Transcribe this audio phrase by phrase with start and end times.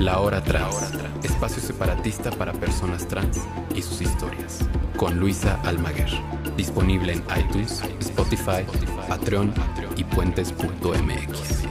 [0.00, 0.92] La Hora Trans,
[1.24, 3.40] espacio separatista para personas trans
[3.74, 4.60] y sus historias,
[4.96, 6.08] con Luisa Almaguer.
[6.56, 8.64] Disponible en iTunes, Spotify,
[9.08, 9.52] Patreon
[9.96, 11.64] y puentes.mx.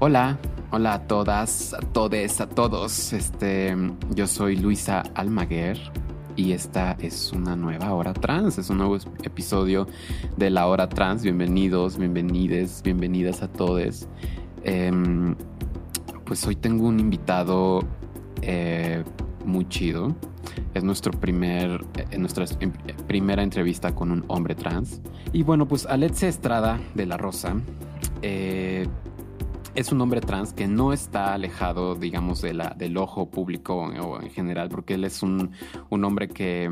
[0.00, 0.38] Hola,
[0.70, 3.14] hola a todas, a todes, a todos.
[3.14, 3.74] Este,
[4.14, 5.80] yo soy Luisa Almaguer
[6.40, 9.86] y esta es una nueva hora trans, es un nuevo episodio
[10.38, 11.22] de la hora trans.
[11.22, 14.08] Bienvenidos, bienvenides, bienvenidas a todos.
[14.64, 15.36] Em,
[16.24, 17.80] pues hoy tengo un invitado
[18.40, 19.04] eh,
[19.44, 20.16] muy chido.
[20.72, 22.72] Es nuestro primer, eh, nuestra em,
[23.06, 25.02] primera entrevista con un hombre trans.
[25.34, 27.54] Y bueno, pues Alexe Estrada de la Rosa.
[29.74, 34.20] Es un hombre trans que no está alejado, digamos, de la, del ojo público o
[34.20, 35.52] en general, porque él es un,
[35.90, 36.68] hombre que,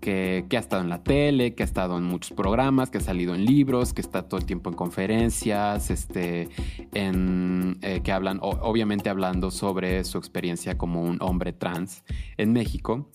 [0.00, 3.34] que, ha estado en la tele, que ha estado en muchos programas, que ha salido
[3.34, 6.48] en libros, que está todo el tiempo en conferencias, este,
[6.94, 12.02] en, eh, que hablan, obviamente hablando sobre su experiencia como un hombre trans
[12.36, 13.08] en México.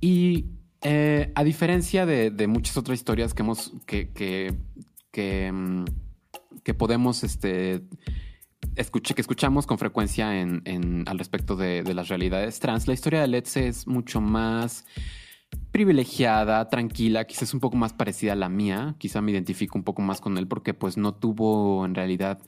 [0.00, 0.46] Y
[0.82, 4.54] eh, a diferencia de, muchas otras historias que hemos, que, que,
[5.12, 5.84] que, mm,
[6.64, 7.82] que podemos, este,
[8.76, 13.28] escuché, que escuchamos con frecuencia en, al respecto de, las realidades trans, la historia de
[13.28, 14.84] Letze es mucho más
[15.72, 20.02] privilegiada, tranquila, quizás un poco más parecida a la mía, quizá me identifico un poco
[20.02, 22.38] más con él porque pues no tuvo en realidad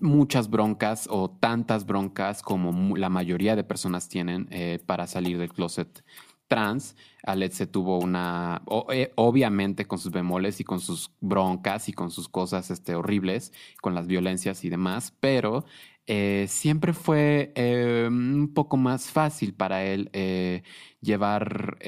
[0.00, 5.52] muchas broncas o tantas broncas como la mayoría de personas tienen eh, para salir del
[5.52, 6.04] closet
[6.52, 6.94] trans.
[7.50, 12.28] se tuvo una, eh, obviamente con sus bemoles y con sus broncas y con sus
[12.28, 15.64] cosas este, horribles, con las violencias y demás, pero
[16.06, 20.10] eh, siempre fue eh, un poco más fácil para él
[21.00, 21.78] llevar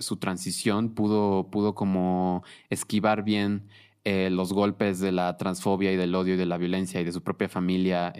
[0.00, 3.68] su transición, pudo, pudo como esquivar bien
[4.06, 7.22] los golpes de la transfobia y del odio y de la violencia y de su
[7.22, 8.12] propia familia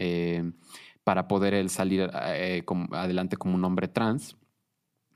[1.03, 4.37] para poder él salir adelante como un hombre trans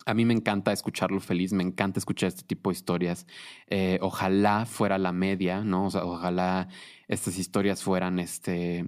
[0.07, 3.27] a mí me encanta escucharlo feliz, me encanta escuchar este tipo de historias.
[3.69, 5.87] Eh, ojalá fuera la media, ¿no?
[5.87, 6.69] Ojalá
[7.09, 8.87] estas historias fueran este.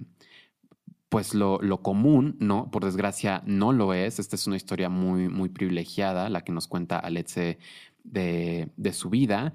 [1.09, 2.71] Pues lo, lo, común, ¿no?
[2.71, 4.17] Por desgracia no lo es.
[4.17, 7.59] Esta es una historia muy, muy privilegiada, la que nos cuenta Aletze
[8.03, 9.53] de, de su vida.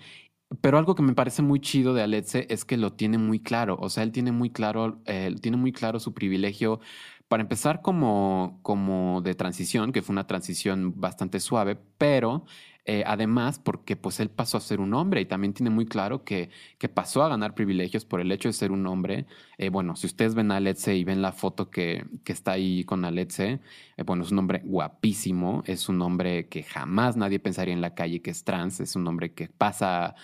[0.61, 3.77] Pero algo que me parece muy chido de Aletze es que lo tiene muy claro.
[3.81, 6.81] O sea, él tiene muy claro, eh, tiene muy claro su privilegio
[7.29, 12.45] para empezar como, como de transición, que fue una transición bastante suave, pero
[12.89, 16.23] eh, además porque pues él pasó a ser un hombre y también tiene muy claro
[16.23, 19.27] que, que pasó a ganar privilegios por el hecho de ser un hombre.
[19.59, 22.85] Eh, bueno, si ustedes ven a Letze y ven la foto que, que está ahí
[22.85, 23.61] con Aletze,
[23.97, 27.95] eh, bueno, es un hombre guapísimo, es un hombre que jamás nadie pensaría en la
[27.95, 30.15] calle que es trans, es un hombre que pasa,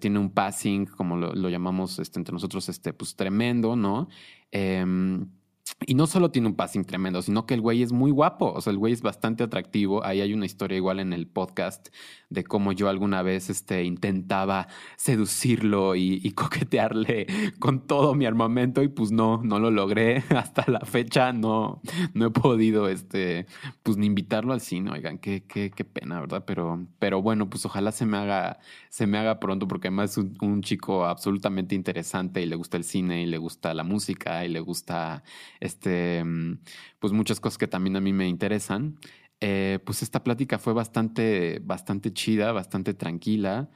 [0.00, 4.08] tiene un passing, como lo, lo llamamos este, entre nosotros, este, pues tremendo, ¿no?
[5.84, 8.50] Y no solo tiene un passing tremendo, sino que el güey es muy guapo.
[8.50, 10.02] O sea, el güey es bastante atractivo.
[10.04, 11.88] Ahí hay una historia igual en el podcast
[12.30, 17.26] de cómo yo alguna vez este, intentaba seducirlo y, coquetearle
[17.58, 20.24] con todo mi armamento y pues no, no lo logré.
[20.30, 21.82] Hasta la fecha no,
[22.14, 23.46] no he podido este,
[23.82, 24.90] pues ni invitarlo al cine.
[24.90, 26.44] Oigan, qué, qué, qué pena, ¿verdad?
[26.46, 30.24] Pero, pero bueno, pues ojalá se me haga, se me haga pronto porque además es
[30.40, 34.48] un chico absolutamente interesante y le gusta el cine y le gusta la música y
[34.48, 35.22] le gusta
[35.66, 36.60] este, mm,
[36.98, 38.98] pues muchas cosas que también a mí me interesan.
[39.40, 43.68] Eh, pues esta plática fue bastante, bastante chida, bastante tranquila.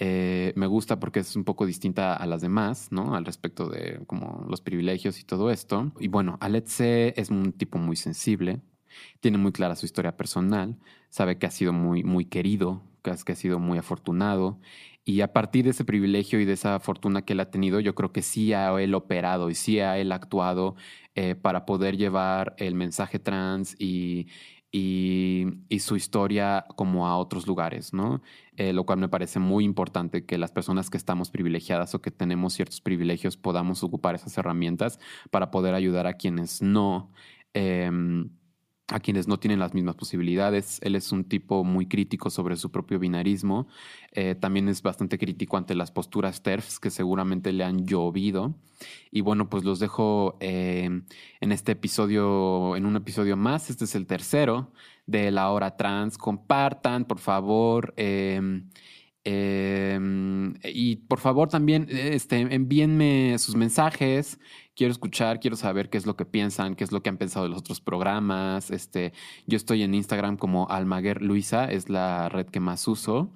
[0.00, 3.14] Eh, me gusta porque es un poco distinta a las demás, ¿no?
[3.14, 5.92] Al respecto de como los privilegios y todo esto.
[6.00, 8.60] Y bueno, Aletze es un tipo muy sensible,
[9.20, 10.76] tiene muy clara su historia personal,
[11.10, 14.58] sabe que ha sido muy, muy querido, que ha sido muy afortunado
[15.04, 17.94] y a partir de ese privilegio y de esa fortuna que él ha tenido, yo
[17.94, 20.76] creo que sí ha él operado y sí ha él actuado
[21.14, 24.28] eh, para poder llevar el mensaje trans y,
[24.76, 28.22] y, su historia como a otros lugares, ¿no?
[28.56, 32.10] Eh, lo cual me parece muy importante que las personas que estamos privilegiadas o que
[32.10, 34.98] tenemos ciertos privilegios podamos ocupar esas herramientas
[35.30, 37.12] para poder ayudar a quienes no.
[37.52, 38.30] Em,
[38.88, 40.78] a quienes no tienen las mismas posibilidades.
[40.82, 43.66] Él es un tipo muy crítico sobre su propio binarismo.
[44.12, 48.54] Eh, también es bastante crítico ante las posturas TERFs que seguramente le han llovido.
[49.10, 50.90] Y bueno, pues los dejo eh,
[51.40, 53.70] en este episodio, en un episodio más.
[53.70, 54.70] Este es el tercero
[55.06, 56.18] de la hora trans.
[56.18, 57.94] Compartan, por favor.
[57.96, 58.62] Eh,
[59.26, 64.38] y por favor también este, envíenme sus mensajes
[64.74, 67.44] quiero escuchar, quiero saber qué es lo que piensan, qué es lo que han pensado
[67.44, 68.70] de los otros programas.
[68.70, 69.12] Este,
[69.46, 73.30] yo estoy en Instagram como Almaguer Luisa, es la red que más uso.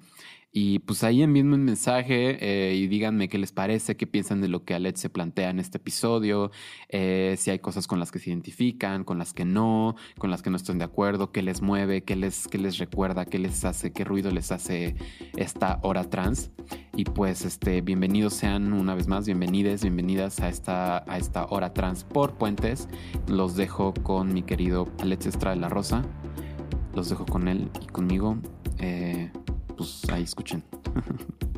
[0.51, 4.47] Y pues ahí envíenme un mensaje eh, y díganme qué les parece, qué piensan de
[4.47, 6.49] lo que Alet se plantea en este episodio,
[6.87, 10.41] eh, si hay cosas con las que se identifican, con las que no, con las
[10.41, 13.63] que no están de acuerdo, qué les mueve, qué les, qué les recuerda, qué les
[13.63, 14.95] hace, qué ruido les hace
[15.37, 16.51] esta hora trans.
[16.95, 21.73] Y pues este, bienvenidos sean una vez más, bienvenides, bienvenidas a esta, a esta hora
[21.75, 22.89] trans por Puentes.
[23.27, 26.03] Los dejo con mi querido Alex Estrada de la Rosa.
[26.95, 28.37] Los dejo con él y conmigo.
[28.79, 29.31] Eh,
[29.79, 30.63] pues ahí escuchen.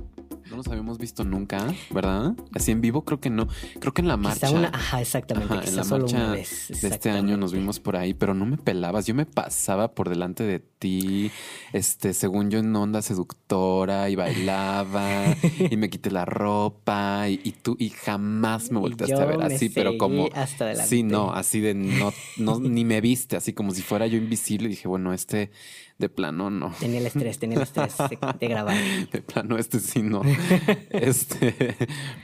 [0.52, 2.34] No nos habíamos visto nunca, ¿verdad?
[2.54, 3.48] Así en vivo creo que no.
[3.80, 4.50] Creo que en la marcha.
[4.74, 5.70] ajá, exactamente.
[5.70, 9.06] en la marcha de este año nos vimos por ahí, pero no me pelabas.
[9.08, 11.32] Yo me pasaba por delante de ti,
[11.72, 15.38] este, según yo en onda seductora y bailaba
[15.70, 19.98] y me quité la ropa y, tú y jamás me volteaste a ver así, pero
[19.98, 24.06] como hasta sí, no, así de no, no ni me viste, así como si fuera
[24.06, 24.68] yo invisible.
[24.68, 25.50] Y dije, bueno, este
[26.02, 26.74] de plano no.
[26.80, 27.96] Tenía el estrés, tenía el estrés
[28.40, 28.76] de, grabar.
[29.12, 30.22] De plano, este sí no.
[30.90, 31.78] este,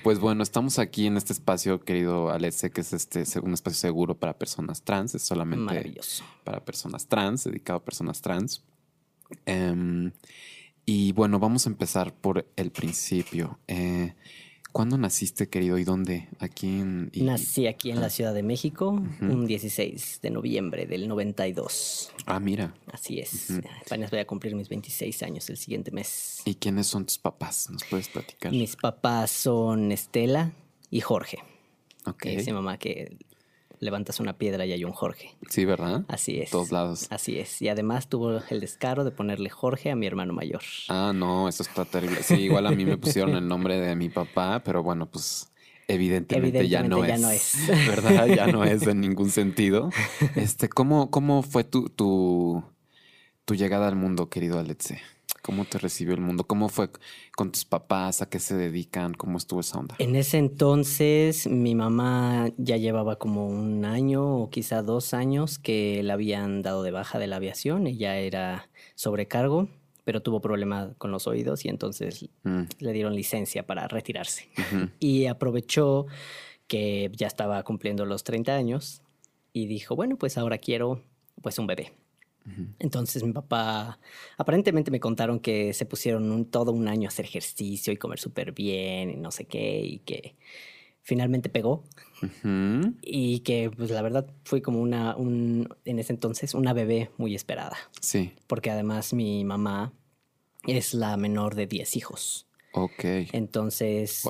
[0.04, 4.18] pues bueno, estamos aquí en este espacio, querido Alece, que es este un espacio seguro
[4.18, 5.16] para personas trans.
[5.16, 5.96] Es solamente
[6.44, 8.64] para personas trans, dedicado a personas trans.
[9.46, 10.12] Em,
[10.86, 13.60] y bueno, vamos a empezar por el principio.
[13.68, 14.14] Eh,
[14.78, 15.80] ¿Cuándo naciste, querido?
[15.80, 16.28] ¿Y dónde?
[16.38, 17.10] Aquí en...
[17.16, 22.12] Nací aquí en la Ciudad de México, un 16 de noviembre del 92.
[22.28, 22.76] Ah, mira.
[22.92, 23.54] Así es.
[23.84, 26.44] Apenas voy a cumplir mis 26 años el siguiente mes.
[26.46, 27.72] ¿Y quiénes son tus papás?
[27.72, 28.52] ¿Nos puedes platicar?
[28.52, 30.52] Mis papás son Estela
[30.92, 31.40] y Jorge.
[32.06, 32.28] Ok.
[32.28, 33.18] Es mi mamá que
[33.80, 35.36] levantas una piedra y hay un Jorge.
[35.50, 36.06] Sí, ¿verdad?
[36.08, 36.50] Así es.
[36.50, 37.08] Todos lados.
[37.10, 37.62] Así es.
[37.62, 40.62] Y además tuvo el descaro de ponerle Jorge a mi hermano mayor.
[40.90, 42.24] Ah, no, eso está terrible.
[42.24, 45.52] Sí, igual a mí me pusieron el nombre de mi papá, pero bueno, pues
[45.88, 47.56] evidentemente, ya, no, ya no es.
[47.88, 48.28] ¿Verdad?
[48.28, 49.90] Ya no es en ningún sentido.
[50.36, 52.64] Este, ¿cómo, cómo fue tu, tu,
[53.46, 55.02] tu llegada al mundo, querido Alexe?
[55.48, 56.44] ¿Cómo te recibió el mundo?
[56.44, 56.90] ¿Cómo fue
[57.34, 58.22] con tus papás?
[58.22, 59.14] ¿A qué se dedican?
[59.14, 59.96] ¿Cómo estuvo esa onda?
[59.98, 66.04] En ese entonces mi mamá ya llevaba como un año o quizá dos años que
[66.04, 67.88] la habían dado de baja de la aviación.
[67.88, 69.70] Ella era sobrecargo,
[70.04, 72.64] pero tuvo problemas con los oídos y entonces mm.
[72.80, 74.50] le dieron licencia para retirarse.
[75.00, 76.08] Y aprovechó
[76.68, 79.02] que ya estaba cumpliendo los 30 años
[79.54, 81.02] y dijo, bueno, pues ahora quiero
[81.42, 81.94] pues un bebé.
[82.80, 84.00] Entonces mi papá,
[84.38, 88.20] aparentemente me contaron que se pusieron un, todo un año a hacer ejercicio y comer
[88.20, 90.36] súper bien y no sé qué, y que
[91.02, 91.84] finalmente pegó.
[93.02, 97.34] Y que, pues la verdad, fue como una, un, en ese entonces, una bebé muy
[97.34, 97.78] esperada.
[98.02, 98.34] Sí.
[98.48, 99.94] Porque además mi mamá
[100.66, 102.48] es la menor de 10 hijos.
[102.74, 103.04] Ok.
[103.32, 104.24] Entonces,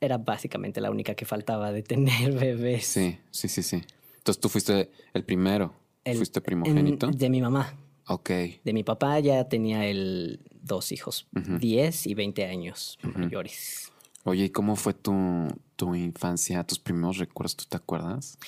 [0.00, 2.86] era básicamente la única que faltaba de tener bebés.
[2.86, 3.82] Sí, sí, sí, sí.
[4.16, 5.74] Entonces tú fuiste el primero.
[6.16, 7.08] ¿Fuiste primogénito?
[7.08, 7.74] de mi mamá.
[8.06, 8.30] Ok.
[8.64, 13.92] De mi papá ya tenía el, dos hijos, 10 y 20 años mayores.
[14.24, 17.56] Oye, ¿y cómo fue tu, tu infancia, tus primeros recuerdos?
[17.56, 18.38] ¿Tú te acuerdas?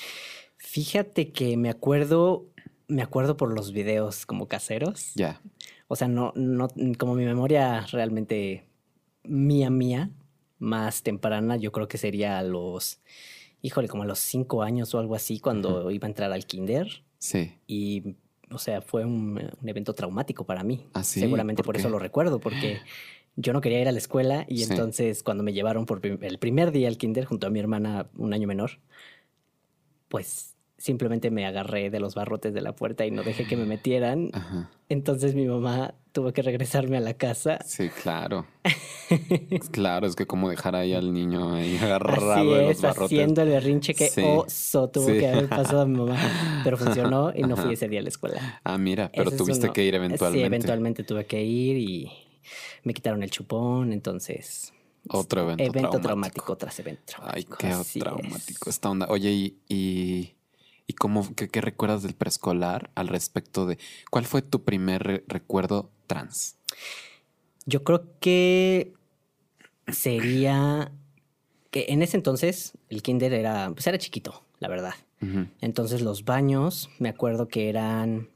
[0.57, 2.47] Fíjate que me acuerdo,
[2.87, 5.13] me acuerdo por los videos como caseros.
[5.15, 5.41] Ya.
[5.89, 6.69] O sea, no, no,
[6.99, 8.65] como mi memoria realmente
[9.25, 10.11] mía, mía,
[10.59, 13.01] más temprana, yo creo que sería a los,
[13.63, 17.03] híjole, como a los cinco años o algo así, cuando iba a entrar al kinder.
[17.21, 17.53] Sí.
[17.69, 18.17] Y,
[18.51, 20.87] o sea, fue un, evento traumático para mí.
[20.95, 22.81] ¿Ah, Seguramente por, eso lo recuerdo, porque
[23.37, 26.73] yo no quería ir a la escuela y entonces cuando me llevaron por el primer
[26.73, 28.81] día al kinder junto a mi hermana un año menor,
[30.09, 30.50] pues
[30.81, 34.31] simplemente me agarré de los barrotes de la puerta y no dejé que me metieran.
[34.89, 37.59] Entonces mi mamá tuvo que regresarme a la casa.
[37.67, 38.47] Sí, claro.
[39.71, 43.05] claro, es que como dejar ahí al niño ahí agarrado de los barrotes.
[43.05, 46.19] haciendo el berrinche que oso tuvo que haber pasado a mi mamá.
[46.65, 48.61] Pero funcionó y no fui ese día a la escuela.
[48.65, 50.41] Ah, mira, pero tuviste que ir eventualmente.
[50.41, 52.11] Sí, eventualmente tuve que ir y
[52.85, 54.73] me quitaron el chupón, entonces...
[55.09, 56.57] Otro evento, evento traumático.
[56.57, 57.57] tras evento traumático.
[57.59, 59.07] Ay, qué traumático esta onda.
[59.09, 60.35] Oye, y ¿Y
[60.93, 63.79] cómo, qué, recuerdas del preescolar al respecto de
[64.11, 66.57] cuál fue tu primer recuerdo trans?
[67.67, 68.93] Yo creo que
[69.89, 70.93] sería
[71.71, 74.95] que en ese entonces el kinder era, pues era chiquito, la verdad.
[75.61, 78.31] Entonces los baños, me acuerdo que eran,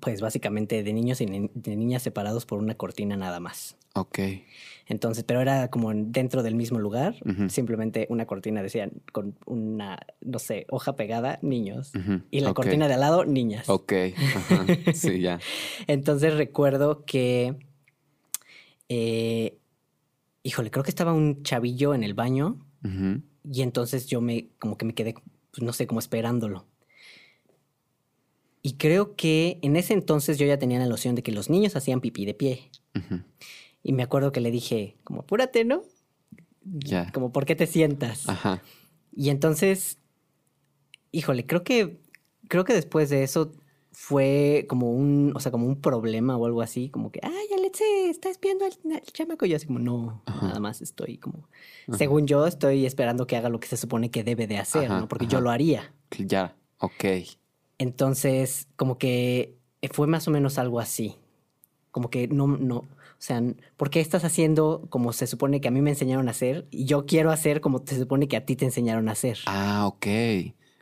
[0.00, 3.76] pues básicamente de niños y de niñas separados por una cortina nada más.
[3.96, 4.18] Ok.
[4.88, 7.16] Entonces, pero era como en- dentro del mismo lugar,
[7.48, 11.90] simplemente una cortina decían con una, no sé, hoja pegada, niños.
[12.30, 13.68] Y la cortina de al lado, niñas.
[13.68, 13.92] Ok.
[14.36, 14.66] Ajá.
[14.94, 15.40] Sí, ya.
[15.88, 17.56] Entonces recuerdo que,
[18.88, 19.58] eh,
[20.42, 22.58] híjole, creo que estaba un chavillo en el baño
[23.52, 25.14] y entonces yo me, como que me quedé,
[25.50, 26.66] pues, no sé, como esperándolo.
[28.62, 31.74] Y creo que en ese entonces yo ya tenía la noción de que los niños
[31.76, 32.70] hacían pipí de pie.
[33.88, 35.84] Y me acuerdo que le dije, como apúrate, ¿no?
[36.64, 37.12] Ya.
[37.12, 38.28] Como, ¿por qué te sientas?
[38.28, 38.60] Ajá.
[39.14, 39.98] Y entonces,
[41.12, 42.00] híjole, creo que,
[42.48, 43.52] creo que después de eso
[43.92, 48.10] fue como un, o sea, como un problema o algo así, como que, ay, Alexe,
[48.10, 49.46] estás viendo al, al chamaco.
[49.46, 50.48] Y yo así como, no, Ajá.
[50.48, 51.48] nada más estoy como,
[51.86, 51.96] Ajá.
[51.96, 54.98] según yo, estoy esperando que haga lo que se supone que debe de hacer, Ajá,
[54.98, 55.06] ¿no?
[55.06, 55.94] Porque yo lo haría.
[56.18, 56.56] Ya.
[56.78, 57.04] Ok.
[57.78, 59.54] Entonces, como que
[59.92, 61.14] fue más o menos algo así.
[61.92, 62.84] Como que no, no,
[63.18, 63.42] o sea,
[63.76, 66.84] ¿por qué estás haciendo como se supone que a mí me enseñaron a hacer y
[66.84, 69.38] yo quiero hacer como se supone que a ti te enseñaron a hacer?
[69.46, 70.06] Ah, ok.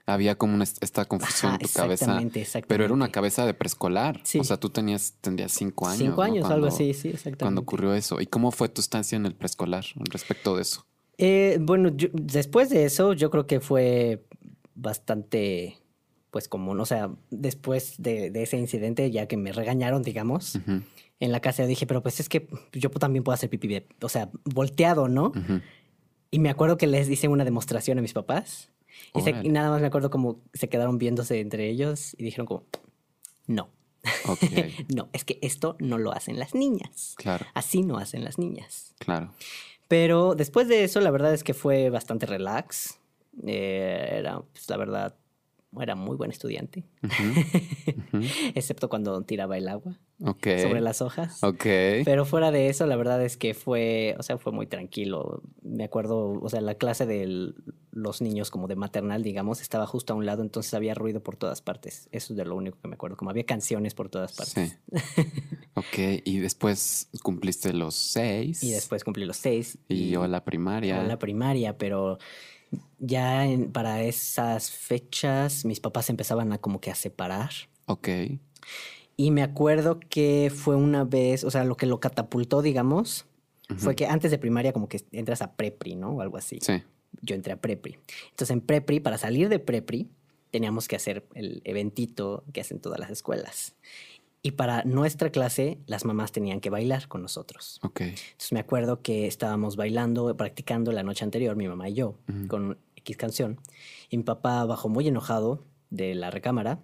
[0.06, 1.92] Había como una, esta confusión Ajá, en tu cabeza.
[2.04, 2.68] exactamente, exactamente.
[2.68, 4.20] Pero era una cabeza de preescolar.
[4.24, 4.38] Sí.
[4.38, 5.98] O sea, tú tenías, tendrías cinco años.
[5.98, 6.22] Cinco ¿no?
[6.22, 7.42] años, algo Cuando- así, sí, exactamente.
[7.44, 8.20] Cuando ocurrió eso.
[8.20, 10.84] ¿Y cómo fue tu estancia en el preescolar respecto de eso?
[11.16, 14.26] Eh, bueno, yo- después de eso, yo creo que fue
[14.74, 15.78] bastante,
[16.30, 16.78] pues común.
[16.80, 20.82] O sea, después de, de ese incidente, ya que me regañaron, digamos, Ujú,
[21.20, 23.86] en la casa yo dije, pero pues es que yo también puedo hacer pipí, de-
[24.02, 25.26] o sea, volteado, ¿no?
[25.28, 25.60] ujú.
[26.30, 28.70] Y me acuerdo que les hice una demostración a mis papás.
[29.14, 29.46] Y, se- Órale.
[29.48, 32.64] y nada más me acuerdo como se quedaron viéndose entre ellos y dijeron como,
[33.46, 33.70] no,
[34.94, 37.14] no, es que esto no lo hacen las niñas.
[37.16, 38.94] Claro, Así no hacen las niñas.
[38.98, 39.32] claro.
[39.86, 42.98] Pero después de eso, la verdad es que fue bastante relax.
[43.46, 45.14] Eh, era, pues la verdad,
[45.80, 46.84] era muy buen estudiante,
[48.54, 49.98] excepto cuando tiraba el agua
[50.62, 51.42] Sobre las hojas.
[52.04, 55.42] Pero fuera de eso, la verdad es que fue, o sea, fue muy tranquilo.
[55.62, 57.52] Me acuerdo, o sea, la clase de
[57.90, 61.36] los niños como de maternal, digamos, estaba justo a un lado, entonces había ruido por
[61.36, 62.08] todas partes.
[62.12, 64.78] Eso es de lo único que me acuerdo, como había canciones por todas partes.
[64.92, 65.22] Sí.
[65.76, 66.22] Ok.
[66.24, 68.62] Y después cumpliste los seis.
[68.62, 69.76] Y después cumplí los seis.
[69.88, 71.00] Y yo la primaria.
[71.00, 72.18] a la primaria, pero
[73.00, 77.50] ya en- para esas fechas mis papás empezaban a como que a separar.
[77.86, 78.08] Ok.
[79.16, 83.26] Y me acuerdo que fue una vez, o sea, lo que lo catapultó, digamos,
[83.76, 86.10] fue que antes de primaria como que entras a prepri, ¿no?
[86.10, 86.58] O algo así.
[86.60, 86.82] Sí.
[87.22, 87.96] Yo entré a prepri.
[88.30, 90.08] Entonces en prepri, para salir de prepri,
[90.50, 93.74] teníamos que hacer el eventito que hacen todas las escuelas.
[94.42, 97.80] Y para nuestra clase, las mamás tenían que bailar con nosotros.
[97.82, 98.02] Ok.
[98.02, 102.48] Entonces me acuerdo que estábamos bailando, practicando la noche anterior, mi mamá y yo, Ujú.
[102.48, 103.58] con X canción.
[104.10, 106.80] Y mi papá bajó muy enojado de la recámara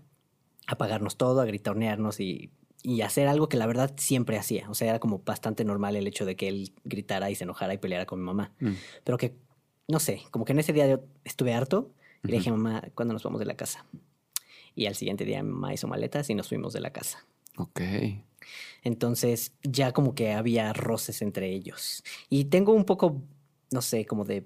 [0.72, 2.50] a pagarnos todo, a gritonearnos y,
[2.82, 4.68] y hacer algo que la verdad siempre hacía.
[4.70, 7.74] O sea, era como bastante normal el hecho de que él gritara y se enojara
[7.74, 8.52] y peleara con mi mamá.
[8.60, 8.72] Mm.
[9.04, 9.34] Pero que,
[9.88, 12.38] no sé, como que en ese día yo estuve harto y le Ujú.
[12.40, 13.84] dije, mamá, ¿cuándo nos vamos de la casa?
[14.74, 17.26] Y al siguiente día mi mamá hizo maletas y nos fuimos de la casa.
[17.56, 17.80] Ok.
[18.82, 22.02] Entonces ya como que había roces entre ellos.
[22.28, 23.22] Y tengo un poco,
[23.70, 24.44] no sé, como de,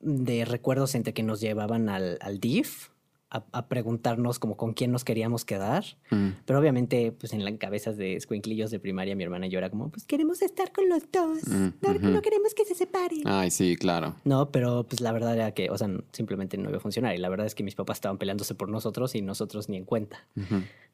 [0.00, 2.88] de recuerdos entre que nos llevaban al, al DIF
[3.32, 5.84] a, a preguntarnos como con quién nos queríamos quedar.
[6.10, 6.28] Mm.
[6.44, 9.70] Pero obviamente, pues en las cabezas de escuinclillos de primaria, mi hermana y yo era
[9.70, 11.38] como, pues queremos estar con los dos.
[11.48, 13.22] Mm, no, no queremos que se separen.
[13.24, 14.16] Ay, sí, claro.
[14.24, 17.14] No, pero pues la verdad era que, o sea, simplemente no iba a funcionar.
[17.14, 19.84] Y la verdad es que mis papás estaban peleándose por nosotros y nosotros ni en
[19.84, 20.26] cuenta.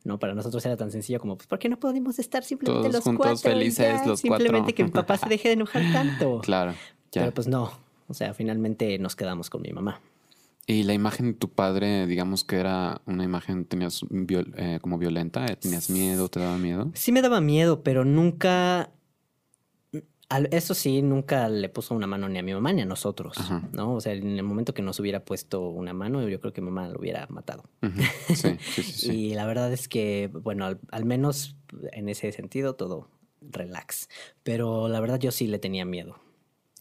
[0.05, 0.19] ¿no?
[0.21, 3.05] Para nosotros era tan sencillo como, pues, ¿por qué no podemos estar simplemente Todos los
[3.05, 3.51] juntos, cuatro?
[3.51, 4.07] felices, ya?
[4.07, 4.75] los Simplemente cuatro.
[4.77, 6.41] que mi papá se deje de enojar tanto.
[6.49, 6.73] Claro.
[7.11, 7.23] Ya.
[7.23, 7.73] Pero pues no.
[8.07, 10.01] O sea, finalmente nos quedamos con mi mamá.
[10.71, 14.99] Y la imagen de tu padre, digamos que era una imagen, tenías viol- eh, como
[14.99, 16.91] violenta, eh, tenías miedo, te daba miedo.
[16.95, 18.91] Sí me daba miedo, pero nunca...
[20.51, 23.63] Eso sí, nunca le puso una mano ni a mi mamá ni a nosotros, Ajá.
[23.73, 23.95] ¿no?
[23.95, 26.87] O sea, en el momento que nos hubiera puesto una mano, yo creo que mamá
[26.89, 27.65] lo hubiera matado.
[28.35, 28.83] Sí, sí.
[28.83, 29.11] sí.
[29.31, 31.57] Y la verdad es que, bueno, al, al menos
[31.93, 33.09] en ese sentido, todo
[33.41, 34.11] relax.
[34.43, 36.17] Pero la verdad yo sí le tenía miedo.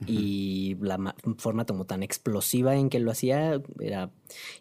[0.06, 4.12] Y la ma- forma como tan explosiva en que lo hacía era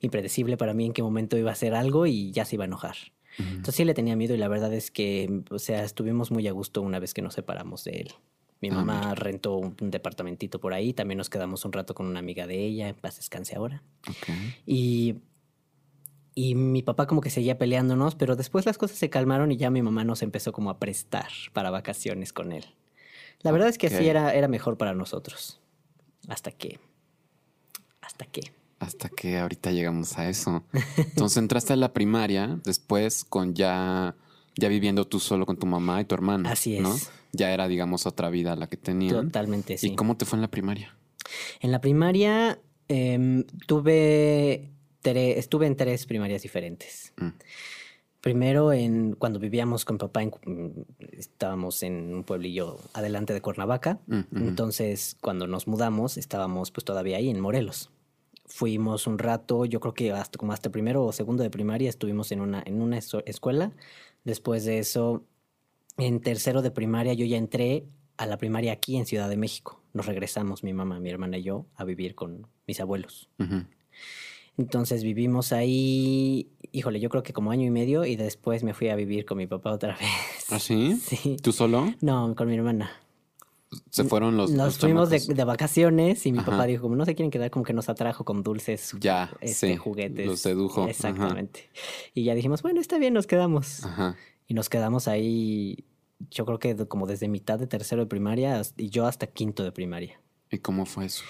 [0.00, 2.66] impredecible para mí en qué momento iba a hacer algo y ya se iba a
[2.66, 2.96] enojar.
[3.38, 3.48] Ujú.
[3.50, 6.52] Entonces sí le tenía miedo y la verdad es que, o sea, estuvimos muy a
[6.52, 8.12] gusto una vez que nos separamos de él.
[8.62, 9.14] Mi Ah, mamá mira.
[9.14, 12.64] rentó un, un departamentito por ahí, también nos quedamos un rato con una amiga de
[12.64, 13.82] ella, en paz descanse ahora.
[14.64, 15.16] Y,
[16.34, 19.70] y mi papá como que seguía peleándonos, pero después las cosas se calmaron y ya
[19.70, 22.64] mi mamá nos empezó como a prestar para vacaciones con él.
[23.40, 23.92] La verdad es que Ok.
[23.94, 25.60] así era, era mejor para nosotros.
[26.28, 26.78] Hasta que...
[28.00, 28.52] Hasta que...
[28.78, 30.64] Hasta que ahorita llegamos a eso.
[30.96, 34.14] Entonces entraste a la primaria, después con ya,
[34.56, 36.50] ya viviendo tú solo con tu mamá y tu hermana.
[36.50, 36.94] Así ¿no?
[36.94, 37.10] es.
[37.32, 39.14] Ya era, digamos, otra vida la que tenían.
[39.14, 39.92] Totalmente, sí.
[39.92, 40.94] ¿Y cómo te fue en la primaria?
[41.60, 44.70] En la primaria em, tuve
[45.02, 47.12] tre- estuve en tres primarias diferentes.
[47.16, 47.28] Mm.
[48.26, 50.70] Primero, en, cuando vivíamos con papá, en- mm,
[51.12, 54.00] estábamos en un pueblillo adelante de Cuernavaca.
[54.08, 54.48] Mm.
[54.48, 57.90] Entonces, cuando nos mudamos, estábamos pues todavía ahí en Morelos.
[58.46, 62.32] Fuimos un rato, yo creo que hasta como hasta primero o segundo de primaria estuvimos
[62.32, 63.70] en una, en una escuela.
[64.24, 65.22] Después de eso,
[65.96, 67.84] en tercero de primaria, yo ya entré
[68.16, 69.80] a la primaria aquí en Ciudad de México.
[69.92, 73.28] Nos regresamos, mi mamá, mi hermana y yo, a vivir con mis abuelos.
[74.58, 78.88] Entonces vivimos ahí, híjole, yo creo que como año y medio y después me fui
[78.88, 80.08] a vivir con mi papá otra vez.
[80.50, 80.96] ¿Ah, sí?
[81.02, 81.36] Sí.
[81.42, 81.92] ¿Tú solo?
[82.00, 82.90] No, con mi hermana.
[83.90, 84.50] Se fueron los.
[84.50, 86.52] Nos los fuimos de, vacaciones y mi Ajá.
[86.52, 89.72] papá dijo, como no se quieren quedar, como que nos atrajo con dulces, Ya, este,
[89.72, 90.24] sí, juguetes.
[90.26, 90.90] los sedujo, ajá.
[90.90, 91.68] Exactamente.
[92.14, 93.84] Y ya dijimos, bueno, está bien, nos quedamos.
[93.84, 94.16] Ajá.
[94.46, 95.84] Y nos quedamos ahí,
[96.30, 99.72] yo creo que como desde mitad de tercero de primaria y yo hasta quinto de
[99.72, 100.20] primaria.
[100.50, 101.24] ¿Y cómo fue eso?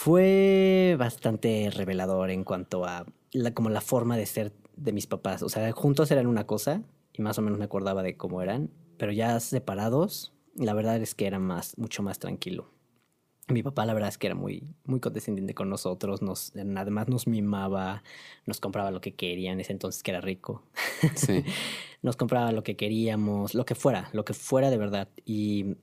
[0.00, 5.42] Fue bastante revelador en cuanto a la, como la forma de ser de mis papás.
[5.42, 8.70] O sea, juntos eran una cosa y más o menos me acordaba de cómo eran,
[8.96, 12.70] pero ya separados, la verdad es que era más, mucho más tranquilo.
[13.48, 17.26] Mi papá, la verdad es que era muy, muy condescendiente con nosotros, nos, además nos
[17.26, 18.04] mimaba,
[18.46, 20.62] nos compraba lo que quería en ese entonces que era rico.
[21.16, 21.42] Sí.
[22.02, 25.08] nos compraba lo que queríamos, lo que fuera, lo que fuera de verdad.
[25.24, 25.74] Y,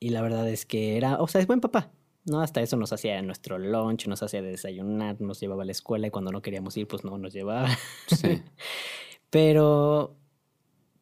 [0.00, 1.92] y la verdad es que era, o sea, es buen papá.
[2.24, 2.40] ¿No?
[2.40, 6.10] Hasta eso nos hacía nuestro lunch, nos hacía desayunar, nos llevaba a la escuela y
[6.10, 7.68] cuando no queríamos ir, pues no nos llevaba.
[8.06, 8.42] Sí.
[9.30, 10.16] Pero,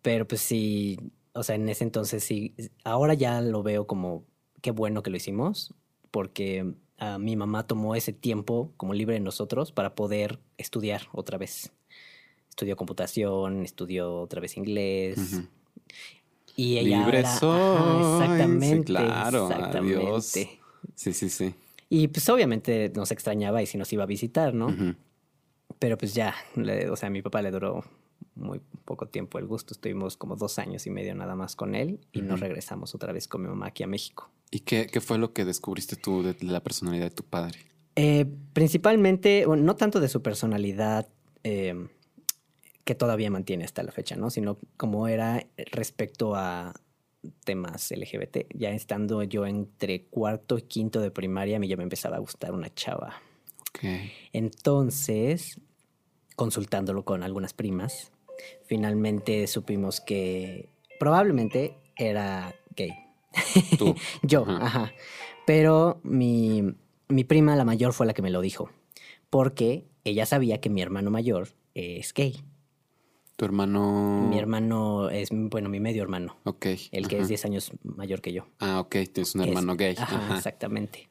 [0.02, 0.98] pero pues sí,
[1.32, 4.24] o sea, en ese entonces sí, ahora ya lo veo como
[4.60, 5.72] qué bueno que lo hicimos,
[6.10, 11.38] porque ah, mi mamá tomó ese tiempo como libre de nosotros para poder estudiar otra
[11.38, 11.72] vez.
[12.50, 15.40] Estudió computación, estudió otra vez inglés.
[16.54, 17.58] Y ella Libre ahora- soy.
[17.60, 18.84] Ajá, Sí, exactamente.
[18.84, 19.96] claro, exactamente.
[19.96, 20.32] adiós.
[20.94, 21.54] Sí, sí, sí.
[21.88, 24.74] Y pues obviamente nos extrañaba y si nos iba a visitar, ¿no?
[25.78, 27.84] Pero pues ya, le- o sea, a mi papá le duró
[28.34, 29.72] muy poco tiempo el gusto.
[29.74, 32.40] Estuvimos como dos años y medio nada más con él y nos Ujú.
[32.42, 34.30] regresamos otra vez con mi mamá aquí a México.
[34.50, 37.58] ¿Y qué, qué fue lo que descubriste tú de la personalidad de tu padre?
[37.96, 41.08] Eh, principalmente, bueno, no tanto de su personalidad
[41.44, 41.88] eh,
[42.84, 44.30] que todavía mantiene hasta la fecha, ¿no?
[44.30, 46.74] Sino como era respecto a
[47.44, 48.46] temas LGBT.
[48.54, 52.20] Ya estando yo entre cuarto y quinto de primaria, a mí ya me empezaba a
[52.20, 53.20] gustar una chava.
[54.32, 55.60] Entonces,
[56.36, 58.12] consultándolo con algunas primas,
[58.66, 62.92] finalmente supimos que probablemente era gay.
[63.78, 63.94] Tú.
[64.22, 64.66] Yo, Ajá.
[64.66, 64.92] ajá.
[65.46, 66.62] Pero mi,
[67.08, 68.70] mi prima, la mayor, fue la que me lo dijo.
[69.30, 72.42] Porque ella sabía que mi hermano mayor es gay.
[73.38, 74.26] Tu hermano.
[74.28, 76.36] Mi hermano es, bueno, mi medio hermano.
[76.42, 76.66] Ok.
[76.90, 77.22] El que ajá.
[77.22, 78.48] es 10 años mayor que yo.
[78.58, 78.96] Ah, ok.
[79.12, 79.94] Tienes un Es- hermano gay.
[79.96, 80.36] Ajá, Ajá.
[80.38, 81.08] exactamente.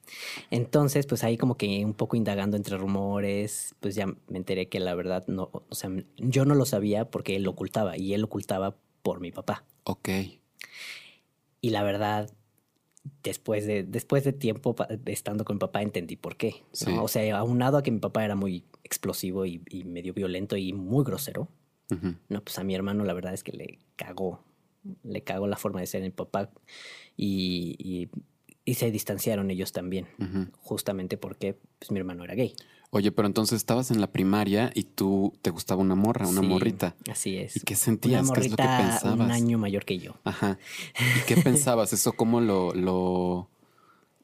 [0.51, 4.81] Entonces, pues ahí como que un poco indagando entre rumores, pues ya me enteré que
[4.81, 8.19] la verdad no, o sea, yo no lo sabía porque él lo ocultaba y él
[8.19, 9.63] lo ocultaba por mi papá.
[9.85, 10.09] Ok.
[11.61, 12.29] Y la verdad,
[13.23, 16.55] después de, después de tiempo estando con mi papá entendí por qué.
[16.59, 16.65] ¿no?
[16.73, 16.91] Sí.
[16.99, 20.73] O sea, aunado a que mi papá era muy explosivo y, y medio violento y
[20.73, 21.47] muy grosero,
[22.29, 24.43] No, pues a mi hermano la verdad es que le cagó,
[25.03, 26.49] le cagó la forma de ser mi papá
[27.15, 28.09] y, y-
[28.65, 30.07] y se distanciaron ellos también,
[30.59, 32.53] justamente porque pues, mi hermano era gay.
[32.89, 36.47] Oye, pero entonces estabas en la primaria y tú te gustaba una morra, una Sí,
[36.47, 36.95] morrita.
[37.09, 37.55] Así es.
[37.57, 38.31] ¿Y qué Una sentías?
[38.31, 39.19] ¿Qué es lo que pensabas?
[39.25, 40.15] un año mayor que yo.
[40.23, 40.57] Ajá.
[41.15, 41.91] ¿Y qué pensabas?
[41.93, 43.49] ¿Eso cómo lo, lo,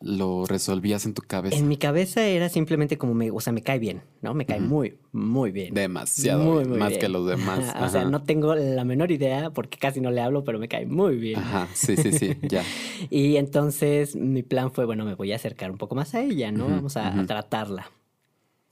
[0.05, 1.55] lo resolvías en tu cabeza?
[1.55, 4.33] En mi cabeza era simplemente como me, o sea, me cae bien, ¿no?
[4.33, 5.73] Me cae muy, muy bien.
[5.73, 6.99] Demasiado, Muy, bien, muy más bien.
[7.01, 7.69] que los demás.
[7.69, 10.67] Ajá, O sea, no tengo la menor idea porque casi no le hablo, pero me
[10.67, 11.39] cae muy bien.
[11.39, 12.63] Ajá, sí, sí, sí, ya.
[13.09, 16.51] Y entonces mi plan fue, bueno, me voy a acercar un poco más a ella,
[16.51, 16.67] ¿no?
[16.67, 17.89] Vamos a, a tratarla.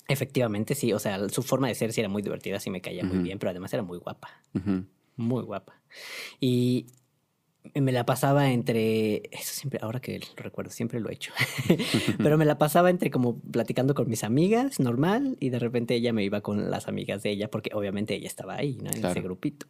[0.07, 3.05] Efectivamente, sí, o sea, su forma de ser sí era muy divertida, sí me caía
[3.05, 4.27] muy bien, pero además era muy guapa,
[5.15, 5.79] muy guapa.
[6.41, 6.87] Y
[7.75, 11.31] me la pasaba entre, eso siempre, ahora que lo recuerdo, siempre lo he hecho,
[12.17, 16.11] pero me la pasaba entre como platicando con mis amigas, normal, y de repente ella
[16.13, 18.89] me iba con las amigas de ella, porque obviamente ella estaba ahí, ¿no?
[18.89, 19.23] En ese Claro.
[19.23, 19.67] grupito.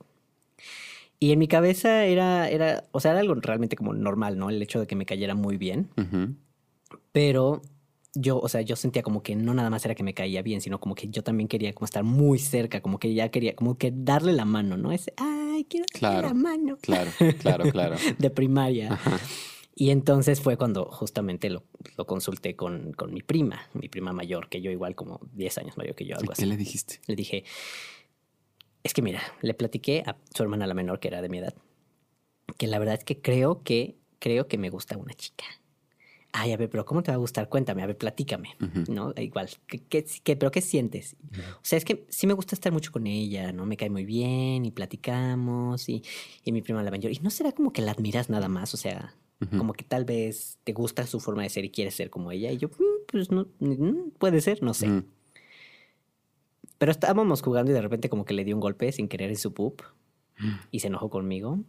[1.20, 4.50] Y en mi cabeza era, era, o sea, era algo realmente como normal, ¿no?
[4.50, 5.90] El hecho de que me cayera muy bien.
[7.12, 7.62] Pero
[8.14, 10.62] yo, o sea, yo sentía como que no nada más era que me caía bien,
[10.62, 13.78] sino como que yo también quería como estar muy cerca, como que ya quería, como
[13.78, 14.92] que darle la mano, ¿no?
[14.92, 16.28] Ese, ay, quiero darle Claro.
[16.28, 16.78] la mano.
[16.82, 17.96] Claro, claro, claro.
[18.20, 18.94] De primaria.
[18.94, 19.20] Ajá.
[19.74, 21.64] Y entonces fue cuando justamente lo,
[21.98, 25.78] lo consulté con, con, mi prima, mi prima mayor, que yo igual como 10 años
[25.78, 26.42] mayor que yo, algo así.
[26.42, 27.00] ¿Qué le dijiste?
[27.08, 27.46] Le dije,
[28.84, 31.56] es que mira, le platiqué a su hermana la menor, que era de mi edad,
[32.58, 35.46] que la verdad es que creo que, creo que me gusta una chica.
[36.34, 37.50] Ay, a ver, pero ¿cómo te va a gustar?
[37.50, 38.88] Cuéntame, a ver, platícame, uh -huh.
[38.90, 39.14] ¿no?
[39.18, 41.18] Igual, ¿qué, qué, qué, pero qué sientes?
[41.22, 41.56] Uh -huh.
[41.56, 43.66] O sea, es que sí me gusta estar mucho con ella, ¿no?
[43.66, 46.04] Me cae muy bien y platicamos y,
[46.46, 47.12] y mi prima la mayor.
[47.12, 48.74] ¿Y no será como que la admiras nada más?
[48.74, 49.58] O sea, uh -huh.
[49.58, 52.50] como que tal vez te gusta su forma de ser y quieres ser como ella.
[52.52, 52.70] Y yo,
[53.08, 53.48] pues no,
[54.18, 55.04] puede ser, no sé.
[56.78, 59.38] Pero estábamos jugando y de repente como que le dio un golpe sin querer en
[59.38, 59.82] su pup
[60.72, 61.60] y se enojó conmigo.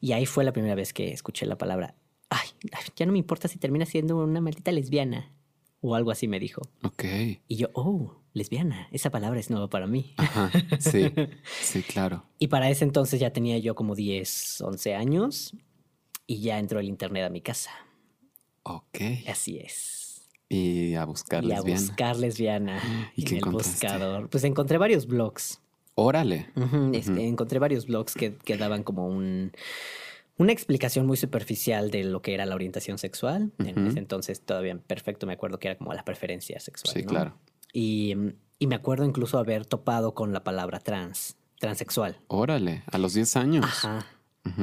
[0.00, 1.94] Y ahí fue la primera vez que escuché la palabra
[2.30, 2.48] ay,
[2.96, 5.32] ya no me importa si termina siendo una maldita lesbiana.
[5.82, 6.62] O algo así me dijo.
[6.82, 7.04] Ok.
[7.48, 10.12] Y yo, oh, lesbiana, esa palabra es nueva para mí.
[10.18, 11.10] Ajá, sí,
[11.62, 12.24] sí, claro.
[12.38, 15.56] y para ese entonces ya tenía yo como 10, 11 años
[16.26, 17.70] y ya entró el internet a mi casa.
[18.62, 18.98] Ok.
[19.26, 20.28] Así es.
[20.48, 21.80] Y a buscar y lesbiana.
[21.80, 24.28] a buscar lesbiana ¿Y en qué el buscador.
[24.28, 25.60] Pues encontré varios blogs.
[25.94, 26.50] Órale.
[26.56, 27.26] Uh -huh, este.
[27.26, 29.52] Encontré varios blogs que, que daban como un,
[30.40, 33.52] una explicación muy superficial de lo que era la orientación sexual.
[33.58, 36.94] En ese entonces todavía perfecto me acuerdo que era como la preferencia sexual.
[36.94, 37.08] Sí, ¿no?
[37.08, 37.36] claro.
[37.74, 38.14] Y,
[38.58, 42.16] y me acuerdo incluso haber topado con la palabra trans, transexual.
[42.28, 43.66] Órale, a los 10 años.
[43.66, 44.06] Ajá.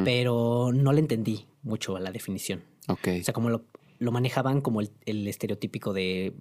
[0.03, 2.63] Pero no le entendí mucho a la definición.
[2.87, 3.09] Ok.
[3.21, 3.63] O sea, como lo,
[3.99, 6.33] lo manejaban como el, el estereotípico de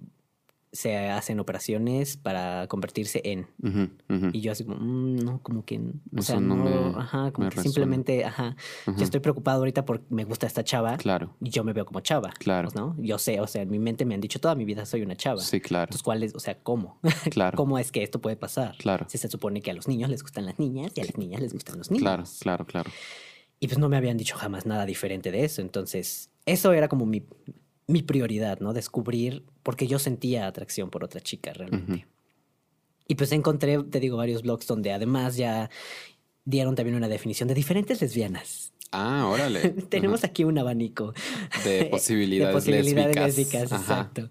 [0.71, 3.47] se hacen operaciones para convertirse en.
[4.33, 5.83] Y yo así como, mm, no, como que, o
[6.19, 7.63] Eso sea, no me- ajá, como que resuena.
[7.63, 11.73] simplemente, ajá, yo estoy preocupado ahorita porque me gusta esta chava Claro, y yo me
[11.73, 12.69] veo como chava, Claro.
[12.75, 12.95] ¿no?
[12.99, 15.15] Yo sé, o sea, en mi mente me han dicho toda mi vida soy una
[15.15, 15.39] chava.
[15.41, 16.99] sí, claro, Entonces, ¿cuál es, o sea, cómo?
[17.31, 18.75] claro, ¿Cómo es que esto puede pasar?
[18.77, 21.17] claro, Si se supone que a los niños les gustan las niñas y a las
[21.17, 22.03] niñas les gustan los niños.
[22.03, 22.91] claro, claro, claro.
[23.59, 25.61] Y pues no me habían dicho jamás nada diferente de eso.
[25.61, 27.23] Entonces, eso era como mi,
[27.87, 28.73] mi prioridad, ¿no?
[28.73, 32.05] Descubrir, porque yo sentía atracción por otra chica realmente.
[33.07, 35.69] Y pues encontré, te digo, varios blogs donde además ya
[36.43, 38.73] dieron también una definición de diferentes lesbianas.
[38.91, 39.69] Ah, órale.
[39.89, 41.13] Tenemos aquí un abanico
[41.63, 43.37] de posibilidades, de posibilidades lésbicas.
[43.37, 43.81] lésbicas, Ajá.
[43.81, 44.29] exacto.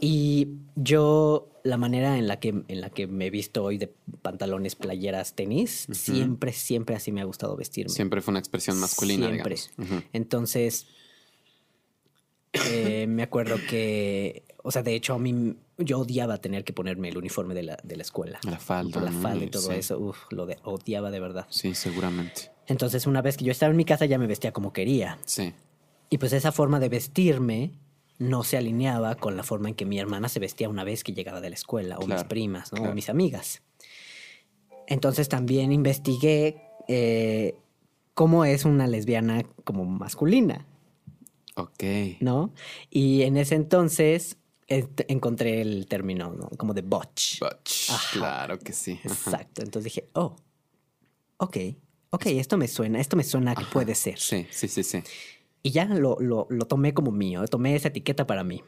[0.00, 3.92] Y yo, la manera en la que, en la que me he visto hoy de
[4.22, 7.90] pantalones, playeras, tenis, siempre, siempre así me ha gustado vestirme.
[7.92, 9.56] Siempre fue una expresión masculina, Siempre.
[9.76, 10.04] digamos.
[10.12, 10.86] Entonces,
[12.52, 17.08] eh, me acuerdo que, o sea, de hecho, a mí, yo odiaba tener que ponerme
[17.08, 18.38] el uniforme de la, de la escuela.
[18.44, 19.00] La falda.
[19.00, 19.74] La falda y todo Sí.
[19.78, 21.46] eso, uf, lo de, odiaba de verdad.
[21.50, 22.50] Sí, seguramente.
[22.66, 25.18] Entonces, una vez que yo estaba en mi casa, ya me vestía como quería.
[25.24, 25.54] Sí.
[26.10, 27.72] Y pues esa forma de vestirme
[28.18, 31.12] no se alineaba con la forma en que mi hermana se vestía una vez que
[31.12, 32.78] llegaba de la escuela, o mis primas, ¿no?
[32.78, 32.92] claro.
[32.92, 33.62] o mis amigas.
[34.86, 37.54] Entonces también investigué eh,
[38.14, 40.66] cómo es una lesbiana como masculina,
[41.58, 41.82] Ok.
[42.20, 42.52] ¿no?
[42.90, 46.48] Y en ese entonces ent- encontré el término, ¿no?
[46.56, 46.82] Como de.
[46.82, 47.42] Butch.
[47.42, 48.18] Ajá.
[48.18, 48.98] Claro que sí.
[49.04, 49.12] Ajá.
[49.12, 49.62] Exacto.
[49.62, 50.36] Entonces dije, oh,
[51.38, 51.56] ok,
[52.10, 54.18] ok, esto me suena, esto me suena que puede ser.
[54.18, 55.02] Sí, sí, sí, sí.
[55.62, 58.62] Y ya lo, lo, lo tomé como mío, tomé esa etiqueta para mí.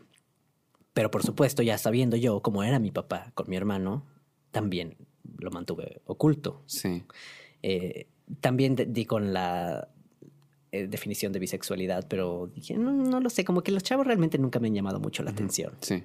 [0.93, 4.05] Pero por supuesto, ya sabiendo yo cómo era mi papá con mi hermano,
[4.51, 4.97] también
[5.39, 6.65] lo mantuve oculto.
[6.67, 7.05] Sí.
[7.63, 8.09] Eh,
[8.41, 9.89] también di con la
[10.73, 14.39] eh, definición de bisexualidad, pero dije, no, no lo sé, como que los chavos realmente
[14.39, 15.73] nunca me han llamado mucho la atención.
[15.81, 16.03] Sí.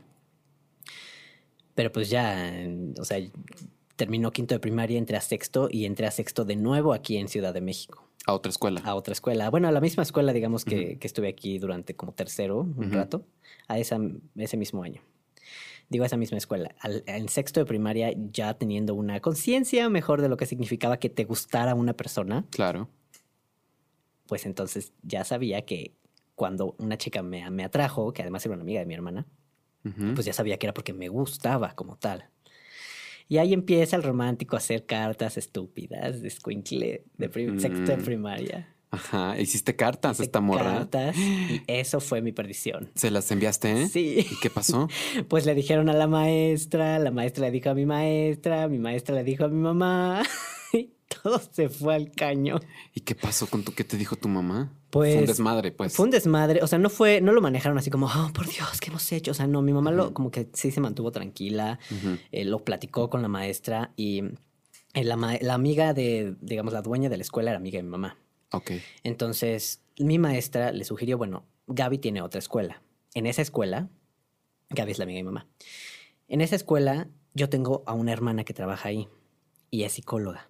[1.75, 2.51] Pero pues ya,
[2.99, 3.19] o sea,
[3.95, 7.27] terminó quinto de primaria, entré a sexto y entré a sexto de nuevo aquí en
[7.27, 8.07] Ciudad de México.
[8.25, 8.81] A otra escuela.
[8.83, 9.49] a otra escuela.
[9.51, 13.23] Bueno, a la misma escuela, digamos, que, que estuve aquí durante como tercero, un rato,
[13.67, 13.99] a esa,
[14.35, 15.01] ese mismo año.
[15.89, 16.73] Digo, a esa misma escuela.
[16.79, 21.09] Al, en sexto de primaria, ya teniendo una conciencia mejor de lo que significaba que
[21.09, 22.89] te gustara una persona, Claro.
[24.27, 25.93] Pues entonces ya sabía que
[26.35, 29.25] cuando una chica me, me atrajo, que además era una amiga de mi hermana,
[30.15, 32.25] pues ya sabía que era porque me gustaba como tal.
[33.27, 37.97] Y ahí empieza el romántico a hacer cartas estúpidas de escuincle de prim- sexto de
[37.97, 38.71] primaria.
[38.91, 39.37] Ajá.
[39.39, 40.63] Hiciste cartas Hice esta morra.
[40.89, 42.89] cartas y eso fue mi perdición.
[42.95, 43.83] ¿Se las enviaste?
[43.83, 43.87] ¿eh?
[43.87, 44.25] Sí.
[44.31, 44.87] ¿Y qué pasó?
[45.27, 49.15] Pues le dijeron a la maestra, la maestra le dijo a mi maestra, mi maestra
[49.15, 50.23] le dijo a mi mamá
[51.23, 52.59] todo se fue al caño.
[52.93, 54.71] ¿Y qué pasó con tu qué te dijo tu mamá?
[54.89, 55.93] Pues, Fue un desmadre, pues.
[55.95, 58.79] Fue un desmadre, o sea, no fue, no lo manejaron así como, oh, por Dios,
[58.79, 59.31] ¿qué hemos hecho?
[59.31, 61.79] O sea, no, mi mamá lo, como que sí se mantuvo tranquila,
[62.31, 64.23] eh, lo platicó con la maestra y
[64.93, 67.83] eh, la, ma- la amiga de, digamos, la dueña de la escuela era amiga de
[67.83, 68.17] mi mamá.
[68.51, 68.71] Ok.
[69.03, 72.81] Entonces, mi maestra le sugirió, bueno, Gaby tiene otra escuela.
[73.13, 73.89] En esa escuela,
[74.69, 75.47] Gaby es la amiga de mi mamá.
[76.27, 79.07] En esa escuela, yo tengo a una hermana que trabaja ahí
[79.71, 80.49] y es psicóloga.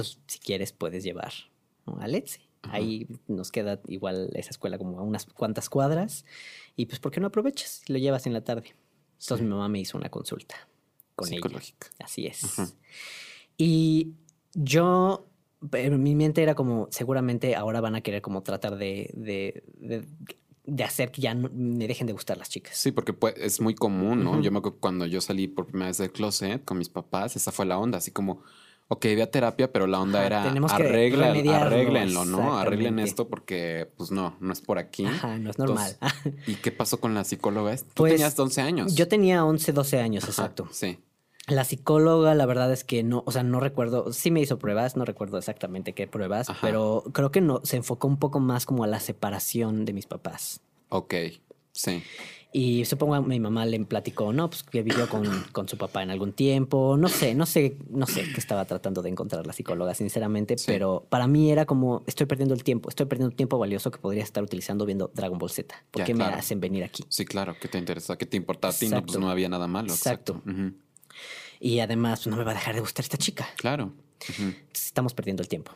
[0.00, 1.32] Entonces, si quieres, puedes llevar
[1.86, 1.98] ¿no?
[2.00, 2.40] a Letzi.
[2.62, 6.24] Ahí nos queda igual esa escuela como a unas cuantas cuadras.
[6.76, 8.74] Y pues, ¿por qué no aprovechas y lo llevas en la tarde?
[9.18, 10.56] Entonces mi mamá me hizo una consulta
[11.16, 11.36] con ella.
[11.36, 11.88] Psicológica.
[11.98, 12.74] Así es.
[13.56, 14.12] Y
[14.54, 15.26] yo,
[15.72, 20.04] en mi mente era como, seguramente ahora van a querer como tratar de, de, de-
[20.64, 22.76] de hacer que ya no- me dejen de gustar las chicas.
[22.76, 24.40] Sí, porque pues, es muy común, ¿no?
[24.40, 27.50] Yo me acuerdo cuando yo salí por primera vez del closet con mis papás, esa
[27.50, 28.42] fue la onda, así como,
[28.92, 32.58] ok, ve a terapia, pero la onda Ajá, era tenemos que arregla, arréglenlo, ¿no?
[32.58, 35.06] Arreglen esto porque, pues no, no es por aquí.
[35.06, 35.96] Ajá, no es normal.
[36.00, 37.76] Entonces, ¿Y qué pasó con la psicóloga?
[37.76, 38.94] Tú Pues, tenías 11 años.
[38.96, 40.68] Yo tenía 11, 12 años, Ajá, exacto.
[40.72, 40.98] Sí.
[41.46, 44.96] La psicóloga, la verdad es que no, o sea, no recuerdo, sí me hizo pruebas,
[44.96, 46.58] no recuerdo exactamente qué pruebas, Ajá.
[46.60, 50.06] pero creo que no, se enfocó un poco más como a la separación de mis
[50.06, 50.60] papás.
[50.88, 51.14] Ok,
[51.72, 52.02] sí.
[52.52, 56.02] Y supongo a mi mamá le platicó, no, pues que vivió con, con su papá
[56.02, 56.96] en algún tiempo.
[56.96, 60.58] No sé, no sé, no sé qué estaba tratando de encontrar la psicóloga, sinceramente.
[60.58, 60.64] Sí.
[60.66, 64.24] Pero para mí era como, estoy perdiendo el tiempo, estoy perdiendo tiempo valioso que podría
[64.24, 65.74] estar utilizando viendo Dragon Ball Z.
[65.92, 66.32] ¿Por Ya, qué claro.
[66.32, 67.04] me hacen venir aquí?
[67.08, 68.16] Sí, claro, ¿qué te interesa?
[68.18, 68.88] ¿Qué te importa a ti?
[68.88, 69.92] No, pues no había nada malo.
[69.92, 70.42] Exacto.
[71.60, 73.46] Y además, pues, no me va a dejar de gustar esta chica.
[73.58, 73.92] Claro.
[74.74, 75.72] Estamos perdiendo el tiempo.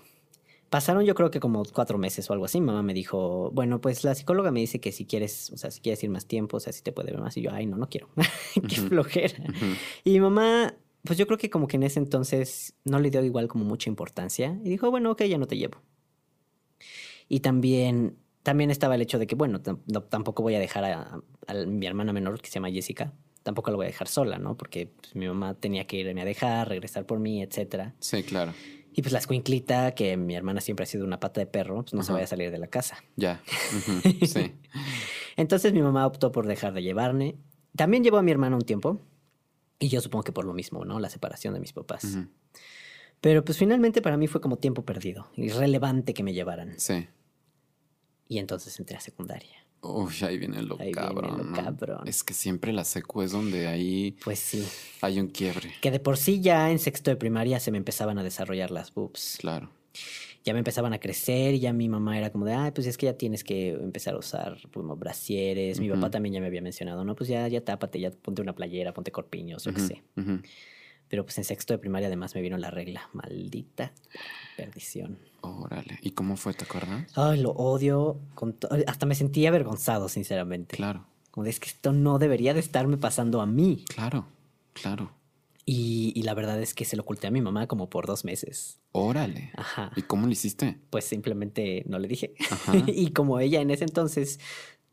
[0.75, 2.61] Pasaron yo creo que como cuatro meses o algo así.
[2.61, 5.81] Mamá me dijo, bueno, pues la psicóloga me dice que si quieres, o sea, si
[5.81, 7.37] quieres ir más tiempo, o sea, si te puede ver más.
[7.37, 8.09] Y yo, ay, no, no quiero.
[8.69, 9.37] Qué flojera.
[10.03, 13.23] Y mi mamá, pues yo creo que como que en ese entonces no le dio
[13.25, 14.59] igual como mucha importancia.
[14.65, 15.79] Y dijo, bueno, ok, ya no te llevo.
[17.29, 20.85] Y también, también estaba el hecho de que, bueno, tam- no- tampoco voy a dejar
[20.87, 24.39] a, a mi hermana menor, que se llama Jessica, tampoco la voy a dejar sola,
[24.39, 24.57] ¿no?
[24.57, 27.95] Porque pues, mi mamá tenía que irme a dejar, regresar por mí, etcétera.
[28.01, 28.53] Sí, claro.
[28.97, 31.95] Y pues la escuinclita, que mi hermana siempre ha sido una pata de perro, pues
[31.95, 33.03] no se vaya a salir de la casa.
[33.17, 33.43] Ya.
[34.25, 34.55] Sí.
[35.37, 37.35] Entonces mi mamá optó por dejar de llevarme.
[37.75, 39.01] También llevó a mi hermana un tiempo.
[39.81, 41.01] Y yo supongo que por lo mismo, ¿no?
[41.01, 42.19] La separación de mis papás.
[43.21, 45.29] Pero pues finalmente para mí fue como tiempo perdido.
[45.35, 46.79] Irrelevante que me llevaran.
[46.79, 47.09] Sí.
[48.29, 49.63] Y entonces entré a secundaria.
[49.85, 51.38] Uy, ahí viene lo Ahí viene cabrón.
[51.38, 51.53] lo ¿no?
[51.57, 52.09] cabrón.
[52.09, 54.64] Es que siempre la secu es donde ahí Pues sí.
[55.03, 55.73] hay un quiebre.
[55.81, 58.92] Que de por sí ya en sexto de primaria se me empezaban a desarrollar las
[58.94, 59.37] boobs.
[59.40, 59.70] Claro.
[60.44, 62.99] Ya me empezaban a crecer y ya mi mamá era como de, ay, pues es
[62.99, 65.81] que ya tienes que empezar a usar como brasieres.
[65.81, 68.55] Mi papá también ya me había mencionado, no, pues ya, ya tápate, ya ponte una
[68.55, 70.03] playera, ponte corpiños, yo qué sé.
[71.09, 73.09] Pero pues en sexto de primaria además me vino la regla.
[73.14, 73.92] Maldita
[74.57, 75.18] perdición.
[75.45, 75.99] Órale.
[76.03, 77.11] ¿Y cómo fue, te acuerdas?
[77.17, 78.19] Ay, lo odio.
[78.35, 80.77] Con Hasta me sentí avergonzado, sinceramente.
[80.77, 83.85] Claro, Como de, es que esto no debería de estarme pasando a mí.
[83.89, 84.27] claro,
[84.73, 85.13] claro.
[85.67, 88.25] Y, y la verdad es que se lo oculté a mi mamá como por dos
[88.25, 88.81] meses.
[88.93, 89.51] Órale.
[89.57, 89.93] Ajá.
[89.97, 90.79] ¿Y cómo lo hiciste?
[90.91, 92.35] Pues simplemente no le dije.
[92.51, 92.73] Ajá.
[92.87, 94.41] y como ella en ese entonces,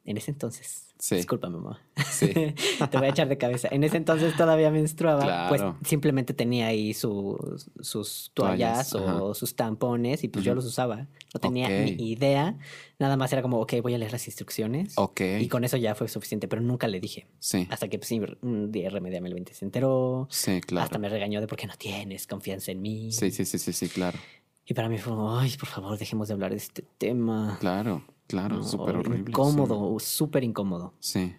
[0.05, 1.15] en ese entonces, Sí.
[1.15, 2.27] disculpa mamá, Sí.
[2.91, 3.67] te voy a echar de cabeza.
[3.71, 5.49] En ese entonces todavía menstruaba, Claro.
[5.49, 10.63] pues simplemente tenía ahí sus, sus toallas, Toallas, o sus tampones y pues yo los
[10.65, 11.07] usaba.
[11.33, 12.55] No tenía ni idea.
[12.99, 14.93] Nada más era como, ok, voy a leer las instrucciones.
[14.97, 15.21] Ok.
[15.39, 17.25] Y con eso ya fue suficiente, pero nunca le dije.
[17.39, 17.67] Sí.
[17.71, 20.27] Hasta que pues, sí, un día Irremediablemente se enteró.
[20.29, 20.83] Sí, claro.
[20.83, 23.11] Hasta me regañó de por qué no tienes confianza en mí.
[23.11, 24.19] Sí, sí, sí, sí, sí, claro.
[24.65, 27.57] Y para mí fue como, ay, por favor, dejemos de hablar de este tema.
[27.59, 28.57] Claro, claro.
[28.57, 29.25] No, Súper horrible.
[29.25, 29.29] sí.
[29.31, 30.93] Incómodo, súper incómodo.
[30.99, 31.35] Sí.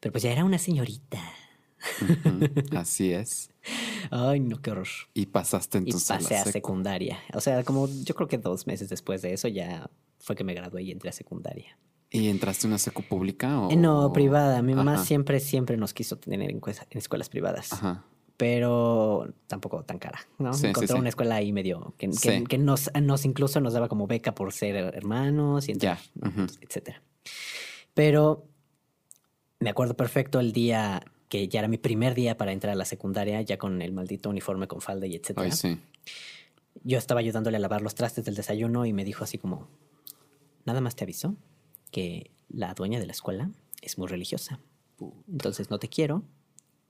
[0.00, 1.18] Pero pues ya era una señorita.
[2.76, 3.50] Así es.
[4.10, 4.86] Ay, no, qué horror.
[5.14, 6.52] Y pasaste Y entonces pasé a a la secu.
[6.52, 7.18] secundaria.
[7.34, 10.54] O sea, como yo creo que dos meses después de eso ya fue que me
[10.54, 11.78] gradué y entré a secundaria.
[12.10, 13.70] ¿Y entraste a una secu pública o...?
[13.70, 14.62] Eh, No, privada.
[14.62, 16.60] Mi mamá siempre, siempre nos quiso tener en
[16.92, 17.72] escuelas privadas.
[17.72, 18.04] Ajá.
[18.38, 20.54] Pero tampoco tan cara, ¿no?
[20.54, 20.98] Sí, Encontré sí.
[21.00, 21.92] una escuela ahí medio...
[21.98, 22.08] Que,
[22.48, 26.46] que- nos, nos incluso nos daba como beca por ser hermanos y entrar, ujú.
[26.60, 27.02] etcétera.
[27.94, 28.46] Pero
[29.58, 32.84] me acuerdo perfecto el día que ya era mi primer día para entrar a la
[32.84, 35.50] secundaria, ya con el maldito uniforme con falda y etcétera.
[35.62, 35.80] Ay.
[36.84, 39.66] Yo estaba ayudándole a lavar los trastes del desayuno y me dijo así como,
[40.64, 41.34] nada más te aviso
[41.90, 43.50] que la dueña de la escuela
[43.82, 44.60] es muy religiosa.
[45.28, 46.22] Entonces no te quiero,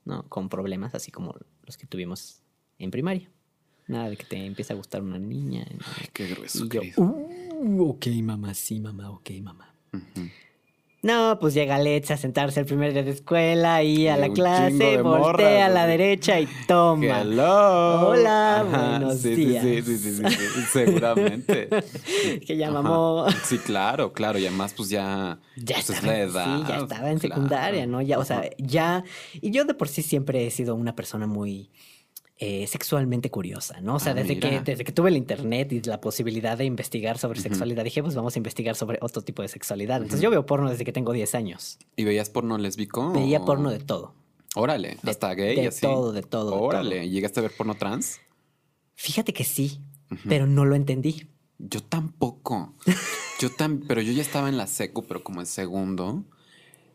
[0.05, 0.23] ¿no?
[0.29, 1.35] Con problemas así como
[1.65, 2.41] los que tuvimos
[2.77, 3.29] en primaria.
[3.87, 5.65] Nada de que te empiece a gustar una niña.
[5.97, 6.81] Ay, qué grueso, Y yo.
[6.97, 9.73] "Uh, ok, mamá, sí, mamá, ok, mamá.
[9.93, 10.29] Ujú.
[11.01, 14.29] No, pues llega Let's a sentarse el primer día de escuela y a Y la
[14.33, 17.21] clase, voltea morras, a la derecha y toma.
[17.21, 18.09] Hello.
[18.09, 19.63] Hola, buenos sí, sí, días.
[19.63, 21.69] Sí, sí, sí, sí, sí, seguramente.
[22.45, 22.81] Que ya Ajá.
[22.81, 23.27] mamó.
[23.45, 24.39] Sí, claro, claro.
[24.39, 25.39] Y además, pues ya.
[25.55, 26.57] Ya pues, es la edad.
[26.57, 27.35] sí, ya estaba en claro.
[27.35, 28.01] secundaria, ¿no?
[28.01, 29.05] Ya, o sea, ya.
[29.39, 31.69] Y yo de por sí siempre he sido una persona muy
[32.41, 33.95] eh, sexualmente curiosa, ¿no?
[33.95, 37.17] O sea, Ah, desde, que, desde que tuve el internet y la posibilidad de investigar
[37.17, 39.97] sobre sexualidad, dije, pues vamos a investigar sobre otro tipo de sexualidad.
[39.97, 41.77] Entonces yo veo porno desde que tengo 10 años.
[41.97, 43.11] ¿Y veías porno lésbico?
[43.11, 44.13] Veía o- porno de todo.
[44.55, 45.81] Órale, De- hasta gay de y así.
[45.81, 47.05] todo, de todo, de Órale, todo.
[47.05, 48.19] ¿y llegaste a ver porno trans?
[48.95, 49.81] Fíjate que sí,
[50.27, 51.27] pero no lo entendí.
[51.57, 52.73] Yo tampoco.
[53.39, 56.23] Yo tan, pero yo ya estaba en la secu, pero como en segundo.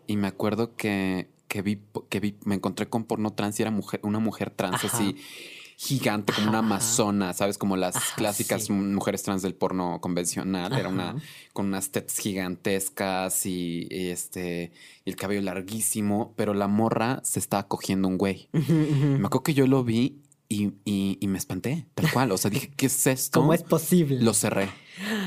[0.07, 3.71] Y me acuerdo que, que vi, que vi, me encontré con porno trans y era
[3.71, 4.97] mujer, una mujer trans Ajá.
[4.97, 5.17] así
[5.77, 7.59] gigante, como una amazona, ¿sabes?
[7.59, 8.73] Como las Ajá, clásicas sí.
[8.73, 10.73] mujeres trans del porno convencional.
[10.73, 11.17] Era una
[11.53, 14.73] con unas tetas gigantescas y, y este
[15.05, 18.49] y el cabello larguísimo, pero la morra se estaba cogiendo un güey.
[18.53, 20.21] Me acuerdo que yo lo vi
[20.55, 22.33] y, y- y me espanté, tal cual.
[22.33, 23.41] O sea, dije, ¿qué es esto?
[23.41, 24.21] ¿Cómo es posible?
[24.23, 24.69] Lo cerré.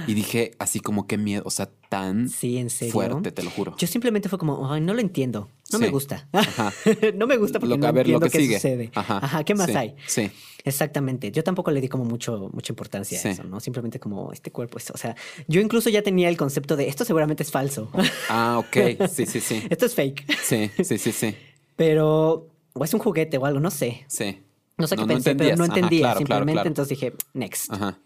[0.08, 2.94] Y dije, así como qué miedo, o sea, tan Sí, en serio.
[2.94, 3.76] fuerte, te lo juro.
[3.78, 5.50] Yo simplemente fue como, ay, no lo entiendo.
[5.74, 6.26] No me gusta.
[6.32, 6.72] Ajá.
[7.16, 8.56] no me gusta porque Lo no a ver, lo entiendo que qué sigue.
[8.56, 8.92] sucede.
[8.96, 9.44] Ajá.
[9.44, 9.96] ¿qué más Sí, hay?
[10.08, 10.32] Sí.
[10.64, 11.32] Exactamente.
[11.32, 13.60] Yo tampoco le di como mucho, mucha importancia a eso, ¿no?
[13.60, 14.78] Simplemente como este cuerpo.
[14.78, 15.16] es- o sea,
[15.50, 17.90] yo incluso ya tenía el concepto de esto seguramente es falso.
[18.30, 19.08] Ah, ok.
[19.10, 19.64] Sí, sí, sí.
[19.70, 20.26] esto es fake.
[20.42, 21.36] Sí, sí, sí, sí.
[21.76, 22.48] Pero.
[22.74, 24.06] O es un juguete o algo, no sé.
[24.08, 24.38] Sí.
[24.78, 26.00] No sé qué No, no pensé, pero no entendía.
[26.02, 26.68] claro, simplemente claro.
[26.68, 27.72] entonces dije, next.
[27.74, 28.00] Ajá.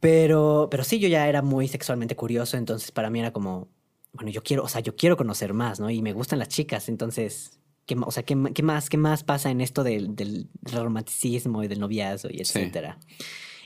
[0.00, 3.68] Pero, pero sí, yo ya era muy sexualmente curioso, entonces para mí era como,
[4.12, 5.90] bueno, yo quiero, o sea, yo quiero conocer más, ¿no?
[5.90, 9.50] Y me gustan las chicas, entonces, ¿qué, o sea, ¿qué, qué más, qué más pasa
[9.50, 12.58] en esto del, del romanticismo y del noviazgo y Sí.
[12.58, 12.98] etcétera?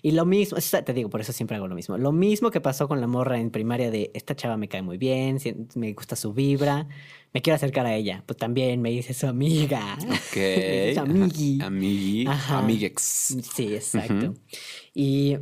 [0.02, 1.96] Y lo mismo, te digo, por eso siempre hago lo mismo.
[1.96, 4.98] Lo mismo que pasó con la morra en primaria de esta chava me cae muy
[4.98, 5.38] bien,
[5.76, 6.88] me gusta su vibra,
[7.34, 8.22] me quiero acercar a ella.
[8.24, 9.98] Pues también me dice su amiga.
[10.00, 10.36] Ok.
[10.96, 11.02] Ajá.
[11.02, 11.58] amigui.
[11.60, 12.26] Amigui.
[12.28, 12.58] Ajá.
[12.58, 13.02] Amiguex.
[13.02, 14.34] Sí, exacto.
[14.94, 15.36] Y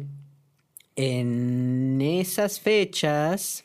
[0.96, 3.64] en esas fechas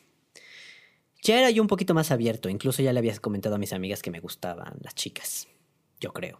[1.22, 2.50] ya era yo un poquito más abierto.
[2.50, 5.48] Incluso ya le habías comentado a mis amigas que me gustaban las chicas.
[5.98, 6.38] Yo creo.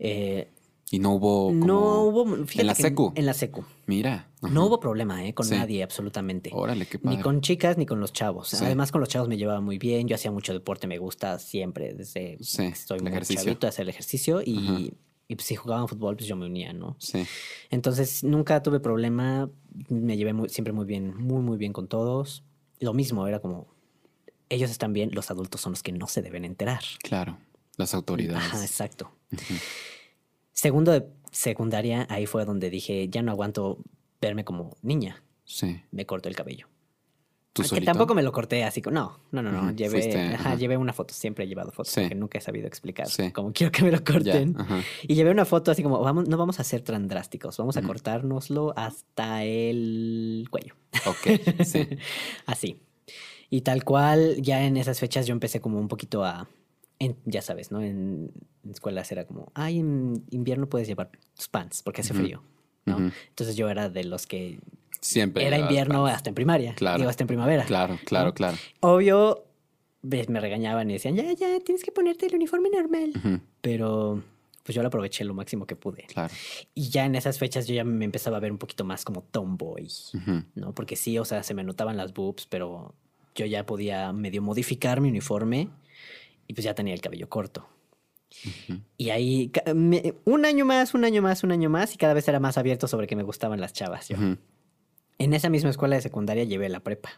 [0.00, 0.48] Eh,
[0.90, 1.48] Y no hubo.
[1.48, 2.24] como- no hubo.
[2.46, 3.12] fíjate ¿En la secu?
[3.14, 3.64] En la secu.
[3.86, 4.30] Mira.
[4.40, 4.52] Ajá.
[4.54, 5.54] No hubo problema eh, con Sí.
[5.54, 6.50] nadie, absolutamente.
[6.52, 7.16] Órale, qué padre.
[7.18, 8.48] Ni con chicas ni con los chavos.
[8.48, 8.64] Sí.
[8.64, 10.08] Además, con los chavos me llevaba muy bien.
[10.08, 11.92] Yo hacía mucho deporte, me gusta siempre.
[11.92, 13.44] Desde Sí, estoy el muy ejercicio.
[13.44, 14.36] chavito hacer el ejercicio.
[14.38, 14.44] Ajá.
[14.46, 14.94] Y,
[15.28, 16.96] y pues, si jugaban fútbol, pues yo me unía, ¿no?
[16.98, 17.26] Sí.
[17.70, 19.50] Entonces nunca tuve problema,
[19.90, 22.44] me llevé muy- siempre muy bien, muy muy bien con todos.
[22.80, 23.66] Lo mismo, era como,
[24.48, 26.80] ellos están bien, los adultos son los que no se deben enterar.
[27.02, 27.36] Claro.
[27.76, 28.42] Las autoridades.
[28.42, 29.10] Ajá, exacto.
[29.32, 29.54] Ujú.
[30.60, 33.78] Segundo de secundaria, ahí fue donde dije, ya no aguanto
[34.20, 35.80] verme como niña, Sí.
[35.92, 36.66] me corto el cabello.
[37.52, 37.92] ¿Tú Aunque solito?
[37.92, 40.54] tampoco me lo corté así, como- no, no, no, no, Ujú, llevé, fuiste, ajá, ajá.
[40.56, 42.00] llevé una foto, siempre he llevado fotos, Sí.
[42.00, 43.30] porque nunca he sabido explicar Sí.
[43.30, 44.56] cómo quiero que me lo Ya, corten.
[44.58, 44.82] ajá.
[45.04, 47.82] Y llevé una foto así como, vamos, no vamos a ser tan drásticos, vamos a
[47.82, 50.74] cortárnoslo hasta el cuello.
[51.06, 51.16] Ok.
[51.64, 51.88] Sí.
[52.46, 52.80] así.
[53.48, 56.48] Y tal cual, ya en esas fechas yo empecé como un poquito a,
[56.98, 57.80] en- ya sabes, ¿no?
[57.82, 58.30] En,
[58.64, 62.42] en escuelas era como, ay, en invierno puedes llevar tus pants porque hace frío,
[62.86, 63.10] ¿no?
[63.28, 64.60] Entonces yo era de los que
[65.00, 65.46] Siempre.
[65.46, 66.16] era invierno pants.
[66.16, 66.98] hasta en primaria, Claro.
[66.98, 67.64] digo, hasta en primavera.
[67.64, 68.34] Claro, claro, ¿no?
[68.34, 68.56] claro.
[68.80, 69.44] Obvio,
[70.02, 73.12] me regañaban y decían, ya, ya, tienes que ponerte el uniforme normal.
[73.16, 74.22] Ujú, Pero
[74.64, 76.02] pues yo lo aproveché lo máximo que pude.
[76.08, 76.32] Claro.
[76.74, 79.22] Y ya en esas fechas yo ya me empezaba a ver un poquito más como
[79.22, 79.88] tomboy,
[80.54, 80.74] ¿no?
[80.74, 82.94] Porque sí, o sea, se me notaban las boobs, pero
[83.34, 85.70] yo ya podía medio modificar mi uniforme
[86.48, 87.68] y pues ya tenía el cabello corto.
[88.98, 89.50] Y ahí
[90.24, 92.88] un año más, un año más, un año más y cada vez era más abierto
[92.88, 94.08] sobre que me gustaban las chavas.
[94.08, 94.16] Yo.
[95.18, 97.10] En esa misma escuela de secundaria llevé la prepa.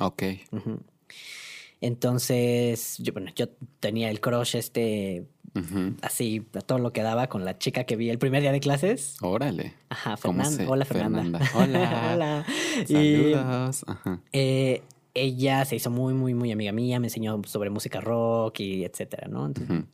[0.00, 0.22] Ok.
[1.80, 3.48] Entonces, yo, bueno, yo
[3.80, 5.26] tenía el crush este
[6.02, 8.60] así a todo lo que daba con la chica que vi el primer día de
[8.60, 9.16] clases.
[9.22, 9.74] Órale.
[9.88, 10.64] Ajá, ¿Cómo Fernanda.
[10.64, 11.40] se- Hola, Fernanda.
[11.54, 12.10] Hola.
[12.14, 12.46] Hola.
[12.82, 13.84] Y, Saludos.
[13.88, 14.20] Ajá.
[14.32, 14.82] eh,
[15.14, 19.28] ella se hizo muy, muy, muy amiga mía, me enseñó sobre música rock y etcétera,
[19.28, 19.46] ¿no?
[19.46, 19.84] Entonces.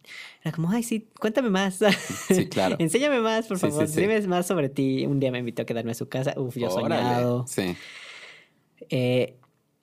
[0.43, 1.79] Era como, ay, sí, cuéntame más.
[2.29, 2.77] Sí, claro.
[2.81, 3.89] Enséñame más, por Sí, favor.
[3.89, 4.01] sí.
[4.01, 5.07] Dime más sobre ti.
[5.07, 6.35] Un día me invitó a quedarme a su casa.
[6.39, 7.03] Uf, yo Órale.
[7.03, 7.47] soñado.
[7.47, 7.75] Sí.
[8.91, 9.37] Eh,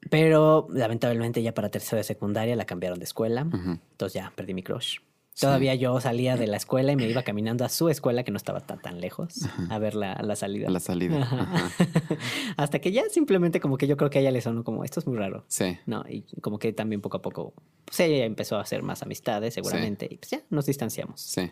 [0.10, 3.42] pero lamentablemente ya para tercero de secundaria la cambiaron de escuela.
[3.42, 4.98] Entonces ya perdí mi crush.
[5.34, 5.42] Sí.
[5.48, 8.38] Todavía yo salía de la escuela y me iba caminando a su escuela, que no
[8.38, 10.70] estaba tan, tan lejos, a ver la, la salida.
[10.70, 11.24] La salida.
[11.24, 11.72] Ajá.
[12.58, 15.00] Hasta que ya simplemente como que yo creo que a ella le sonó como, esto
[15.00, 15.44] es muy raro.
[15.48, 15.78] Sí.
[15.88, 17.54] No, y como que también poco a poco,
[17.86, 20.08] pues ella empezó a hacer más amistades seguramente.
[20.10, 21.20] Y pues ya nos distanciamos.
[21.20, 21.50] Sí.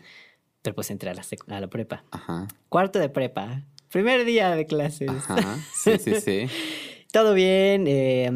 [0.62, 2.04] Pero pues entré a la, a la prepa.
[2.12, 2.46] Ajá.
[2.68, 3.64] Cuarto de prepa.
[3.90, 5.10] Primer día de clases.
[5.10, 5.58] Ajá.
[5.74, 6.46] Sí, sí, sí.
[7.12, 8.30] Todo bien, eh,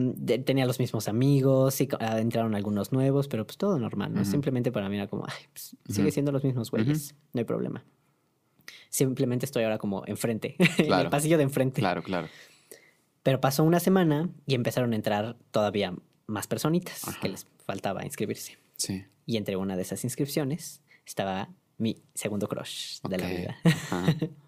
[0.44, 4.24] tenía los mismos amigos, sí, ah, entraron algunos nuevos, pero pues todo normal, ¿no?
[4.24, 7.84] Simplemente para mí era como, ay, pues, sigue siendo los mismos güeyes, no hay problema.
[8.90, 11.10] Simplemente estoy ahora como enfrente, en el Claro.
[11.10, 11.80] pasillo de enfrente.
[11.80, 12.28] Claro, claro.
[13.22, 15.94] Pero pasó una semana y empezaron a entrar todavía
[16.26, 17.18] más personitas Ajá.
[17.20, 18.58] que les faltaba inscribirse.
[18.76, 19.04] Sí.
[19.24, 21.48] Y entre una de esas inscripciones estaba
[21.79, 24.14] mi segundo crush de la vida, Ajá.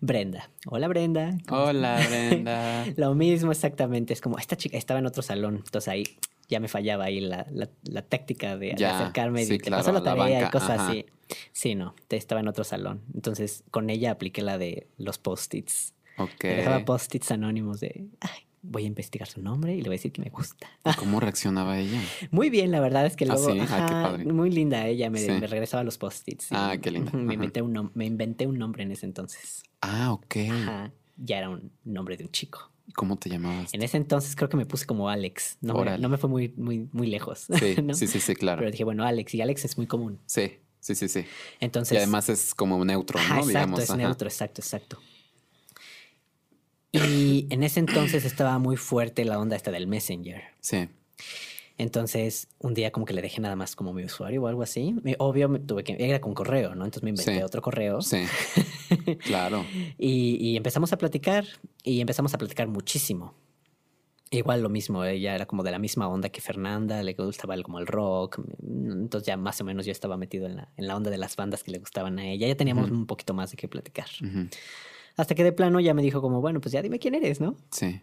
[0.00, 0.50] Brenda.
[0.66, 1.36] Hola Brenda.
[1.46, 2.86] ¿cómo Hola, Brenda.
[2.96, 6.04] Lo mismo exactamente, es como esta chica estaba en otro salón, entonces ahí
[6.48, 9.92] ya me fallaba ahí la, la, la táctica de, acercarme y sí, te claro, paso
[9.92, 10.88] la la tarea y cosas ajá.
[10.88, 11.06] así.
[11.52, 13.02] Sí, no, te- estaba en otro salón.
[13.14, 15.92] Entonces con ella apliqué la de los post-its.
[16.16, 16.44] Ok.
[16.44, 19.98] Le dejaba post-its anónimos de, ay, voy a investigar su nombre y le voy a
[19.98, 20.66] decir que me gusta.
[20.84, 22.00] ¿Y ¿Cómo reaccionaba ella?
[22.30, 23.58] Muy bien, la verdad es que ¿Ah, luego, sí?
[23.60, 24.24] Ah, qué ajá, padre.
[24.26, 25.30] muy linda ella, me, Sí.
[25.30, 26.48] me regresaba los post-its.
[26.50, 27.10] Ah, qué linda.
[27.14, 29.62] Me inventé, un me inventé un nombre en ese entonces.
[29.80, 30.36] Ah, ok.
[30.50, 32.70] Ajá, ya era un nombre de un chico.
[32.86, 33.74] ¿Y ¿Cómo te llamabas?
[33.74, 35.58] En ese entonces creo que me puse como Alex.
[35.60, 36.02] No, me, Órale.
[36.02, 37.46] no me fue muy, muy, muy lejos.
[37.58, 37.92] Sí, ¿no?
[37.94, 38.60] sí, sí, sí, claro.
[38.60, 40.18] Pero dije, bueno, Alex, y Alex es muy común.
[40.26, 41.24] Sí, sí, sí, sí.
[41.60, 41.92] Entonces.
[41.94, 43.24] y además es como neutro, ¿no?
[43.24, 43.80] exacto, Digamos.
[43.80, 43.96] es ajá.
[43.98, 44.98] neutro, exacto, exacto.
[46.92, 50.42] Y en ese entonces estaba muy fuerte la onda esta del Messenger.
[50.60, 50.88] Sí.
[51.76, 54.96] Entonces, un día como que le dejé nada más como mi usuario o algo así.
[55.18, 55.96] Obvio, me tuve que...
[55.98, 56.84] Era con correo, ¿no?
[56.84, 57.42] Entonces me inventé Sí.
[57.42, 58.00] otro correo.
[58.02, 58.24] Sí.
[59.24, 59.64] claro.
[59.96, 61.44] Y, y empezamos a platicar.
[61.84, 63.34] Y empezamos a platicar muchísimo.
[64.30, 67.78] Igual lo mismo, ella era como de la misma onda que Fernanda, le gustaba como
[67.78, 68.40] el rock.
[68.62, 71.36] Entonces ya más o menos yo estaba metido en la, en la onda de las
[71.36, 72.48] bandas que le gustaban a ella.
[72.48, 74.08] Ya teníamos un poquito más de qué platicar.
[74.22, 74.48] Ujú.
[75.18, 77.56] Hasta que de plano ya me dijo como, bueno, pues ya dime quién eres, ¿no?
[77.72, 78.00] Sí.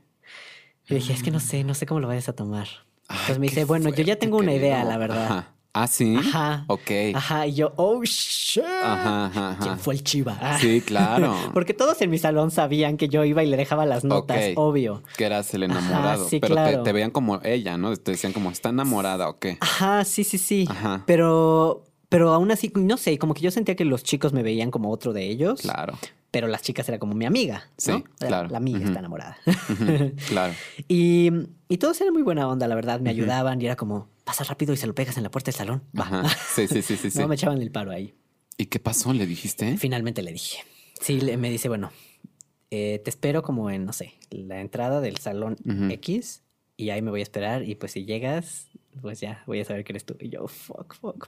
[0.88, 2.68] Y dije, es que no sé, no sé cómo lo vayas a tomar.
[3.08, 5.26] Ay, Entonces me dice, bueno, yo ya tengo una idea, la verdad.
[5.26, 5.52] Ajá.
[5.78, 6.16] Ah, sí.
[6.18, 6.64] Ajá.
[6.68, 6.92] Ok.
[7.14, 8.64] Ajá, y yo, oh, shit.
[8.64, 9.58] Ajá, ajá, ajá.
[9.62, 10.38] ¿Quién fue el chiva?
[10.42, 10.58] Ah.
[10.60, 11.36] Sí, claro.
[11.54, 15.04] Porque todos en mi salón sabían que yo iba y le dejaba las notas, obvio.
[15.18, 16.30] Que eras el Ajá, enamorado.
[16.30, 16.84] sí, pero te- claro.
[16.84, 17.96] te, veían como ella, ¿no?
[17.98, 19.58] Te decían como, está enamorada o qué.
[19.60, 20.66] Ajá, sí, sí, sí.
[20.70, 21.04] Ajá.
[21.08, 24.72] Pero, pero aún así, no sé, como que yo sentía que los chicos me veían
[24.72, 25.60] como otro de ellos.
[25.62, 25.98] Claro.
[26.36, 27.64] Pero las chicas era como mi amiga.
[27.78, 28.50] Sí, claro.
[28.50, 29.38] La amiga está enamorada.
[30.28, 30.54] Claro.
[30.90, 31.30] Y,
[31.70, 33.00] y todos eran muy buena onda, la verdad.
[33.00, 35.56] Me ayudaban y era como, pasa rápido y se lo pegas en la puerta del
[35.58, 35.84] salón.
[35.98, 36.28] Va.
[36.54, 37.10] Sí, sí, sí, sí.
[37.12, 37.20] sí.
[37.20, 38.14] No, me echaban el paro ahí.
[38.58, 39.14] ¿Y qué pasó?
[39.14, 39.78] ¿Le dijiste?
[39.78, 40.58] Finalmente le dije.
[41.00, 41.90] Sí, le- me dice, bueno,
[42.70, 45.56] eh, te espero como en, no sé, la entrada del salón.
[45.92, 46.42] X
[46.76, 48.68] y ahí me voy a esperar y pues si llegas,
[49.02, 50.16] pues ya voy a saber que eres tú.
[50.20, 51.28] Y yo, fuck, fuck.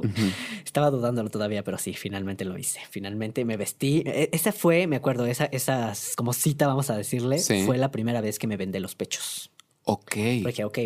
[0.66, 2.80] Estaba dudándolo todavía, pero sí, finalmente lo hice.
[2.90, 4.04] Finalmente me vestí.
[4.06, 7.64] E- Esa fue, me acuerdo, esa, esa como cita, vamos a decirle, Sí.
[7.66, 9.52] fue la primera vez que me vendé los pechos.
[9.84, 10.16] Ok.
[10.44, 10.78] Porque ok,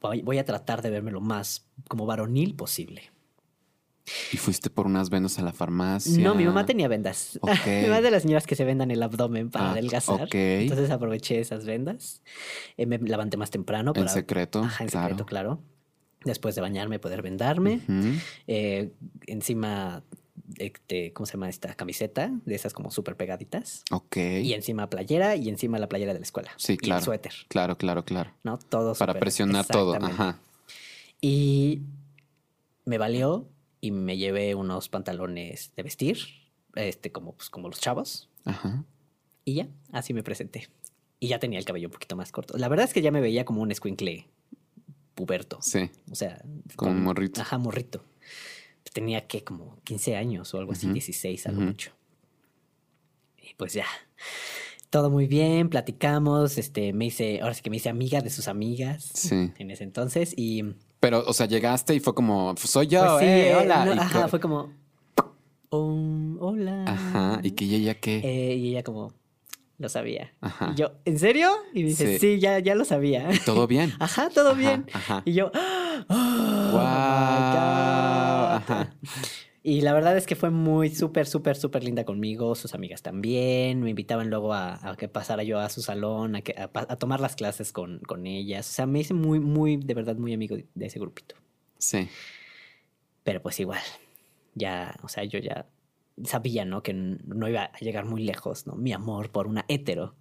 [0.00, 3.10] voy, voy a tratar de verme lo más como varonil posible.
[4.32, 6.22] ¿Y fuiste por unas vendas a la farmacia?
[6.22, 7.38] No, mi mamá tenía vendas.
[7.66, 10.24] Mi mamá es de las señoras que se vendan el abdomen para Ah, adelgazar.
[10.24, 10.34] ok.
[10.34, 12.20] Entonces aproveché esas vendas.
[12.76, 13.92] Eh, me levanté más temprano.
[13.94, 15.06] En Para, secreto, Ajá, en claro.
[15.08, 15.62] secreto, claro.
[16.24, 17.80] Después de bañarme, poder vendarme.
[18.46, 18.92] Eh,
[19.26, 20.02] encima,
[20.56, 22.30] este, ¿cómo se llama esta camiseta?
[22.44, 23.84] De esas como súper pegaditas.
[23.90, 24.16] Ok.
[24.16, 26.50] Y encima playera y encima la playera de la escuela.
[26.56, 26.98] Sí, Y claro.
[27.00, 28.32] el suéter, Claro, claro, claro.
[28.42, 28.58] ¿no?
[28.58, 29.94] Todo Para presionar todo.
[29.94, 30.38] Ajá.
[31.20, 31.82] Y
[32.84, 33.48] me valió
[33.80, 36.18] y me llevé unos pantalones de vestir,
[36.74, 38.28] este, como, pues, como los chavos.
[38.44, 38.84] Ajá.
[39.44, 40.68] Y ya, así me presenté.
[41.20, 42.56] Y ya tenía el cabello un poquito más corto.
[42.58, 44.26] La verdad es que ya me veía como un escuincle
[45.14, 45.58] puberto.
[45.62, 45.90] Sí.
[46.10, 46.42] O sea,
[46.76, 47.40] Como con- morrito.
[47.40, 48.04] Ajá, morrito.
[48.92, 51.92] Tenía que como 15 años o algo así, Ujú, 16 a lo mucho.
[53.38, 53.86] Y pues ya.
[54.90, 58.46] Todo muy bien, platicamos, este, me hice, ahora sí que me hice amiga de sus
[58.46, 59.50] amigas Sí.
[59.58, 60.62] en ese entonces y
[61.00, 63.84] Pero, o sea, llegaste y fue como, soy yo, Pues sí, eh, eh, hola.
[63.84, 64.72] no, ajá, fue como,
[65.70, 66.84] "Um, hola.
[66.86, 67.40] Ajá.
[67.42, 68.18] Y que ella qué.
[68.22, 69.12] Eh, y ella como,
[69.78, 70.32] lo sabía.
[70.40, 70.72] Ajá.
[70.74, 71.50] Y yo, ¿en serio?
[71.72, 72.18] Y dice, Sí.
[72.34, 73.28] sí, ya, ya lo sabía.
[73.44, 73.92] Todo bien.
[73.98, 74.86] Ajá, todo Ajá, bien.
[74.92, 75.22] Ajá.
[75.24, 75.50] Y yo,
[76.08, 76.78] oh, my
[77.52, 78.56] God".
[78.56, 78.94] ajá.
[79.66, 83.80] Y la verdad es que fue muy súper, súper, súper linda conmigo, sus amigas también.
[83.80, 86.96] Me invitaban luego a, a que pasara yo a su salón, a, que, a, a
[86.96, 88.68] tomar las clases con, con ellas.
[88.68, 91.36] O sea, me hice muy, muy, de verdad, muy amigo de ese grupito.
[91.78, 92.10] Sí.
[93.22, 93.80] Pero pues igual,
[94.54, 95.64] ya, o sea, yo ya
[96.22, 96.82] sabía, ¿no?
[96.82, 98.74] Que no iba a llegar muy lejos, ¿no?
[98.76, 100.14] Mi amor por una hetero.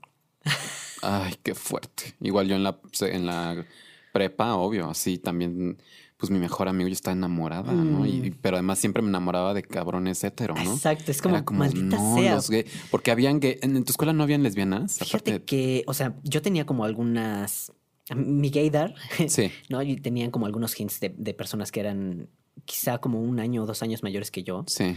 [1.01, 2.15] Ay, qué fuerte.
[2.21, 3.65] Igual yo en la, en la
[4.11, 5.77] prepa, obvio, así también,
[6.17, 8.05] pues mi mejor amigo ya está enamorada, ¿no?
[8.05, 8.35] Y, Mm.
[8.41, 10.73] pero además siempre me enamoraba de cabrones hetero, ¿no?
[10.73, 12.35] Exacto, es como, maldita no, sea.
[12.35, 13.57] los gay- Porque habían gay.
[13.61, 14.99] ¿En, en tu escuela no habían lesbianas?
[14.99, 17.71] Fíjate Aparte- que, o sea, yo tenía como algunas.
[18.15, 18.95] Mi gaydar,
[19.27, 19.49] Sí.
[19.69, 19.81] ¿no?
[19.81, 22.29] Y tenían como algunos hints de, de personas que eran
[22.65, 24.63] quizá como un año o dos años mayores que yo.
[24.67, 24.95] Sí.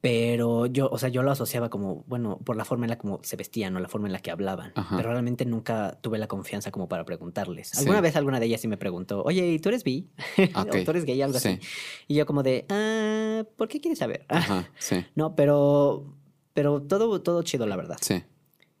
[0.00, 3.20] Pero yo, o sea, yo lo asociaba como, bueno, por la forma en la como
[3.22, 4.72] se vestían o la forma en la que hablaban.
[4.74, 4.96] Ajá.
[4.96, 7.68] Pero realmente nunca tuve la confianza como para preguntarles.
[7.68, 7.80] Sí.
[7.80, 10.08] Alguna vez alguna de ellas sí me preguntó, oye, ¿y tú eres bi?
[10.56, 10.68] Ok.
[10.74, 11.48] o tú eres gay, algo Sí.
[11.50, 11.60] así.
[12.08, 14.24] Y yo como de, ah, ¿por qué quieres saber?
[14.28, 14.68] Ajá.
[14.78, 15.04] Sí.
[15.14, 16.06] no, pero,
[16.54, 17.98] pero todo, todo chido, la verdad.
[18.00, 18.22] Sí.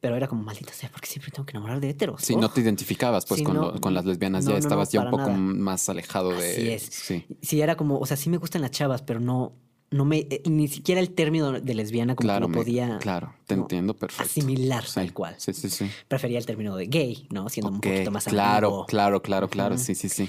[0.00, 2.22] Pero era como, maldita sea, porque siempre tengo que enamorar de heteros.
[2.22, 4.58] Sí, no te identificabas pues Sí, con, no, lo- con las lesbianas, no, ya no,
[4.60, 5.36] estabas ya un poco nada.
[5.36, 6.50] más alejado de...
[6.50, 6.82] Así es.
[6.84, 7.26] Sí.
[7.42, 9.52] Sí, era como, o sea, sí me gustan las chavas, pero no,
[9.90, 12.98] no me, eh, ni siquiera el término de lesbiana como Claro, que no me- podía
[12.98, 14.22] claro, te entiendo perfecto.
[14.24, 15.34] asimilar Sí, tal cual.
[15.38, 15.86] Sí, sí, sí.
[16.08, 17.48] Prefería el término de gay, ¿no?
[17.48, 19.76] Siendo un Ok, poquito más Claro, claro, claro, claro.
[19.78, 20.28] Sí, sí, sí.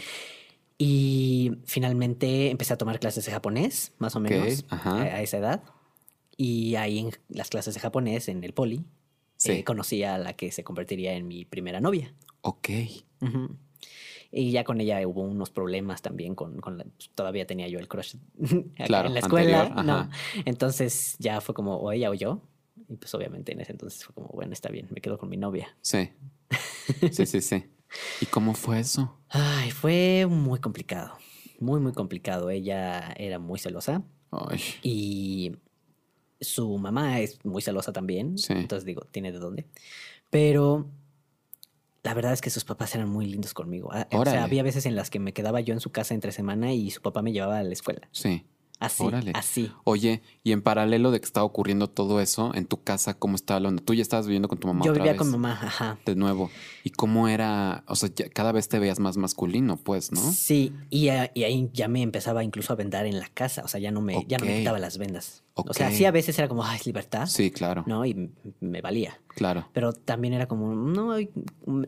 [0.78, 4.98] Y finalmente empecé a tomar clases de japonés, más o menos, ajá.
[4.98, 5.64] a, a esa edad.
[6.38, 8.84] Y ahí en las clases de japonés, en el poli,
[9.38, 9.52] Sí.
[9.52, 12.14] eh, conocí a la que se convertiría en mi primera novia.
[12.42, 12.70] Ok.
[13.22, 13.56] Ujú.
[14.32, 17.80] Y ya con ella hubo unos problemas también con, con la- pues, todavía tenía yo
[17.80, 18.16] el crush
[18.86, 20.10] Claro, en la escuela, anterior, ¿no?
[20.46, 22.42] Entonces ya fue como o ella o yo.
[22.90, 25.38] Y pues obviamente en ese entonces fue como, bueno, está bien, me quedo con mi
[25.38, 25.76] novia.
[25.82, 26.10] Sí.
[27.12, 27.66] Sí, sí, sí.
[28.22, 29.18] ¿Y cómo fue eso?
[29.30, 31.14] Ay, fue muy complicado,
[31.60, 32.50] muy, muy complicado.
[32.50, 34.60] Ella era muy celosa Ay.
[34.82, 35.52] y
[36.40, 38.38] su mamá es muy celosa también.
[38.38, 38.54] Sí.
[38.54, 39.68] Entonces digo, tiene de dónde.
[40.30, 40.90] Pero
[42.04, 43.90] la verdad es que sus papás eran muy lindos conmigo.
[43.92, 44.38] Ah, O Órale.
[44.38, 46.90] sea, había veces en las que me quedaba yo en su casa entre semana y
[46.92, 48.08] su papá me llevaba a la escuela.
[48.12, 48.46] Sí.
[48.82, 49.32] Así, Órale.
[49.36, 49.72] así.
[49.84, 53.66] Oye, y en paralelo de que estaba ocurriendo todo eso, en tu casa, ¿cómo estaba
[53.68, 53.84] onda?
[53.86, 55.20] Tú ya estabas viviendo con tu mamá Yo otra vivía vez?
[55.20, 56.00] con mamá, ajá.
[56.04, 56.50] De nuevo.
[56.84, 57.84] ¿Y cómo era?
[57.88, 60.20] O sea, ya cada vez te veías más masculino, pues, ¿no?
[60.32, 63.68] Sí, y, a- y ahí ya me empezaba incluso a vendar en la casa, o
[63.68, 65.44] sea, ya no me, ya no me quitaba las vendas.
[65.54, 67.84] O sea, sí a veces era como, ay, es libertad, Sí, claro.
[67.86, 68.04] ¿no?
[68.04, 69.22] Y me valía.
[69.28, 69.70] Claro.
[69.74, 71.14] Pero también era como, no,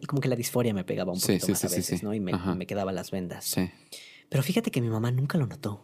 [0.08, 2.04] como que la disforia me pegaba un poquito sí, más sí, a veces.
[2.04, 2.14] ¿no?
[2.14, 3.46] Y me, me quedaba las vendas.
[3.46, 3.72] Sí.
[4.30, 5.84] Pero fíjate que mi mamá nunca lo notó.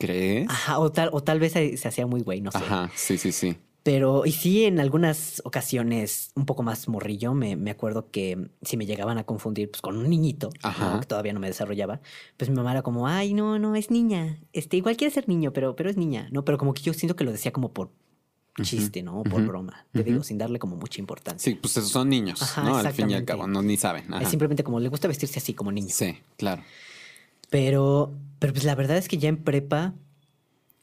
[0.00, 0.48] ¿Crees?
[0.48, 2.58] Ajá, o tal, o tal vez se, se hacía muy güey, no sé.
[2.58, 3.56] Ajá, sí, sí, sí.
[3.82, 8.76] Pero, y sí, en algunas ocasiones, un poco más morrillo, me, me acuerdo que si
[8.76, 12.00] me llegaban a confundir pues, con un niñito, que todavía no me desarrollaba,
[12.36, 14.38] pues mi mamá era como, ay, no, no, es niña.
[14.52, 16.44] Este, igual quiere ser niño, pero, pero es niña, ¿no?
[16.44, 17.90] Pero como que yo siento que lo decía como por
[18.62, 19.20] chiste, ¿no?
[19.20, 19.86] O por broma.
[19.92, 21.50] Te digo, sin darle como mucha importancia.
[21.50, 22.76] Sí, pues esos son niños, Ajá, ¿no?
[22.76, 24.12] Al fin y al cabo, no ni saben.
[24.12, 24.22] Ajá.
[24.22, 25.88] Es simplemente como le gusta vestirse así como niño.
[25.90, 26.62] Sí, claro.
[27.50, 29.94] Pero, pero pues la verdad es que ya en prepa,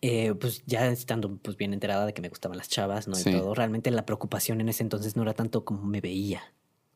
[0.01, 3.15] eh, pues ya estando pues bien enterada de que me gustaban las chavas, ¿no?
[3.15, 3.29] Sí.
[3.29, 6.43] Y todo, realmente la preocupación en ese entonces no era tanto como me veía,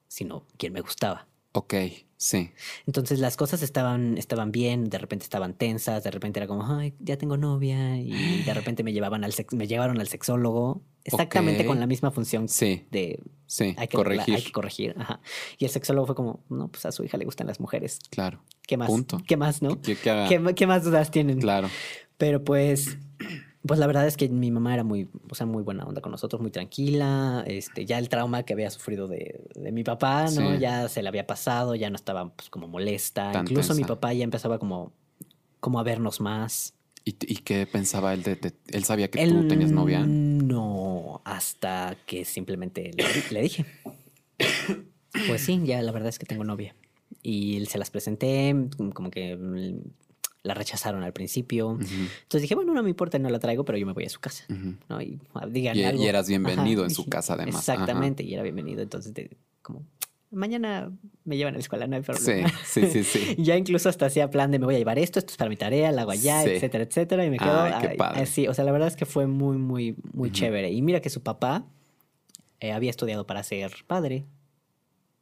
[0.08, 1.28] sino quién me gustaba.
[1.54, 1.74] Ok,
[2.16, 2.52] sí.
[2.88, 6.94] Entonces las cosas estaban, estaban bien, de repente estaban tensas, de repente era como, ay,
[7.00, 11.66] ya tengo novia, y de repente me llevaban al sex- me llevaron al sexólogo, exactamente
[11.66, 13.76] con la misma función Sí, de sí.
[13.78, 14.36] hay que corregir.
[14.36, 14.96] hay que corregir.
[14.98, 15.20] Ajá.
[15.58, 18.00] Y el sexólogo fue como, no, pues a su hija le gustan las mujeres.
[18.12, 18.42] Claro.
[18.66, 18.88] ¿Qué más?
[18.88, 19.22] Punto.
[19.28, 19.82] ¿Qué más, no?
[19.82, 19.98] ¿Qué,
[20.56, 21.40] qué más dudas tienen?
[21.42, 21.70] Claro.
[22.18, 22.98] Pero pues,
[23.66, 26.12] pues la verdad es que mi mamá era muy, o sea, muy buena onda con
[26.12, 27.44] nosotros, muy tranquila.
[27.48, 30.54] Este, ya el trauma que había sufrido de, de mi papá, ¿no?
[30.54, 30.60] Sí.
[30.60, 33.32] Ya se le había pasado, ya no estaba pues como molesta.
[33.32, 34.92] Tan Incluso mi papá ya empezaba como,
[35.60, 36.74] como a vernos más.
[37.06, 40.06] ¿Y, y qué pensaba él de, de- Él sabía que tú tenías novia?
[40.06, 43.66] No, hasta que simplemente le, le dije.
[45.28, 46.76] Pues sí, ya la verdad es que tengo novia.
[47.24, 48.56] Y se las presenté,
[48.94, 49.38] como que
[50.44, 51.72] la rechazaron al principio.
[51.80, 54.20] Entonces dije, bueno, no me importa, no la traigo, pero yo me voy a su
[54.20, 54.46] casa.
[54.90, 55.02] ¿no?
[55.02, 56.04] Y ah, díganle Y- algo.
[56.04, 57.56] y eras bienvenido en su casa, además.
[57.60, 58.82] Exactamente, y era bienvenido.
[58.82, 59.84] Entonces, de- como,
[60.32, 60.92] mañana
[61.26, 62.52] me llevan a la escuela, no hay Sí, problema.
[62.66, 63.36] sí, sí, sí.
[63.38, 65.50] Y ya incluso hasta hacía plan de me voy a llevar esto, esto es para
[65.50, 66.50] mi tarea, la hago allá, Sí.
[66.52, 67.26] etcétera, etcétera.
[67.26, 68.22] Y me quedo Ay, qué ay, padre.
[68.22, 68.48] así.
[68.48, 70.72] O sea, la verdad es que fue muy, muy, muy chévere.
[70.72, 71.66] Y mira que su papá
[72.60, 74.26] eh, había estudiado para ser padre.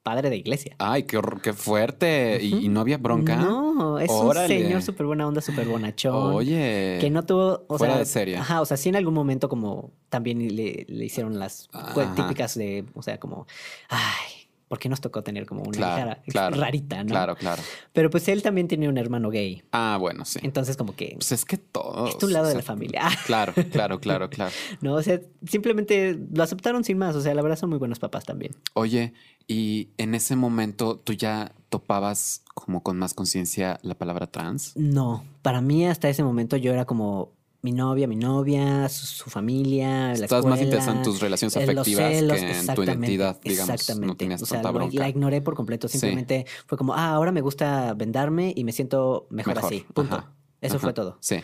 [0.03, 0.75] Padre de iglesia.
[0.79, 2.39] Ay, qué, qué fuerte.
[2.41, 3.35] ¿Y, no había bronca?
[3.35, 4.55] No, es Órale.
[4.55, 6.33] un señor súper buena onda, súper bonachón.
[6.33, 6.97] Oye.
[7.01, 8.37] Que no tuvo, o Fuera sea, de serie.
[8.37, 12.15] Ajá, o sea, sí en algún momento como también le, le hicieron las pues, Ajá.
[12.15, 13.45] típicas de, o sea, como,
[13.89, 14.38] ay,
[14.69, 16.55] ¿por qué nos tocó tener como una Claro, hija claro.
[16.57, 17.09] rarita, no?
[17.09, 17.61] Claro, claro.
[17.91, 20.39] Pero pues él también tenía un hermano gay, Ah, bueno, sí.
[20.43, 22.15] entonces como que Pues es que todos.
[22.15, 23.01] es un lado o de la familia.
[23.25, 24.51] Claro, claro, claro, claro.
[24.81, 27.99] no, o sea, simplemente lo aceptaron sin más, o sea, la verdad son muy buenos
[27.99, 28.55] papás también.
[28.75, 29.13] Oye,
[29.47, 34.73] y en ese momento tú ya topabas como con más conciencia la palabra trans.
[34.77, 37.31] No, para mí hasta ese momento yo era como
[37.61, 41.57] mi novia, mi novia, su, su familia, la Estás más escuela, interesado en tus relaciones
[41.57, 43.69] afectivas celos, que en tu exactamente, identidad, digamos.
[43.73, 44.07] Exactamente.
[44.07, 44.99] No tenías o sea, tanta lo- bronca.
[44.99, 45.87] la ignoré por completo.
[45.87, 45.99] Sí.
[45.99, 49.85] Simplemente fue como, ah, ahora me gusta vendarme y me siento mejor, Mejor, así.
[49.93, 50.15] Punto.
[50.15, 50.81] ajá, Eso ajá.
[50.87, 51.17] fue todo.
[51.19, 51.37] Sí.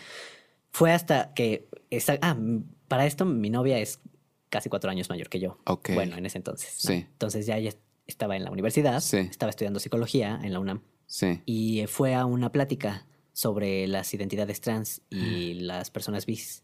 [0.72, 1.68] Fue hasta que.
[1.90, 2.38] esa- ah,
[2.88, 4.00] para esto mi novia es
[4.50, 5.58] casi cuatro años mayor que yo.
[5.66, 5.90] Ok.
[5.96, 6.80] Bueno, en ese entonces.
[6.86, 6.92] ¿no?
[6.92, 7.06] Sí.
[7.12, 7.72] Entonces ya ella
[8.08, 9.18] estaba en la universidad, Sí.
[9.18, 11.42] estaba estudiando psicología en la UNAM Sí.
[11.46, 13.06] y fue a una plática
[13.36, 16.64] sobre las identidades trans y las personas bis.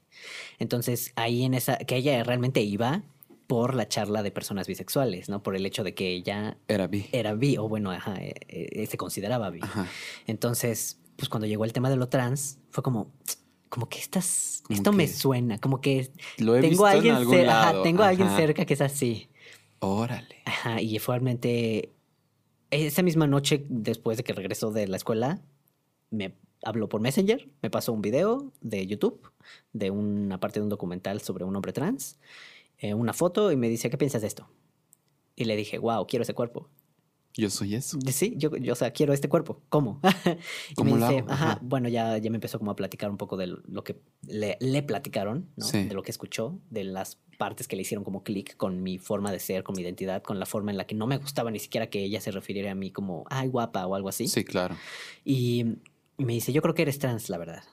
[0.57, 3.03] Entonces, ahí en esa, que ella realmente iba
[3.47, 5.43] por la charla de personas bisexuales, ¿no?
[5.43, 7.07] Por el hecho de que ella Era bi.
[7.11, 9.59] era bi, o bueno, ajá, eh, eh, se consideraba bi.
[9.61, 9.85] Ajá.
[10.27, 13.11] Entonces, pues cuando llegó el tema de lo trans, fue como,
[13.67, 17.15] como que estas, Como esto me suena, como que Lo he tengo visto a alguien,
[17.15, 17.83] en algún cer- ajá, lado.
[17.83, 19.27] tengo a alguien cerca que es así.
[19.79, 20.37] Órale.
[20.45, 21.89] Ajá, y fue realmente
[22.69, 25.41] esa misma noche después de que regresó de la escuela,
[26.09, 29.31] me habló por Messenger, me pasó un video de YouTube
[29.73, 32.19] de una parte de un documental sobre un hombre trans,
[32.77, 34.49] eh, una foto y me dice, ¿qué piensas de esto?
[35.35, 36.69] Y le dije, wow, quiero ese cuerpo.
[37.33, 37.97] Yo soy eso.
[38.11, 39.61] Sí, yo, yo o sea, quiero este cuerpo.
[39.69, 40.01] ¿Cómo?
[40.69, 41.31] y ¿Cómo me dice, hago?
[41.31, 41.59] ajá, Ajá.
[41.61, 44.83] bueno, ya, ya me empezó como a platicar un poco de lo que le, le
[44.83, 45.65] platicaron, ¿no?
[45.65, 45.85] Sí.
[45.85, 49.31] De lo que escuchó, de las partes que le hicieron como clic con mi forma
[49.31, 51.59] de ser, con mi identidad, con la forma en la que no me gustaba ni
[51.59, 54.27] siquiera que ella se refiriera a mí como, ay, guapa o algo así.
[54.27, 54.75] Sí, claro.
[55.23, 55.77] Y
[56.25, 57.63] me dice, yo creo que eres trans, la verdad.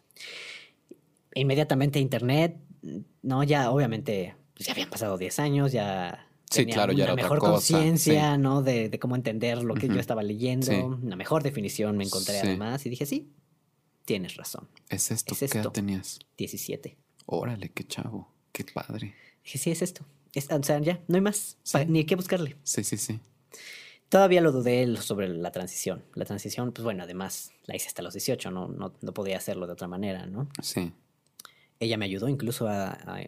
[1.35, 2.57] Inmediatamente internet,
[3.23, 6.25] no, ya obviamente, pues ya habían pasado 10 años, ya...
[6.51, 8.63] Sí, tenía claro, ya una era otra mejor conciencia, ¿no?
[8.63, 10.77] De, de cómo entender lo que yo estaba leyendo, Sí.
[10.77, 13.31] una mejor definición me encontré además y dije, sí,
[14.07, 15.37] tienes razón, Es esto.
[15.39, 16.21] Es ¿Qué edad tenías?
[16.39, 16.97] 17.
[17.27, 18.33] Órale, qué chavo.
[18.53, 19.15] Qué padre.
[19.45, 20.07] Dije, sí, es esto.
[20.33, 22.57] Es, o sea, ya, no hay más, ni hay que buscarle.
[22.63, 23.21] Sí, sí, sí.
[24.09, 26.03] Todavía lo dudé sobre la transición.
[26.15, 29.67] La transición, pues bueno, además la hice hasta los 18, no, no, no podía hacerlo
[29.67, 30.49] de otra manera, ¿no?
[30.63, 30.93] Sí.
[31.81, 33.21] Ella me ayudó incluso a, a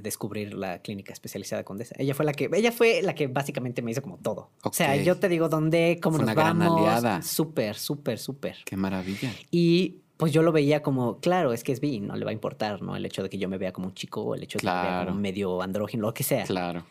[0.00, 1.94] descubrir la clínica especializada Condesa.
[1.98, 4.50] Ella fue la que, ella fue la que básicamente me hizo como todo.
[4.62, 7.22] O sea, yo te digo dónde, cómo Fue nos una gran aliada.
[7.22, 8.58] Súper, súper, súper.
[8.64, 9.32] Qué maravilla.
[9.50, 12.34] Y pues yo lo veía como, claro, es que es bi, no le va a
[12.34, 12.96] importar, ¿no?
[12.96, 14.72] El hecho de que yo me vea como un chico el hecho de que me
[14.72, 15.08] vea Claro.
[15.10, 16.44] como medio andrógino, lo que sea.
[16.44, 16.84] Claro.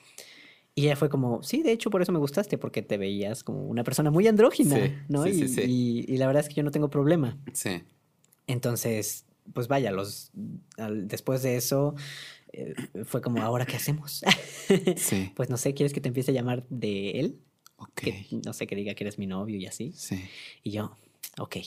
[0.77, 3.63] Y ella fue como, sí, de hecho por eso me gustaste, porque te veías como
[3.65, 5.23] una persona muy andrógina, Sí, ¿no?
[5.23, 5.61] sí, sí, y, sí.
[6.09, 7.37] y- y la verdad es que yo no tengo problema.
[7.53, 7.81] Sí.
[8.47, 10.31] Entonces, pues vaya, los
[10.77, 11.95] al- después de eso
[12.53, 12.73] eh,
[13.05, 14.21] fue como, ¿ahora qué hacemos?
[14.97, 15.31] Sí.
[15.35, 17.39] pues no sé, ¿quieres que te empiece a llamar de él?
[17.77, 17.91] Ok.
[18.01, 19.91] Que no sé, que diga que eres mi novio y así.
[19.95, 20.23] Sí.
[20.63, 20.95] Y yo,
[21.37, 21.57] ok.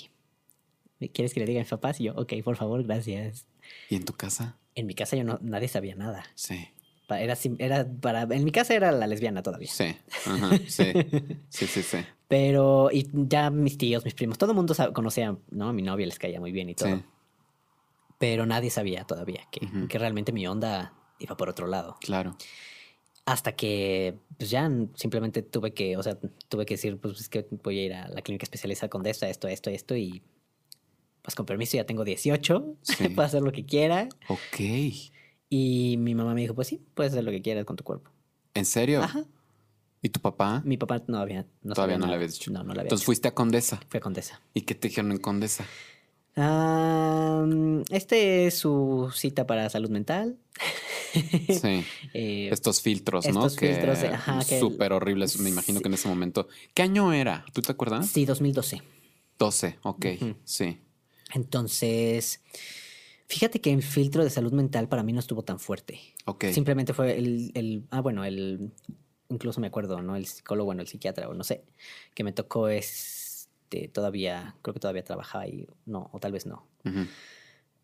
[1.13, 2.01] ¿Quieres que le diga a mis papás?
[2.01, 3.47] Y yo, ok, por favor, gracias.
[3.89, 4.57] ¿Y en tu casa?
[4.75, 6.25] En mi casa yo no, nadie sabía nada.
[6.35, 6.69] Sí.
[7.11, 9.71] Era, era para, en mi casa era la lesbiana todavía.
[9.71, 9.97] Sí.
[10.27, 10.51] Ajá.
[10.67, 10.93] Sí.
[11.49, 11.99] Sí, sí, sí.
[12.29, 15.69] Pero, y ya mis tíos, mis primos, todo el mundo conocía, ¿no?
[15.69, 16.97] A mi novia les caía muy bien y todo.
[16.97, 17.03] Sí.
[18.19, 21.97] Pero nadie sabía todavía que, que realmente mi onda iba por otro lado.
[22.01, 22.37] Claro.
[23.25, 27.47] Hasta que, pues ya simplemente tuve que, o sea, tuve que decir, pues es que
[27.63, 30.23] voy a ir a la clínica especializada con esto, esto, esto, esto y
[31.23, 33.09] pues con permiso ya tengo 18, Sí.
[33.15, 34.09] puedo hacer lo que quiera.
[34.29, 34.61] Ok.
[35.51, 38.11] Y mi mamá me dijo, pues sí, puedes hacer lo que quieras con tu cuerpo.
[38.55, 39.03] ¿En serio?
[39.03, 39.25] Ajá.
[40.03, 40.63] ¿Y tu papá?
[40.65, 42.17] Mi papá no había, no Todavía no le nada.
[42.17, 42.51] habías dicho.
[42.53, 43.07] No, no le había Entonces dicho.
[43.07, 43.81] fuiste a Condesa.
[43.89, 44.41] Fue condesa.
[44.55, 45.65] ¿Y qué te dijeron en Condesa?
[46.37, 47.45] Ah,
[47.91, 50.37] este es su cita para salud mental.
[51.13, 51.85] Sí.
[52.15, 53.47] Eh, Estos filtros, ¿no?
[53.47, 55.39] estos filtros ajá, que el- Súper horribles.
[55.41, 55.83] Me imagino Sí.
[55.83, 56.49] que en ese momento.
[56.75, 57.45] ¿Qué año era?
[57.53, 58.09] ¿Tú te acuerdas?
[58.09, 58.83] sí, 2012.
[59.39, 59.79] 12.
[59.83, 60.07] Ok.
[60.21, 60.35] Ujú.
[60.45, 60.79] Sí.
[61.35, 62.41] Entonces,
[63.29, 66.01] fíjate que el filtro de salud mental para mí no estuvo tan fuerte.
[66.27, 66.47] Ok.
[66.47, 68.73] Simplemente fue el, el- ah, bueno, el,
[69.29, 70.17] incluso me acuerdo, ¿no?
[70.17, 71.65] El psicólogo, bueno, el psiquiatra, o no sé,
[72.15, 76.67] que me tocó este, todavía, creo que todavía trabajaba ahí, no, o tal vez no.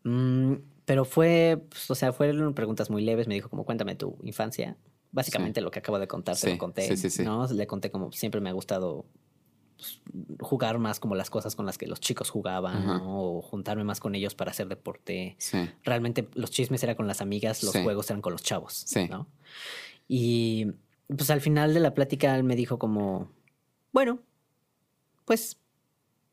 [0.03, 3.27] Mm, pero fue, pues, o sea, fueron preguntas muy leves.
[3.27, 4.77] Me dijo como, cuéntame tu infancia.
[5.11, 6.81] Básicamente lo que acabo de contar, se Sí, lo conté.
[6.87, 7.23] sí, sí, sí.
[7.23, 7.47] ¿no?
[7.47, 9.05] Le conté como siempre me ha gustado
[10.39, 12.85] jugar más como las cosas con las que los chicos jugaban.
[13.03, 15.35] O juntarme más con ellos para hacer deporte.
[15.39, 15.69] Sí.
[15.83, 17.83] Realmente los chismes eran con las amigas, los Sí.
[17.83, 19.07] juegos eran con los chavos, Sí.
[19.09, 19.27] ¿no?
[20.07, 20.67] Y
[21.07, 23.29] pues al final de la plática él me dijo como,
[23.91, 24.19] bueno,
[25.25, 25.57] pues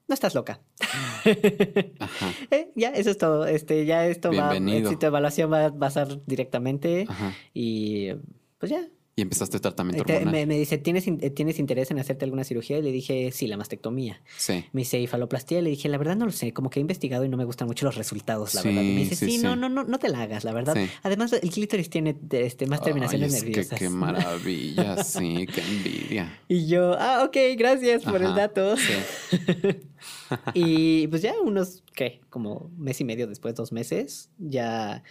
[0.09, 0.61] no estás loca.
[2.00, 2.32] Ajá.
[2.50, 3.46] Eh, ya, eso es todo.
[3.46, 4.90] Este, ya esto va, Bienvenido.
[4.90, 7.32] si tu evaluación va, a ser directamente Ajá.
[7.55, 8.11] y
[8.59, 8.86] pues ya.
[9.14, 10.32] Y empezaste tratamiento hormonal.
[10.32, 11.04] me, me dice, ¿Tienes,
[11.34, 12.78] ¿tienes interés en hacerte alguna cirugía?
[12.78, 14.22] Y le dije, sí, la mastectomía.
[14.38, 14.64] Sí.
[14.72, 15.60] Me dice, ¿y faloplastía?
[15.60, 17.68] Le dije, la verdad no lo sé, como que he investigado y no me gustan
[17.68, 18.82] mucho los resultados, la Sí, verdad.
[18.82, 20.74] Y me dice, sí, no, no, no, no te la hagas, la verdad.
[20.74, 20.88] Sí.
[21.02, 23.78] Además, el clítoris tiene este, más terminaciones Ay, es que nerviosas.
[23.78, 26.40] qué maravilla, sí, qué envidia.
[26.48, 28.76] Y yo, ah, ok, gracias por el dato.
[28.78, 28.92] sí.
[30.54, 32.20] y pues ya unos, ¿qué?
[32.30, 35.02] Como mes y medio después, dos meses, ya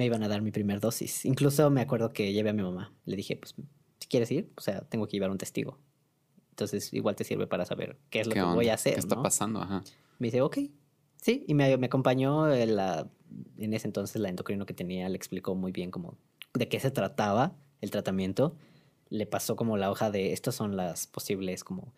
[0.00, 1.26] me iban a dar mi primer dosis.
[1.26, 2.90] Incluso me acuerdo que llevé a mi mamá.
[3.04, 3.54] Le dije, pues,
[3.98, 5.78] si quieres ir, o sea, tengo que llevar un testigo.
[6.48, 8.54] Entonces, igual te sirve para saber qué es lo ¿Qué que onda?
[8.54, 8.94] voy a hacer.
[8.94, 9.22] ¿Qué está ¿no?
[9.22, 9.60] pasando?
[9.60, 9.84] Ajá.
[10.18, 10.56] Me dice, ok.
[11.20, 13.10] Sí, y me, me acompañó la,
[13.58, 16.16] en ese entonces la endocrino que tenía, le explicó muy bien cómo,
[16.54, 18.56] de qué se trataba el tratamiento.
[19.10, 21.92] Le pasó como la hoja de, estas son las posibles como,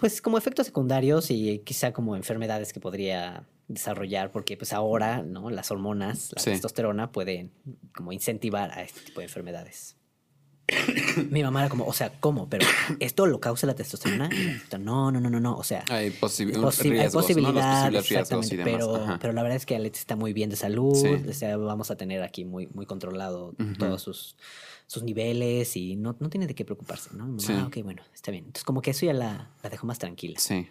[0.00, 5.50] pues como efectos secundarios y quizá como enfermedades que podría desarrollar, porque pues ahora, ¿no?
[5.50, 6.50] Las hormonas, la Sí.
[6.50, 7.52] testosterona pueden
[7.94, 9.96] como incentivar a este tipo de enfermedades.
[11.30, 12.48] Mi mamá era como, o sea, ¿cómo?
[12.48, 12.64] Pero
[13.00, 14.30] esto lo causa la testosterona.
[14.78, 15.56] No, no, no, no, no.
[15.56, 19.18] O sea, Hay, posi- Posi- posibilidad, exactamente, pero, Ajá.
[19.20, 21.08] pero la verdad es que Alex está muy bien de salud, Sí.
[21.28, 24.36] o sea, vamos a tener aquí muy, muy controlado todos sus,
[24.90, 27.24] sus niveles y no, no tiene de qué preocuparse, ¿no?
[27.26, 27.52] Mamá, Sí.
[27.54, 28.46] "Ah, ok, bueno, está bien.
[28.46, 30.66] Entonces como que eso ya la, la dejó más tranquila, Sí.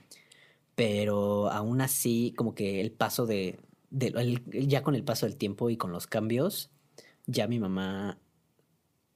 [0.76, 3.60] pero aún así como que el paso de,
[3.92, 6.70] de- el- ya con el paso del tiempo y con los cambios,
[7.28, 8.18] ya mi mamá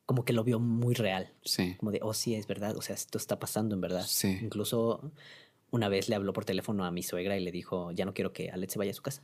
[0.06, 1.34] como que lo vio muy real.
[1.43, 1.76] Sí.
[1.80, 2.76] Como de, oh, sí, es verdad.
[2.78, 4.06] O sea, esto está pasando en verdad.
[4.08, 4.38] Sí.
[4.41, 5.12] Incluso
[5.72, 8.32] una vez le habló por teléfono a mi suegra y le dijo, ya no quiero
[8.32, 9.22] que Alex se vaya a su casa.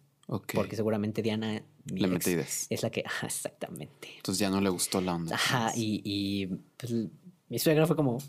[0.53, 4.09] Porque seguramente Diana, mi Le ex, es la que, ajá, exactamente.
[4.17, 5.35] Entonces ya no le gustó la onda.
[5.35, 6.93] Ajá, y, y pues,
[7.49, 8.19] mi suegra fue como,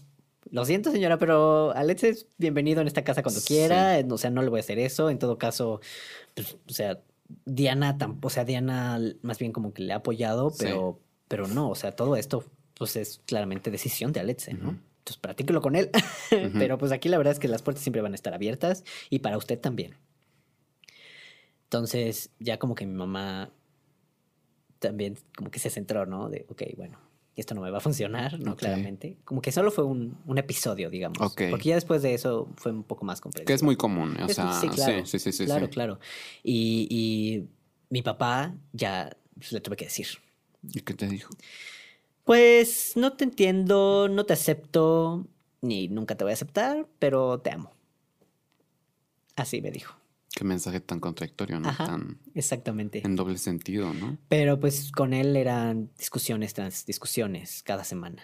[0.51, 3.49] lo siento señora, pero Alex es bienvenido en esta casa cuando Sí.
[3.49, 5.81] quiera, o sea, no le voy a hacer eso, en todo caso,
[6.35, 7.01] pues, o sea,
[7.45, 10.57] Diana, o sea, Diana más bien como que le ha apoyado, Sí.
[10.61, 10.99] pero,
[11.29, 12.45] pero no, o sea, todo esto
[12.75, 14.71] pues es claramente decisión de Alex, ¿no?
[14.71, 14.79] Ujú.
[15.01, 15.91] Entonces, practíquelo con él.
[16.69, 19.19] Pero pues aquí la verdad es que las puertas siempre van a estar abiertas y
[19.21, 19.95] para usted también.
[21.71, 23.49] Entonces, ya como que mi mamá
[24.81, 26.29] también como que se centró, ¿no?
[26.29, 26.99] De, ok, bueno,
[27.37, 28.57] esto no me va a funcionar, ¿no?
[28.57, 29.19] Claramente.
[29.25, 31.21] Como que solo fue un, un episodio, digamos.
[31.21, 31.43] Ok.
[31.49, 33.47] Porque ya después de eso fue un poco más comprensible.
[33.47, 34.17] Que es muy común.
[34.21, 35.07] O Es- sea, sí, claro.
[35.07, 35.45] sí, sí, sí, sí.
[35.45, 35.73] claro, sí.
[35.73, 36.01] claro.
[36.43, 37.49] Y, y
[37.89, 40.09] mi papá ya pues, le tuve que decir,
[40.73, 41.31] ¿Y qué te dijo?
[42.25, 45.25] pues no te entiendo, no te acepto,
[45.63, 47.71] ni nunca te voy a aceptar, pero te amo.
[49.37, 49.95] Así me dijo.
[50.35, 51.69] Qué mensaje tan contradictorio, ¿no?
[51.69, 51.87] Ajá.
[51.87, 53.03] Tan Exactamente.
[53.05, 54.17] en doble sentido, ¿no?
[54.29, 58.23] Pero pues con él eran discusiones tras discusiones cada semana.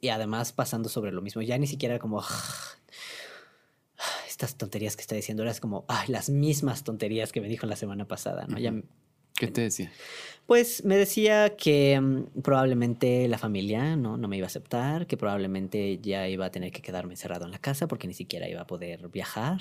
[0.00, 1.42] Y además pasando sobre lo mismo.
[1.42, 2.20] Ya ni siquiera era como...
[2.22, 5.42] "Ah, estas tonterías que está diciendo.
[5.42, 8.58] Era como, ay, las mismas tonterías que me dijo la semana pasada, ¿no?
[8.58, 8.82] Ya Ujú.
[9.36, 9.90] ¿Qué te decía?
[10.46, 14.16] Pues me decía que mm, probablemente la familia ¿no?
[14.16, 17.52] no me iba a aceptar, que probablemente ya iba a tener que quedarme encerrado en
[17.52, 19.60] la casa porque ni siquiera iba a poder viajar,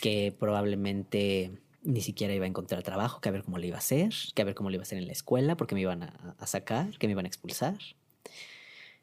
[0.00, 1.52] que probablemente
[1.82, 4.42] ni siquiera iba a encontrar trabajo, que a ver cómo le iba a hacer, que
[4.42, 6.46] a ver cómo le iba a hacer en la escuela porque me iban a, a
[6.46, 7.76] sacar, que me iban a expulsar.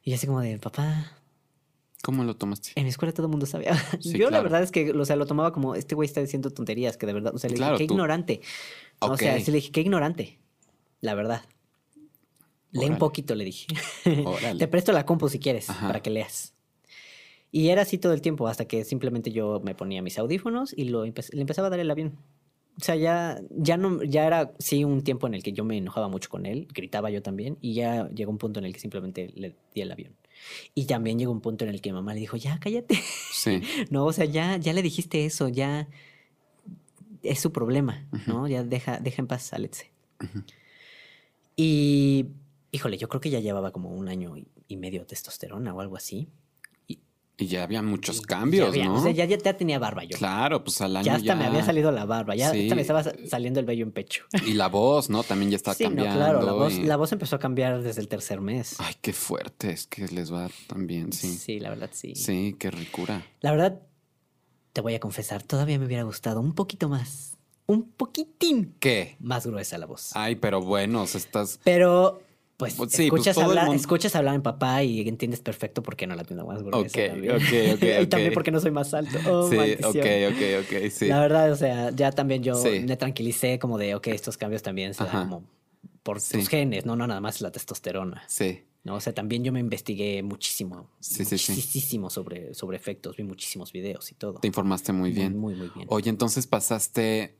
[0.03, 1.15] Y así como de, papá,
[2.03, 2.71] ¿Cómo lo tomaste?
[2.75, 3.73] en mi escuela todo el mundo sabía.
[4.01, 6.49] Sí, yo la verdad es que, o sea, lo tomaba como, este güey está diciendo
[6.51, 8.41] tonterías, que de verdad, o sea, le Claro, dije, qué tú- ignorante.
[8.99, 10.39] O sea, sí le dije, qué ignorante,
[11.01, 11.43] la verdad.
[12.71, 13.67] Lee un poquito, le dije.
[14.57, 15.87] Te presto la compu si quieres, Ajá.
[15.87, 16.53] para que leas.
[17.51, 20.85] Y era así todo el tiempo, hasta que simplemente yo me ponía mis audífonos y
[20.85, 22.17] lo empe- le empezaba a dar el avión.
[22.79, 25.75] O sea, ya, ya no, ya era sí un tiempo en el que yo me
[25.77, 28.79] enojaba mucho con él, gritaba yo también, y ya llegó un punto en el que
[28.79, 30.15] simplemente le di el avión.
[30.73, 33.01] Y también llegó un punto en el que mamá le dijo, ya, cállate.
[33.33, 33.61] Sí.
[33.89, 35.87] No, o sea, ya, ya le dijiste eso, ya
[37.23, 38.47] es su problema, ¿no?
[38.47, 39.91] Ya deja, deja en paz Alexe.
[40.23, 40.43] Ujú.
[41.55, 42.27] Y,
[42.71, 45.81] híjole, yo creo que ya llevaba como un año y, y medio de testosterona o
[45.81, 46.27] algo así.
[47.41, 48.99] Y ya había muchos cambios, ya había- ¿no?
[48.99, 50.17] O sea, ya, ya, ya tenía barba yo.
[50.17, 52.63] Claro, pues al año ya hasta me había salido la barba, ya Sí.
[52.63, 54.25] hasta me estaba sa- saliendo el vello en pecho.
[54.45, 55.23] Y la voz, ¿no?
[55.23, 56.15] También ya está sí, no, cambiando.
[56.17, 58.75] claro, la voz, y- la voz empezó a cambiar desde el tercer mes.
[58.79, 59.71] Ay, qué fuerte.
[59.71, 61.29] Es que les va también, sí.
[61.35, 62.15] Sí, la verdad, sí.
[62.15, 63.25] Sí, qué ricura.
[63.41, 63.81] La verdad,
[64.73, 69.15] te voy a confesar, todavía me hubiera gustado un poquito más, un poquitín ¿Qué?
[69.19, 70.11] más gruesa la voz.
[70.15, 71.59] Ay, pero bueno, o sea, estás.
[71.63, 72.21] Pero,
[72.61, 75.95] pues, Pues sí, pues escuchas, hablar, mundo- escuchas hablar en papá y entiendes perfecto por
[75.95, 77.35] qué no la tengo más gruesa Ok, también.
[77.35, 77.41] ok,
[77.75, 79.19] ok, y también porque no soy más alto.
[79.25, 79.89] Oh, sí, maldición.
[79.89, 81.07] ok, ok, ok, sí.
[81.07, 82.81] La verdad, o sea, ya también yo Sí.
[82.85, 85.43] me tranquilicé como de, ok, estos cambios también se dan como
[86.03, 86.37] por Sí.
[86.37, 88.23] tus genes, no, no, nada más la testosterona.
[88.27, 88.95] Sí, ¿no?
[88.95, 91.51] O sea, también yo me investigué muchísimo, Sí, sí, sí.
[91.53, 94.39] muchísimo sobre, sobre efectos, vi muchísimos videos y todo.
[94.39, 95.37] te informaste muy bien.
[95.37, 95.87] Muy, muy bien.
[95.89, 97.35] Oye, entonces pasaste,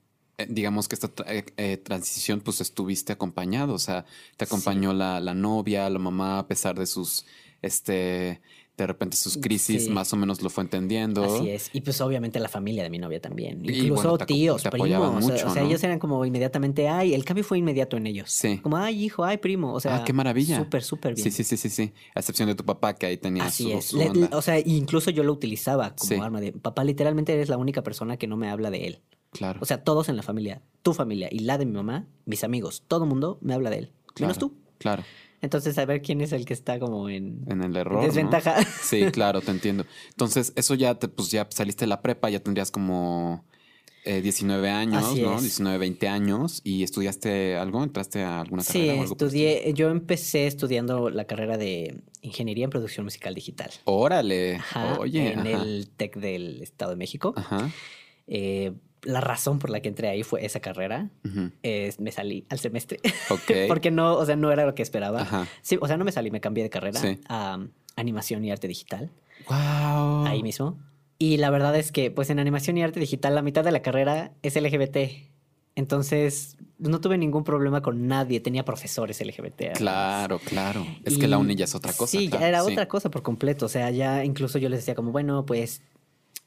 [0.50, 4.06] digamos que esta eh, eh, transición, pues estuviste acompañado, o sea,
[4.38, 7.26] te acompañó la, la novia, la mamá, a pesar de sus,
[7.62, 8.42] este,
[8.78, 9.90] de repente sus crisis, Sí.
[9.92, 11.24] más o menos lo fue entendiendo.
[11.24, 11.70] Así es.
[11.74, 13.64] Y pues obviamente la familia de mi novia también.
[13.64, 14.90] Y, Incluso bueno, te aco- tíos, te primos.
[14.90, 18.08] o sea- mucho, o sea, ellos eran como inmediatamente, ay, el cambio fue inmediato en
[18.08, 18.32] ellos.
[18.32, 18.58] Sí.
[18.58, 19.74] Como, ay, hijo, ay, primo.
[19.74, 20.58] O sea, ah, qué maravilla.
[20.58, 21.24] Súper, súper bien.
[21.24, 21.94] Sí, sí, sí, sí, sí.
[22.16, 23.86] A excepción de tu papá, que ahí tenía Así su, es.
[23.86, 24.30] su Le- onda.
[24.36, 26.16] o sea, incluso yo lo utilizaba como Sí.
[26.16, 29.00] arma de, papá, literalmente eres la única persona que no me habla de él.
[29.32, 29.60] Claro.
[29.62, 32.84] O sea, todos en la familia, tu familia y la de mi mamá, mis amigos,
[32.88, 33.92] todo mundo me habla de él.
[34.20, 34.54] Menos tú.
[34.78, 35.04] Claro,
[35.42, 38.04] Entonces, a ver quién es el que está como en, en el error.
[38.04, 38.56] desventaja.
[38.82, 39.86] Sí, claro, te entiendo.
[40.10, 43.46] Entonces, eso ya te, pues ya saliste de la prepa, ya tendrías como
[44.04, 45.36] eh, 19 años, Así ¿no?
[45.36, 45.42] es.
[45.42, 46.62] 19, 20 años.
[46.64, 47.84] ¿Y estudiaste algo?
[47.84, 49.28] ¿Entraste a alguna Sí, carrera o algo el estilo?
[49.28, 53.70] estudié, yo empecé estudiando la carrera de Ingeniería en Producción Musical Digital.
[53.86, 54.56] Órale.
[54.58, 55.34] Ajá, Oye.
[55.34, 55.50] en ajá.
[55.64, 57.34] el TEC del Estado de México.
[57.38, 57.70] Ajá.
[58.28, 58.74] Eh,
[59.04, 61.10] la razón por la que entré ahí fue esa carrera.
[61.64, 63.00] me salí al semestre.
[63.30, 63.52] Ok.
[63.68, 65.22] Porque no, o sea, no era lo que esperaba.
[65.22, 65.48] Ajá.
[65.62, 67.20] Sí, o sea, no me salí, me cambié de carrera Sí.
[67.28, 69.10] a um, animación y arte digital,
[69.50, 70.26] Wow.
[70.28, 70.78] ahí mismo.
[71.18, 73.82] Y la verdad es que, pues en animación y arte digital, la mitad de la
[73.82, 75.30] carrera es LGBT.
[75.76, 78.40] Entonces, no tuve ningún problema con nadie.
[78.40, 79.74] Tenía profesores LGBT.
[79.78, 80.86] Claro, claro.
[81.06, 82.12] Es que la uni ya es otra cosa.
[82.18, 82.72] Sí, claro, ya era sí.
[82.72, 83.66] otra cosa por completo.
[83.68, 85.82] O sea, ya incluso yo les decía como, bueno, pues,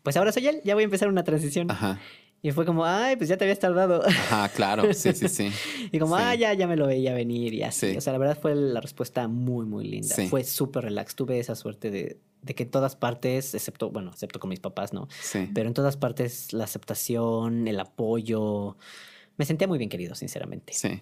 [0.02, 1.70] pues ahora soy él, ya voy a empezar una transición.
[1.70, 1.98] Ajá.
[2.44, 4.02] Y fue como, ay, pues ya te habías tardado.
[4.06, 5.50] Ajá, claro, sí, sí, sí.
[5.92, 6.22] Y como, Sí.
[6.26, 7.92] ah, ya, ya me lo veía venir y así.
[7.92, 7.96] Sí.
[7.96, 10.14] O sea, la verdad fue la respuesta muy, muy linda.
[10.14, 10.28] Sí.
[10.28, 11.14] Fue súper relax.
[11.16, 14.92] Tuve esa suerte de, de que en todas partes, excepto, bueno, excepto con mis papás,
[14.92, 15.08] ¿no?
[15.22, 15.48] Sí.
[15.54, 18.76] Pero en todas partes la aceptación, el apoyo.
[19.38, 20.74] Me sentía muy bien querido, sinceramente.
[20.74, 21.00] Sí.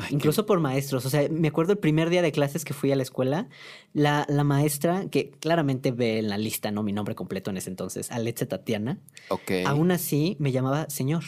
[0.00, 1.04] Ay, qué- Incluso por maestros.
[1.06, 3.48] O sea, me acuerdo el primer día de clases que fui a la escuela,
[3.92, 6.82] la, la maestra, que claramente ve en la lista, ¿no?
[6.82, 8.98] Mi nombre completo en ese entonces, Alexe Tatiana,
[9.28, 9.52] Ok.
[9.66, 11.24] aún así me llamaba señor.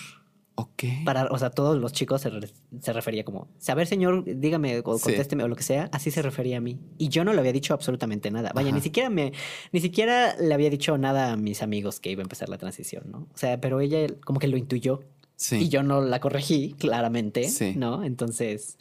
[0.54, 0.84] Ok.
[1.06, 4.80] Para, o sea, todos los chicos se, re- se refería como, a ver, señor, dígame
[4.84, 5.04] o Sí.
[5.04, 6.78] contésteme o lo que sea, así se refería a mí.
[6.98, 8.52] Y yo no le había dicho absolutamente nada.
[8.54, 8.76] Vaya, Ajá.
[8.76, 9.32] ni siquiera me,
[9.72, 13.04] ni siquiera le había dicho nada a mis amigos que iba a empezar la transición,
[13.10, 13.18] ¿no?
[13.34, 15.00] O sea, pero ella como que lo intuyó
[15.42, 15.56] Sí.
[15.56, 17.74] y yo no la corregí, claramente, Sí.
[17.76, 18.04] ¿no?
[18.04, 18.78] Entonces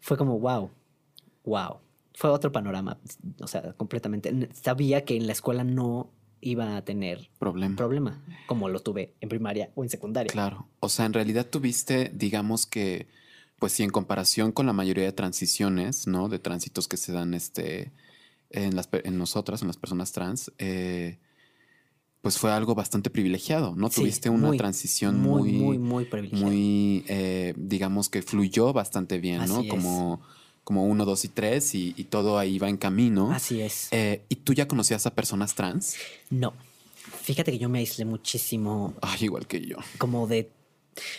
[0.00, 0.70] fue como, wow,
[1.44, 1.78] wow.
[2.14, 2.98] Fue otro panorama,
[3.40, 4.48] o sea, completamente.
[4.52, 7.76] Sabía que en la escuela no iba a tener Problema.
[7.76, 10.30] problema, como lo tuve en primaria o en secundaria.
[10.32, 10.68] Claro.
[10.80, 13.06] O sea, en realidad tuviste, digamos que,
[13.60, 16.28] pues sí, en comparación con la mayoría de transiciones, ¿no?
[16.28, 17.92] De tránsitos que se dan este,
[18.50, 21.18] en, las, en nosotras, en las personas trans, eh,
[22.20, 23.88] pues fue algo bastante privilegiado, ¿no?
[23.88, 26.44] Sí, tuviste una muy, transición muy, muy, muy, privilegiada.
[26.44, 29.60] muy, eh, digamos que fluyó bastante bien, ¿no?
[29.60, 29.68] Es.
[29.68, 30.20] Como,
[30.64, 33.30] como uno, dos y tres y, y todo ahí va en camino.
[33.32, 33.88] Así es.
[33.92, 35.94] Eh, ¿Y tú ya conocías a personas trans?
[36.30, 36.52] No.
[37.22, 39.76] Fíjate que yo me aislé muchísimo, Ay, igual que yo.
[39.98, 40.50] como de.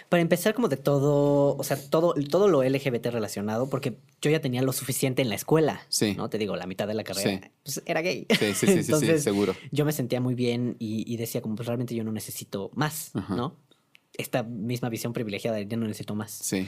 [0.09, 4.41] Para empezar, como de todo, o sea, todo, todo lo LGBT relacionado, porque yo ya
[4.41, 5.81] tenía lo suficiente en la escuela.
[5.89, 6.13] Sí.
[6.15, 6.29] ¿No?
[6.29, 7.51] Te digo, la mitad de la carrera Sí.
[7.63, 8.25] pues, era gay.
[8.29, 9.55] Sí, sí, sí, sí, sí, Entonces, seguro.
[9.71, 13.11] Yo me sentía muy bien y, y decía, como, pues realmente yo no necesito más,
[13.13, 13.35] Ajá.
[13.35, 13.55] ¿no?
[14.17, 16.31] Esta misma visión privilegiada de ya no necesito más.
[16.31, 16.67] Sí.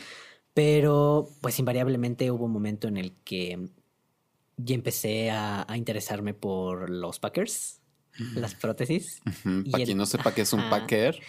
[0.53, 3.68] Pero, pues invariablemente hubo un momento en el que
[4.57, 7.80] ya empecé a, a interesarme por los Packers,
[8.36, 9.22] las prótesis.
[9.26, 9.62] Ujú.
[9.66, 11.20] Y Para quien no sepa qué es un packer,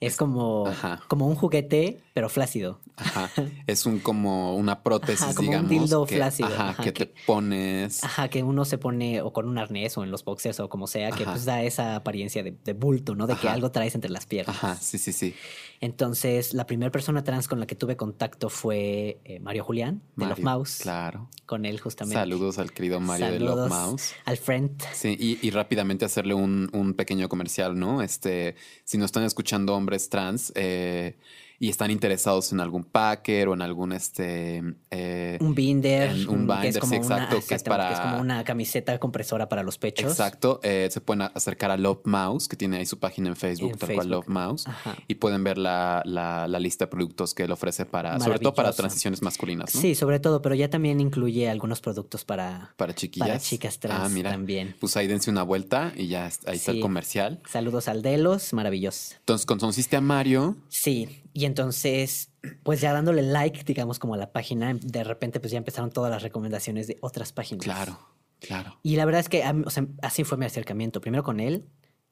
[0.00, 1.02] Es como, Ajá.
[1.08, 2.80] como un juguete, pero flácido.
[2.96, 3.30] ajá,
[3.66, 5.70] es un como una prótesis, Ajá, como un digamos.
[5.90, 8.02] dildo que, flácido, Ajá, ajá, que, que- te pones.
[8.02, 10.86] Ajá, que uno se pone o con un arnés o en los boxers o como
[10.86, 13.26] sea, que pues da esa apariencia de, de bulto, ¿no?
[13.26, 14.56] De que algo traes entre las piernas.
[14.56, 15.34] Ajá, sí, sí, sí.
[15.82, 20.26] Entonces, la primera persona trans con la que tuve contacto fue eh, Mario Julián, de
[20.26, 20.78] Love Mario, Mouse.
[20.82, 21.28] Claro.
[21.46, 22.16] Con él justamente.
[22.16, 24.12] Saludos al querido Mario de Love Mouse.
[24.26, 24.82] Al friend.
[24.92, 28.02] Sí, y, y rápidamente hacerle un, un pequeño comercial, ¿no?
[28.02, 31.14] Este, si nos están escuchando hombres trans eh,
[31.62, 36.08] y están interesados en algún packer o en algún este eh, Un binder.
[36.10, 39.46] En un que binder, sí, exacto, que es para- que es como una camiseta compresora
[39.50, 40.10] para los pechos.
[40.10, 43.72] Exacto, eh, se pueden acercar a Love Mouse, que tiene ahí su página en Facebook,
[43.72, 44.08] En tal cual.
[44.08, 44.96] Love Mouse, Ajá.
[45.06, 48.54] y pueden ver la, la- la lista de productos que él ofrece para, sobre todo
[48.54, 49.80] para transiciones masculinas, ¿no?
[49.82, 53.28] Sí, sobre todo, pero ya también incluye algunos productos para, Para chiquillas.
[53.28, 54.30] para chicas trans Ah, mira.
[54.30, 54.76] también.
[54.80, 57.42] Pues ahí dense una vuelta y ya ahí está el comercial.
[57.46, 59.16] Saludos al Delos, maravilloso.
[59.18, 60.56] Entonces, conociste a Mario.
[60.68, 62.30] Sí, y entonces,
[62.62, 66.10] pues ya dándole like, digamos, como a la página, de repente pues ya empezaron todas
[66.10, 67.64] las recomendaciones de otras páginas.
[67.64, 67.98] Claro,
[68.40, 68.78] claro.
[68.82, 71.66] Y la verdad es que o sea, así fue mi acercamiento, primero con él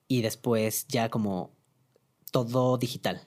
[0.07, 1.53] y después ya como
[2.31, 3.27] todo digital.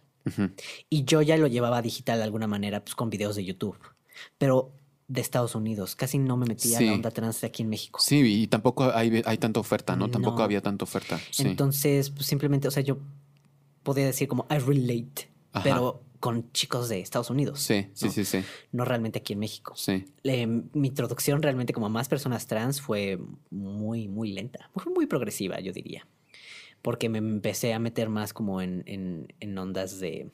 [0.90, 3.78] Y yo ya lo llevaba digital de alguna manera, pues con videos de YouTube,
[4.38, 4.72] pero
[5.08, 5.96] de Estados Unidos.
[5.96, 6.86] Casi no me metía en Sí.
[6.86, 8.00] la onda trans de aquí en México.
[8.00, 10.10] Sí, y tampoco hay, hay tanta oferta, ¿no?
[10.10, 11.20] Tampoco había tanta oferta.
[11.32, 11.44] Sí.
[11.44, 13.00] Entonces, pues simplemente, o sea, yo
[13.84, 15.64] podía decir como I relate, Ajá.
[15.64, 17.60] pero con chicos de Estados Unidos.
[17.62, 18.12] sí, sí, ¿no?
[18.12, 19.74] sí, sí, No realmente aquí en México.
[19.76, 20.06] sí.
[20.24, 24.70] Eh, mi introducción realmente como a más personas trans fue muy, muy lenta.
[24.76, 26.08] Fue muy progresiva, yo diría.
[26.84, 30.30] Porque me empecé a meter más como en, en- en ondas de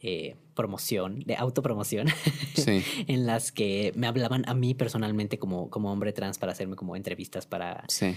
[0.00, 2.08] eh, promoción, de autopromoción,
[2.54, 2.82] Sí.
[3.06, 6.96] en las que me hablaban a mí personalmente como, como hombre trans para hacerme como
[6.96, 8.14] entrevistas para, Sí,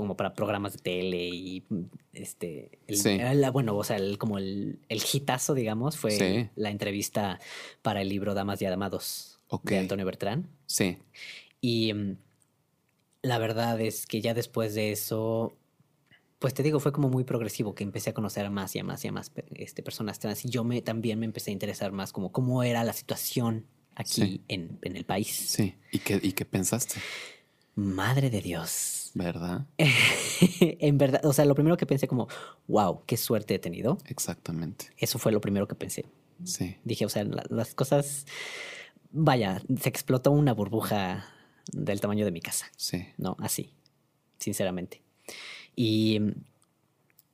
[0.00, 1.80] como para programas de tele y mm,
[2.12, 3.18] este el- Sí.
[3.18, 6.48] la- bueno o sea el, como el, el hitazo digamos fue Sí.
[6.56, 7.38] la entrevista
[7.82, 9.70] para el libro Damas y Amados Ok.
[9.70, 10.98] de Antonio Bertrán sí.
[11.60, 12.16] y mm,
[13.22, 15.54] la verdad es que ya después de eso
[16.38, 18.84] pues te digo fue como muy progresivo que empecé a conocer a más y a
[18.84, 21.90] más y a más este, personas trans y yo me también me empecé a interesar
[21.92, 24.40] más como cómo era la situación aquí Sí.
[24.46, 25.74] en, en el país Sí.
[25.90, 27.00] ¿Y qué, ¿Y qué pensaste?
[27.74, 29.66] madre de Dios ¿Verdad?
[29.78, 32.28] en verdad, o sea, lo primero que pensé como,
[32.66, 33.98] wow, qué suerte he tenido.
[34.06, 34.86] Exactamente.
[34.96, 36.06] Eso fue lo primero que pensé.
[36.44, 36.76] Sí.
[36.84, 38.26] Dije, o sea, la- las cosas,
[39.10, 41.26] vaya, se explotó una burbuja
[41.72, 43.06] del tamaño de mi casa, Sí.
[43.16, 43.36] ¿no?
[43.40, 43.74] Así,
[44.38, 45.02] sinceramente.
[45.76, 46.20] Y,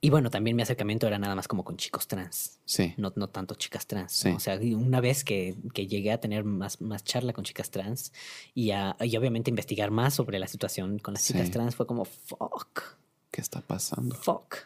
[0.05, 2.61] y bueno, también mi acercamiento era nada más como con chicos trans.
[2.67, 2.93] Sí.
[2.99, 4.13] No, no tanto chicas trans.
[4.13, 4.29] Sí.
[4.29, 4.37] ¿no?
[4.37, 8.13] O sea, una vez que, que llegué a tener más, más charla con chicas trans
[8.55, 12.05] y, a, y obviamente investigar más sobre la situación con las chicas trans, fue como,
[12.05, 12.83] fuck.
[13.31, 14.15] ¿Qué está pasando?
[14.15, 14.57] fuck.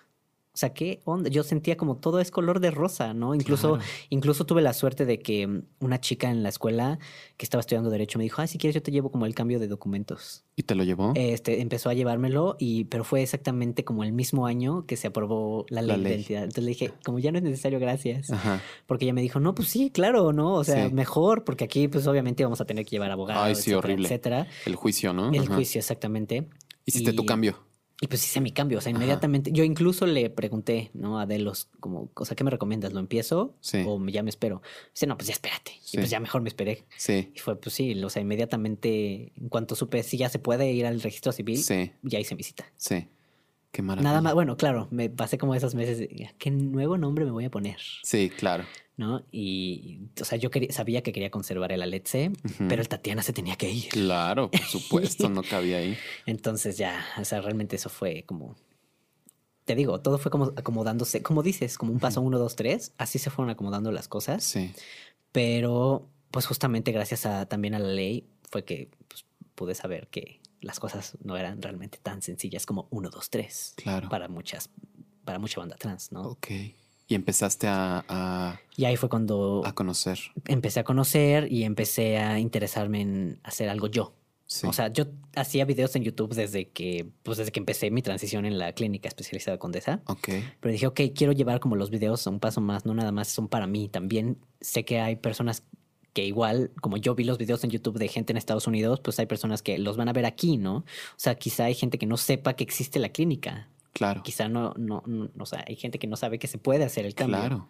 [0.58, 1.30] O sea, ¿qué onda?
[1.30, 3.32] Yo sentía como todo es color de rosa, ¿no?
[3.32, 3.84] Incluso, Claro.
[4.10, 6.98] incluso tuve la suerte de que mm, una chica en la escuela
[7.36, 9.60] que estaba estudiando Derecho me dijo, ah, si quieres yo te llevo como el cambio
[9.60, 10.42] de documentos.
[10.56, 11.12] ¿Y te lo llevó?
[11.14, 15.64] Este, empezó a llevármelo, y, pero fue exactamente como el mismo año que se aprobó
[15.68, 16.42] la ley La de identidad.
[16.42, 18.28] Entonces le dije, como ya no es necesario, gracias.
[18.32, 18.60] Ajá.
[18.88, 20.54] Porque ella me dijo, no, pues sí, claro, ¿no?
[20.54, 20.92] O sea, Sí.
[20.92, 24.08] mejor, porque aquí pues obviamente vamos a tener que llevar abogados, Ay, sí, etcétera, horrible.
[24.08, 24.46] etcétera.
[24.66, 25.30] El juicio, ¿no?
[25.32, 25.54] El Ajá.
[25.54, 26.48] juicio, exactamente.
[26.84, 27.60] Hiciste tu cambio.
[28.00, 28.98] Y pues hice mi cambio, o sea, Ajá.
[28.98, 29.50] inmediatamente.
[29.52, 31.18] Yo incluso le pregunté, ¿no?
[31.18, 32.92] A Delos, como, o sea, ¿qué me recomiendas?
[32.92, 33.82] ¿Lo empiezo Sí.
[33.84, 34.62] o ya me espero?
[34.94, 35.72] Dice, no, pues ya espérate.
[35.82, 35.96] Sí.
[35.96, 36.84] Y pues ya mejor me esperé.
[36.96, 37.32] Sí.
[37.34, 40.86] Y fue, pues sí, o sea, inmediatamente, en cuanto supe si ya se puede ir
[40.86, 41.90] al registro civil, Sí.
[42.02, 42.66] ya hice mi cita.
[42.76, 43.08] Sí.
[43.78, 44.08] Qué maravilla.
[44.10, 47.44] Nada más, bueno, claro, me pasé como esos meses de, ¿qué nuevo nombre me voy
[47.44, 47.76] a poner?
[48.02, 48.64] Sí, claro.
[48.96, 49.24] ¿No?
[49.30, 52.66] Y, o sea, yo quería, sabía que quería conservar el Aletze, Ujú.
[52.68, 53.88] pero el Tatiana se tenía que ir.
[53.90, 55.96] Claro, por supuesto, no cabía ahí.
[56.26, 58.56] Entonces ya, o sea, realmente eso fue como,
[59.64, 63.20] te digo, todo fue como acomodándose, como dices, como un paso uno, dos, tres, así
[63.20, 64.72] se fueron acomodando las cosas, Sí.
[65.30, 69.24] pero pues justamente gracias a, también a la ley fue que pues,
[69.54, 74.08] pude saber que las cosas no eran realmente tan sencillas como uno, dos, tres, Claro.
[74.08, 74.70] para muchas,
[75.24, 76.22] para mucha banda trans, ¿no?
[76.22, 76.48] Ok.
[77.10, 80.18] Y empezaste a, a, Y ahí fue cuando a conocer.
[80.46, 84.12] empecé a conocer y empecé a interesarme en hacer algo yo.
[84.44, 84.66] Sí.
[84.66, 85.04] O sea, yo
[85.36, 89.06] hacía videos en YouTube desde que, pues desde que empecé mi transición en la clínica
[89.08, 90.00] especializada Condesa.
[90.06, 90.28] ok.
[90.60, 93.28] Pero dije, ok, quiero llevar como los videos a un paso más, no nada más
[93.28, 93.88] son para mí.
[93.88, 95.62] También sé que hay personas
[96.18, 99.20] que igual, como yo vi los videos en YouTube de gente en Estados Unidos, pues
[99.20, 100.78] hay personas que los van a ver aquí, ¿no?
[100.78, 100.84] O
[101.16, 103.68] sea, quizá hay gente que no sepa que existe la clínica.
[103.92, 104.24] Claro.
[104.24, 107.06] Quizá no, no, no- o sea, hay gente que no sabe que se puede hacer
[107.06, 107.38] el cambio.
[107.38, 107.68] Claro.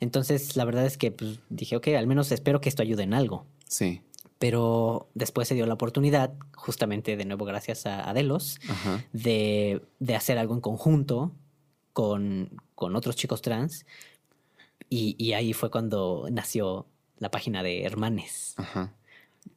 [0.00, 3.14] Entonces, la verdad es que pues, dije, ok, al menos espero que esto ayude en
[3.14, 3.46] algo.
[3.68, 4.00] Sí.
[4.40, 9.04] Pero después se dio la oportunidad, justamente de nuevo gracias a Adelos, Ajá.
[9.12, 11.30] de, de hacer algo en conjunto
[11.92, 13.86] con, con otros chicos trans.
[14.90, 16.86] Y, y ahí fue cuando nació
[17.18, 18.54] la página de Hermanes.
[18.56, 18.92] Ajá.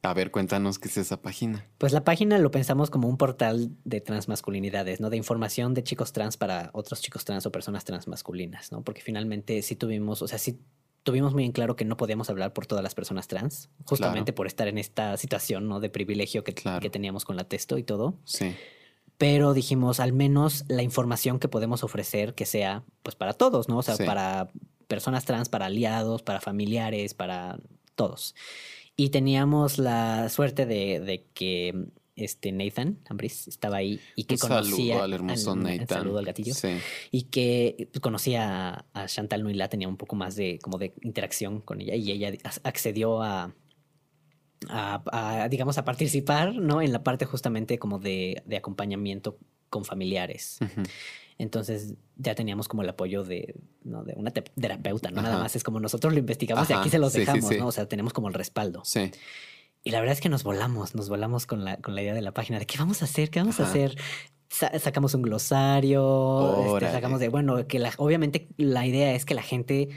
[0.02, 1.66] A ver, cuéntanos qué es esa página.
[1.78, 5.08] Pues la página lo pensamos como un portal de transmasculinidades, ¿no?
[5.08, 8.82] De información de chicos trans para otros chicos trans o personas transmasculinas, ¿no?
[8.82, 10.60] Porque finalmente sí tuvimos, o sea, sí
[11.04, 14.36] tuvimos muy en claro que no podíamos hablar por todas las personas trans, justamente Claro.
[14.36, 15.80] por estar en esta situación, ¿no?
[15.80, 16.80] De privilegio que, Claro.
[16.80, 18.18] que teníamos con la testo y todo.
[18.24, 18.54] Sí.
[19.16, 23.78] pero dijimos al menos la información que podemos ofrecer que sea pues para todos, ¿no?
[23.78, 24.04] O sea, Sí.
[24.04, 24.48] para
[24.88, 27.60] personas trans, para aliados, para familiares, para
[27.94, 28.34] todos.
[28.96, 31.86] Y teníamos la suerte de, de que
[32.16, 35.86] este Nathan Ambris estaba ahí y que Un conocía saludo al hermoso al- Nathan.
[35.88, 36.70] saludo al gatillo Sí.
[37.12, 41.60] y que pues, conocía a, Chantal Nuila, tenía un poco más de como de interacción
[41.60, 43.54] con ella y ella ac- accedió a,
[44.68, 46.82] a, a, digamos a participar, ¿no?
[46.82, 49.38] En la parte justamente como de, de acompañamiento
[49.70, 50.58] con familiares.
[50.60, 50.82] Ujú.
[51.38, 54.02] Entonces ya teníamos como el apoyo de, ¿no?
[54.02, 56.98] de una te- terapeuta, no nada más es como nosotros lo investigamos y aquí se
[56.98, 57.58] los sí, dejamos, sí.
[57.58, 57.68] ¿no?
[57.68, 58.82] O sea, tenemos como el respaldo.
[58.84, 59.10] Sí.
[59.84, 62.22] Y la verdad es que nos volamos, nos volamos con la, con la idea de
[62.22, 63.96] la página de qué vamos a hacer, qué vamos a hacer.
[64.50, 69.34] Sa- sacamos un glosario, este, sacamos de, bueno, que la, obviamente la idea es que
[69.34, 69.88] la gente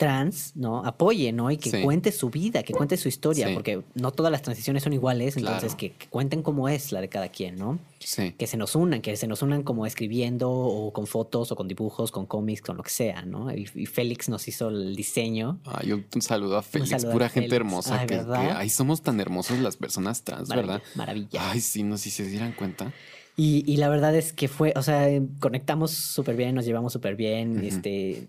[0.00, 0.82] trans, ¿no?
[0.86, 1.50] Apoye, ¿no?
[1.50, 1.82] Y que Sí.
[1.82, 3.52] cuente su vida, que cuente su historia, Sí.
[3.52, 5.76] porque no todas las transiciones son iguales, entonces Claro.
[5.76, 7.78] que, que cuenten cómo es la de cada quien, ¿no?
[7.98, 8.32] Sí.
[8.38, 11.68] Que se nos unan, que se nos unan como escribiendo o con fotos o con
[11.68, 13.54] dibujos, con cómics, con lo que sea, ¿no?
[13.54, 15.58] Y, y Félix nos hizo el diseño.
[15.66, 17.56] Ay, un, un saludo a Félix, saludo a pura gente Félix.
[17.60, 18.00] hermosa.
[18.00, 18.14] Ay, que,
[18.54, 20.86] ay, somos tan hermosos las personas trans, Maravilla, ¿verdad?
[20.94, 21.50] maravilla.
[21.50, 22.90] Ay, sí, no si se dieran cuenta.
[23.36, 25.06] Y, y la verdad es que fue, o sea,
[25.40, 28.28] conectamos súper bien, nos llevamos súper bien, este,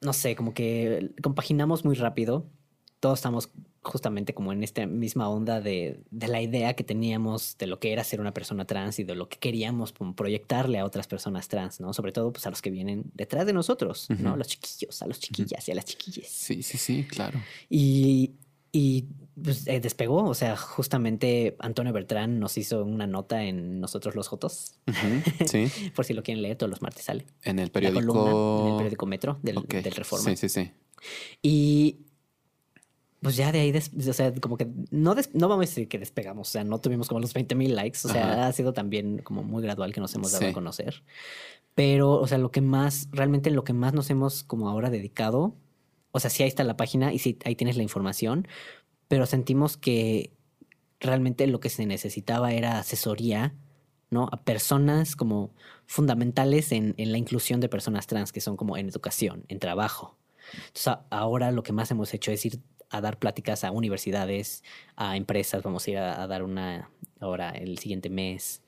[0.00, 2.46] no sé, como que compaginamos muy rápido.
[3.00, 3.50] Todos estamos
[3.82, 7.92] justamente como en esta misma onda de, de la idea que teníamos de lo que
[7.92, 11.80] era ser una persona trans y de lo que queríamos proyectarle a otras personas trans,
[11.80, 11.92] ¿no?
[11.92, 14.30] Sobre todo pues a los que vienen detrás de nosotros, ¿no?
[14.30, 14.38] Ujú.
[14.38, 16.28] Los chiquillos, a los chiquillas y a las chiquillas.
[16.28, 17.40] Sí, sí, sí, claro.
[17.70, 18.32] Y,
[18.72, 19.06] y
[19.42, 24.28] pues, eh, despegó, o sea, justamente Antonio Bertrán nos hizo una nota en Nosotros los
[24.28, 25.66] Jotos, Ujú, Sí.
[25.94, 27.24] por si lo quieren leer, todos los martes sale.
[27.44, 28.12] En el periódico.
[28.12, 30.30] columna en el periódico Metro del, Ok, del Reforma.
[30.30, 30.70] Sí, sí, sí.
[31.42, 31.98] Y
[33.20, 35.88] pues ya de ahí, des- o sea, como que no, des- no vamos a decir
[35.88, 38.46] que despegamos, o sea, no tuvimos como los 20 mil likes, o sea, Ajá.
[38.48, 40.50] ha sido también como muy gradual que nos hemos dado Sí.
[40.50, 41.02] a conocer.
[41.74, 45.54] Pero, o sea, lo que más, realmente lo que más nos hemos como ahora dedicado,
[46.12, 48.48] o sea, sí ahí está la página y sí ahí tienes la información,
[49.08, 50.32] pero sentimos que
[51.00, 53.54] realmente lo que se necesitaba era asesoría,
[54.10, 54.28] ¿no?
[54.32, 55.54] A personas como
[55.86, 60.18] fundamentales en, en la inclusión de personas trans, que son como en educación, en trabajo.
[60.66, 64.64] Entonces, ahora lo que más hemos hecho es ir a dar pláticas a universidades,
[64.96, 66.90] a empresas, vamos a ir a, a dar una
[67.20, 68.62] ahora el siguiente mes.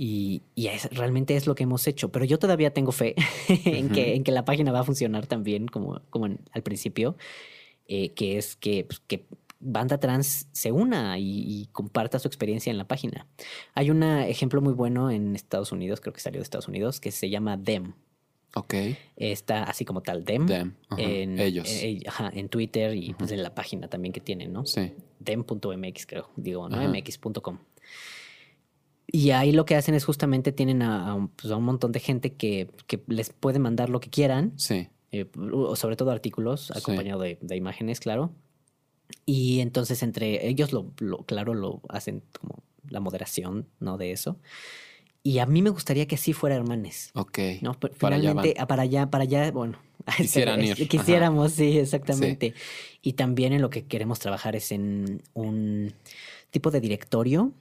[0.00, 2.12] Y, y es, realmente es lo que hemos hecho.
[2.12, 3.16] Pero yo todavía tengo fe
[3.64, 6.62] en, que, en que la página va a funcionar tan bien como, como en- al
[6.62, 7.16] principio,
[7.88, 9.26] eh, que es que, pues, que
[9.58, 13.26] banda trans se una y, y comparta su experiencia en la página.
[13.74, 17.10] Hay un ejemplo muy bueno en Estados Unidos, creo que salió de Estados Unidos, que
[17.10, 17.94] se llama Dem.
[18.54, 18.74] Ok.
[19.16, 20.46] Está así como tal Dem.
[20.46, 20.74] Them.
[20.90, 21.68] ajá, En, Ellos.
[21.68, 24.64] eh, ajá, en Twitter y pues, en la página también que tienen, ¿no?
[24.64, 24.92] sí.
[25.18, 26.76] dem.mx, creo, digo, ¿no?
[26.76, 26.88] Ajá.
[26.88, 27.58] mx.com.
[29.10, 31.92] Y ahí lo que hacen es justamente tienen a, a un, pues, a un montón
[31.92, 34.88] de gente que, que les puede mandar lo que quieran, Sí.
[35.12, 36.72] eh, o sobre todo artículos Sí.
[36.78, 38.32] acompañado de, de imágenes, claro.
[39.24, 43.96] Y entonces entre ellos, lo, lo- claro, lo hacen como la moderación, ¿no?
[43.96, 44.36] De eso.
[45.22, 47.10] Y a mí me gustaría que así fuera Hermanes.
[47.14, 47.38] Ok.
[47.62, 47.74] ¿no?
[47.80, 48.62] Pero Para allá finalmente, van.
[48.64, 49.78] ah, para allá, para allá, bueno.
[50.16, 50.84] Quisieran ir, ajá.
[50.86, 52.54] Quisiéramos, sí, exactamente.
[53.02, 55.92] Y también en lo que queremos trabajar es en un
[56.50, 57.52] tipo de directorio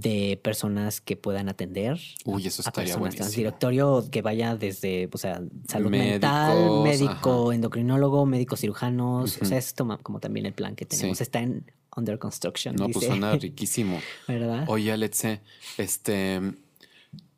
[0.00, 3.28] de personas que puedan atender Uy, eso a estaría buenísimo.
[3.28, 7.54] Directorio que vaya desde, o sea, salud Médicos, mental, médico, ajá.
[7.54, 9.38] endocrinólogo, médicos cirujanos.
[9.40, 11.18] O sea, es toma- como también el plan que tenemos.
[11.18, 11.22] Sí.
[11.22, 12.74] Está en under construction.
[12.74, 14.00] No, pues dice, suena riquísimo.
[14.28, 14.64] ¿Verdad?
[14.68, 15.40] Oye, Alexe,
[15.78, 16.40] este,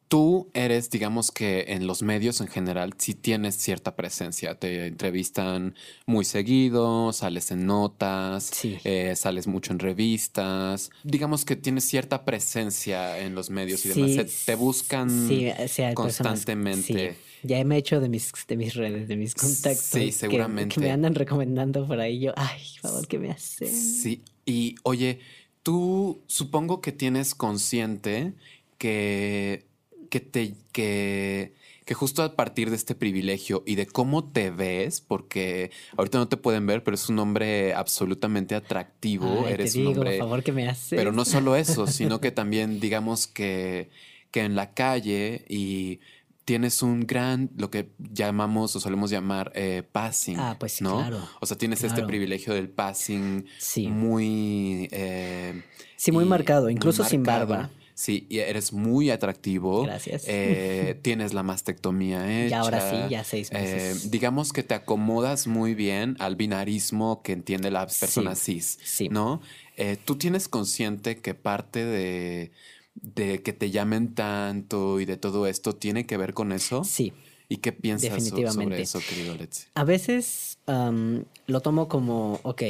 [0.09, 4.55] tú eres, digamos que en los medios en general, sí tienes cierta presencia.
[4.59, 5.75] Te entrevistan
[6.07, 8.79] muy seguido, sales en notas, Sí.
[8.85, 10.91] eh, sales mucho en revistas.
[11.03, 14.13] Digamos que tienes cierta presencia en los medios y demás.
[14.31, 17.11] Se- te buscan sí, o sea, hay personas- constantemente.
[17.13, 17.17] sí.
[17.43, 19.85] Ya me he hecho de mis, de mis redes, de mis contactos.
[19.85, 20.81] Sí, que- Que, seguramente.
[20.81, 22.19] me andan recomendando por ahí.
[22.21, 23.69] Yo, ay, por favor, ¿qué me hacen?
[23.69, 25.21] Sí, y oye,
[25.63, 28.35] tú supongo que tienes consciente
[28.79, 29.67] que,
[30.09, 31.55] que te que,
[31.85, 36.29] que justo a partir de este privilegio y de cómo te ves, porque ahorita no
[36.29, 40.11] te pueden ver, pero es un hombre absolutamente atractivo, Ay, eres te un hombre.
[40.11, 40.97] por favor, ¿qué me haces?
[40.99, 43.91] Pero no solo eso, sino que también digamos que,
[44.31, 46.01] que en la calle y
[46.45, 50.39] tienes un gran, lo que llamamos o solemos llamar eh, passing.
[50.39, 50.99] Ah, pues sí, ¿no?
[50.99, 53.89] claro, O sea, tienes este privilegio del passing Sí.
[53.89, 54.89] muy...
[54.93, 55.63] eh,
[55.97, 57.71] Sí, muy y marcado, muy incluso sin barba.
[57.99, 59.85] Sí, y eres muy atractivo.
[59.85, 60.25] Gracias.
[60.27, 62.51] Eh, tienes la mastectomía hecha.
[62.51, 64.11] Y ahora sí, ya seis Eh, meses.
[64.11, 69.09] digamos que te acomodas muy bien al binarismo que entiende la Sí, persona cis, sí.
[69.09, 69.41] ¿no?
[69.79, 72.51] Eh, ¿Tú tienes consciente que parte de,
[72.95, 76.85] de que te llamen tanto y de todo esto tiene que ver con eso?
[76.85, 77.15] Sí.
[77.49, 78.65] ¿Y qué piensas Definitivamente.
[78.65, 79.69] sobre eso, querido Letzi?
[79.75, 82.63] A veces lo tomo como, ok,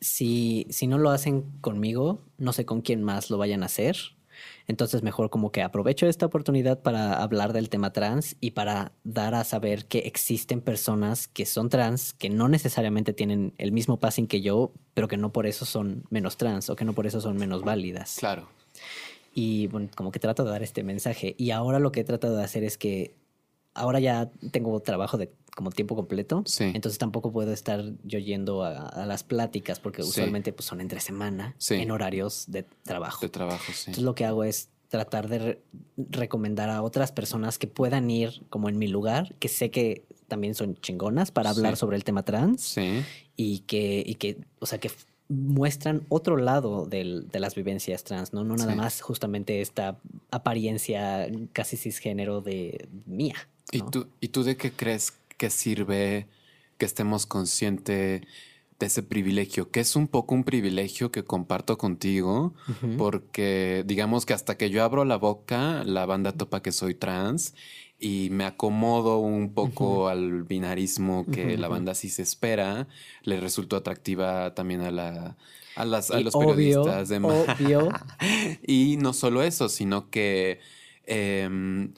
[0.00, 3.96] si, si no lo hacen conmigo, no sé con quién más lo vayan a hacer.
[4.66, 9.34] Entonces mejor como que aprovecho esta oportunidad para hablar del tema trans y para dar
[9.34, 14.26] a saber que existen personas que son trans, que no necesariamente tienen el mismo passing
[14.26, 17.20] que yo, pero que no por eso son menos trans o que no por eso
[17.20, 18.16] son menos válidas.
[18.18, 18.48] Claro.
[19.34, 21.34] Y bueno, como que trato de dar este mensaje.
[21.38, 23.14] Y ahora lo que he tratado de hacer es que
[23.78, 26.42] ahora ya tengo trabajo de como tiempo completo.
[26.46, 26.64] Sí.
[26.74, 30.08] Entonces tampoco puedo estar yo yendo a, a las pláticas porque Sí.
[30.10, 31.74] usualmente pues, son entre semana Sí.
[31.74, 33.20] en horarios de trabajo.
[33.22, 33.84] De trabajo, sí.
[33.90, 35.62] Entonces lo que hago es tratar de re-
[35.96, 40.54] recomendar a otras personas que puedan ir como en mi lugar, que sé que también
[40.54, 43.02] son chingonas para hablar sobre el tema trans Sí.
[43.36, 44.90] y que, y que, o sea, que
[45.28, 48.44] muestran otro lado del- de las vivencias trans, ¿no?
[48.44, 49.98] No nada más justamente esta
[50.30, 53.34] apariencia casi cisgénero de mía.
[53.72, 53.90] ¿Y, ¿no?
[53.90, 56.26] tú, ¿Y tú de qué crees que sirve
[56.78, 58.22] que estemos conscientes
[58.78, 59.70] de ese privilegio?
[59.70, 62.54] Que es un poco un privilegio que comparto contigo,
[62.96, 67.54] porque digamos que hasta que yo abro la boca, la banda topa que soy trans
[68.00, 72.86] y me acomodo un poco al binarismo que la banda sí se espera,
[73.22, 75.36] le resultó atractiva también a la...
[75.74, 77.88] A, las, a Y los obvio, periodistas de obvio.
[78.66, 80.58] y no solo eso, sino que
[81.06, 81.92] em,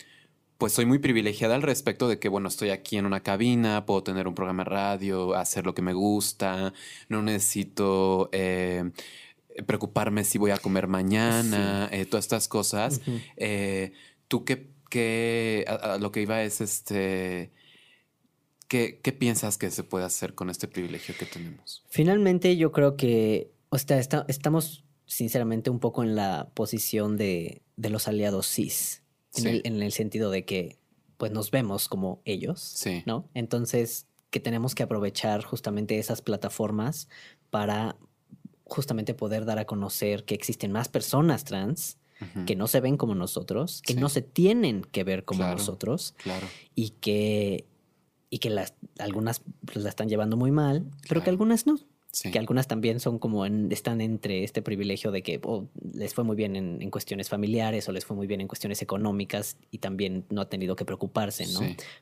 [0.60, 4.04] pues soy muy privilegiada al respecto de que, bueno, estoy aquí en una cabina, puedo
[4.04, 6.72] tener un programa de radio, hacer lo que me gusta,
[7.08, 8.92] no necesito eh,
[9.66, 13.00] preocuparme si voy a comer mañana, eh, todas estas cosas.
[13.36, 13.92] Eh,
[14.28, 17.50] Tú qué, qué- a, a lo que iba es este...
[18.68, 21.82] ¿Qué, ¿Qué piensas que se puede hacer con este privilegio que tenemos?
[21.88, 27.62] Finalmente yo creo que, o sea, está- estamos sinceramente un poco en la posición de,
[27.76, 29.02] de los aliados cis,
[29.36, 29.48] en, Sí.
[29.48, 30.78] el, en el sentido de que
[31.16, 33.02] pues nos vemos como ellos, Sí.
[33.06, 33.28] ¿no?
[33.34, 37.08] Entonces, que tenemos que aprovechar justamente esas plataformas
[37.50, 37.96] para
[38.64, 41.98] justamente poder dar a conocer que existen más personas trans
[42.46, 43.98] que no se ven como nosotros, que Sí.
[43.98, 45.56] no se tienen que ver como Claro.
[45.56, 46.46] nosotros Claro.
[46.74, 47.66] y que,
[48.28, 51.78] y que las, algunas pues, la están llevando muy mal, pero que algunas no.
[52.32, 56.36] Que algunas también son como están entre este privilegio de que oh, les fue muy
[56.36, 60.40] bien en, cuestiones familiares o les fue muy bien en cuestiones económicas y también no
[60.40, 61.60] ha tenido que preocuparse, ¿no?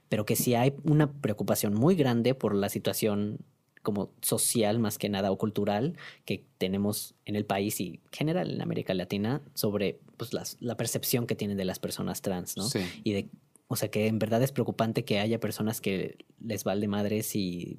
[0.08, 3.38] Pero que sí hay una preocupación muy grande por la situación
[3.82, 8.62] como social más que nada o cultural que tenemos en el país y general en
[8.62, 10.30] América Latina sobre pues,
[10.60, 12.66] la percepción que tienen de las personas trans, ¿no?
[13.04, 13.28] Y de
[13.68, 17.78] o sea que en verdad es preocupante que haya personas que les valde madres y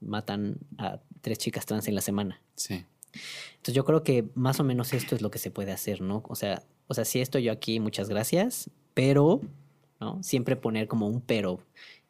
[0.00, 2.42] matan a tres chicas trans en la semana.
[2.56, 2.84] Sí.
[3.52, 6.22] Entonces yo creo que más o menos esto es lo que se puede hacer, ¿no?
[6.28, 9.42] O sea, o sea, sí estoy yo aquí, muchas gracias, pero,
[10.00, 10.22] ¿no?
[10.22, 11.60] Siempre poner como un pero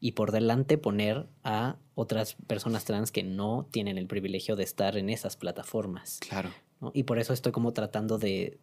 [0.00, 4.96] y por delante poner a otras personas trans que no tienen el privilegio de estar
[4.96, 6.20] en esas plataformas.
[6.20, 6.50] Claro.
[6.92, 8.60] Y por eso estoy como tratando de,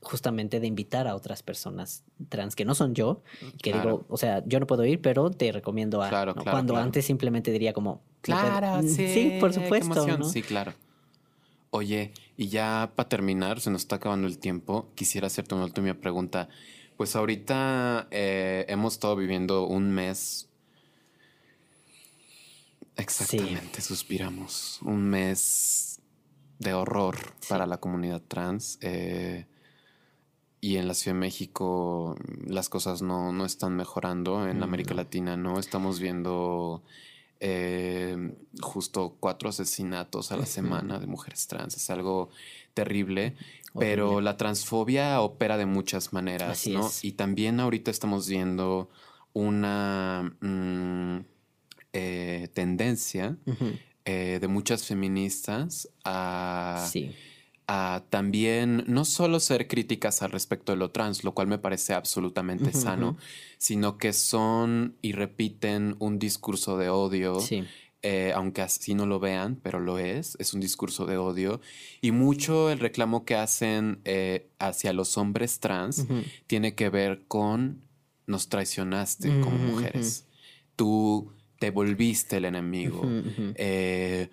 [0.00, 3.22] justamente de invitar a otras personas trans que no son yo,
[3.62, 6.08] que digo, o sea, yo no puedo ir, pero te recomiendo a...
[6.08, 8.00] Claro, Cuando antes simplemente diría como...
[8.20, 9.12] Claro, sí.
[9.12, 10.24] Sí, por supuesto.
[10.24, 10.74] Sí, claro.
[11.70, 15.94] Oye, y ya para terminar, se nos está acabando el tiempo, quisiera hacerte una última
[15.94, 16.48] pregunta.
[16.96, 20.48] Pues ahorita eh, hemos estado viviendo un mes...
[22.96, 24.80] Exactamente, suspiramos.
[24.82, 26.00] Un mes
[26.58, 27.16] de horror
[27.48, 28.78] para la comunidad trans.
[28.80, 29.46] Eh,
[30.60, 32.16] y en la Ciudad de México
[32.46, 34.48] las cosas no, no están mejorando.
[34.48, 36.82] En América Latina no estamos viendo
[37.40, 41.76] eh, justo cuatro asesinatos a la semana de mujeres trans.
[41.76, 42.30] Es algo
[42.74, 43.34] terrible.
[43.78, 46.90] Pero la transfobia opera de muchas maneras, ¿no?
[47.02, 48.90] Y también ahorita estamos viendo
[49.34, 51.18] una mm,
[51.92, 53.36] eh, tendencia
[54.04, 56.88] eh, de muchas feministas a
[57.68, 61.92] a también no solo ser críticas al respecto de lo trans, lo cual me parece
[61.92, 63.18] absolutamente sano,
[63.58, 67.38] sino que son y repiten un discurso de odio.
[68.00, 71.60] Eh, aunque así no lo vean, pero lo es, es un discurso de odio.
[72.00, 76.06] Y mucho el reclamo que hacen eh, hacia los hombres trans
[76.46, 77.82] tiene que ver con
[78.26, 80.26] nos traicionaste como mujeres.
[80.76, 83.02] Tú te volviste el enemigo.
[83.56, 84.30] Eh,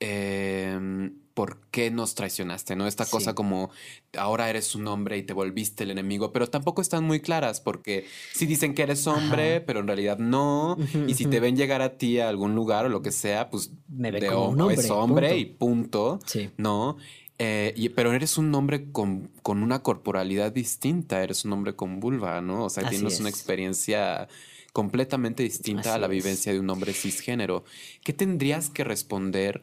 [0.00, 2.86] em, por qué nos traicionaste, ¿no?
[2.86, 3.70] Esta cosa como
[4.14, 8.04] ahora eres un hombre y te volviste el enemigo, pero tampoco están muy claras porque
[8.34, 10.76] si dicen que eres hombre, pero en realidad no,
[11.06, 13.70] y si te ven llegar a ti a algún lugar o lo que sea, pues
[13.88, 16.20] Me de hombre, es hombre y punto,
[16.58, 16.98] ¿no?
[17.38, 22.66] Eh, pero eres un hombre con, una corporalidad distinta, eres un hombre con vulva, ¿no?
[22.66, 24.28] O sea, tienes una experiencia
[24.72, 27.64] completamente distinta a la vivencia de un hombre cisgénero.
[28.04, 29.62] ¿Qué tendrías que responder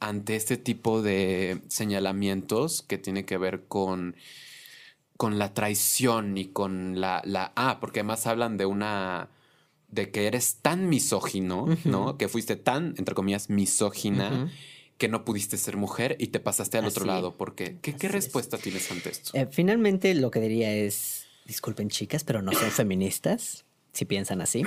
[0.00, 4.16] ante este tipo de señalamientos que tiene que ver con,
[5.16, 7.52] con la traición y con la, la...
[7.56, 9.28] Ah, porque además hablan de una
[9.88, 12.18] de que eres tan misógino, ¿no?
[12.18, 14.50] Que fuiste tan, entre comillas, misógina,
[14.98, 17.36] que no pudiste ser mujer y te pasaste al otro lado.
[17.36, 17.78] ¿Por qué?
[17.80, 19.30] ¿Qué, respuesta tienes ante esto?
[19.34, 23.65] Eh, finalmente lo que diría es, disculpen chicas, pero no son feministas
[23.96, 24.62] si piensan así.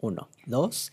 [0.00, 0.28] Uno.
[0.46, 0.92] Dos,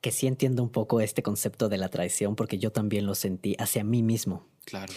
[0.00, 3.56] que sí entiendo un poco este concepto de la traición porque yo también lo sentí
[3.58, 4.46] hacia mí mismo.
[4.64, 4.92] Claro.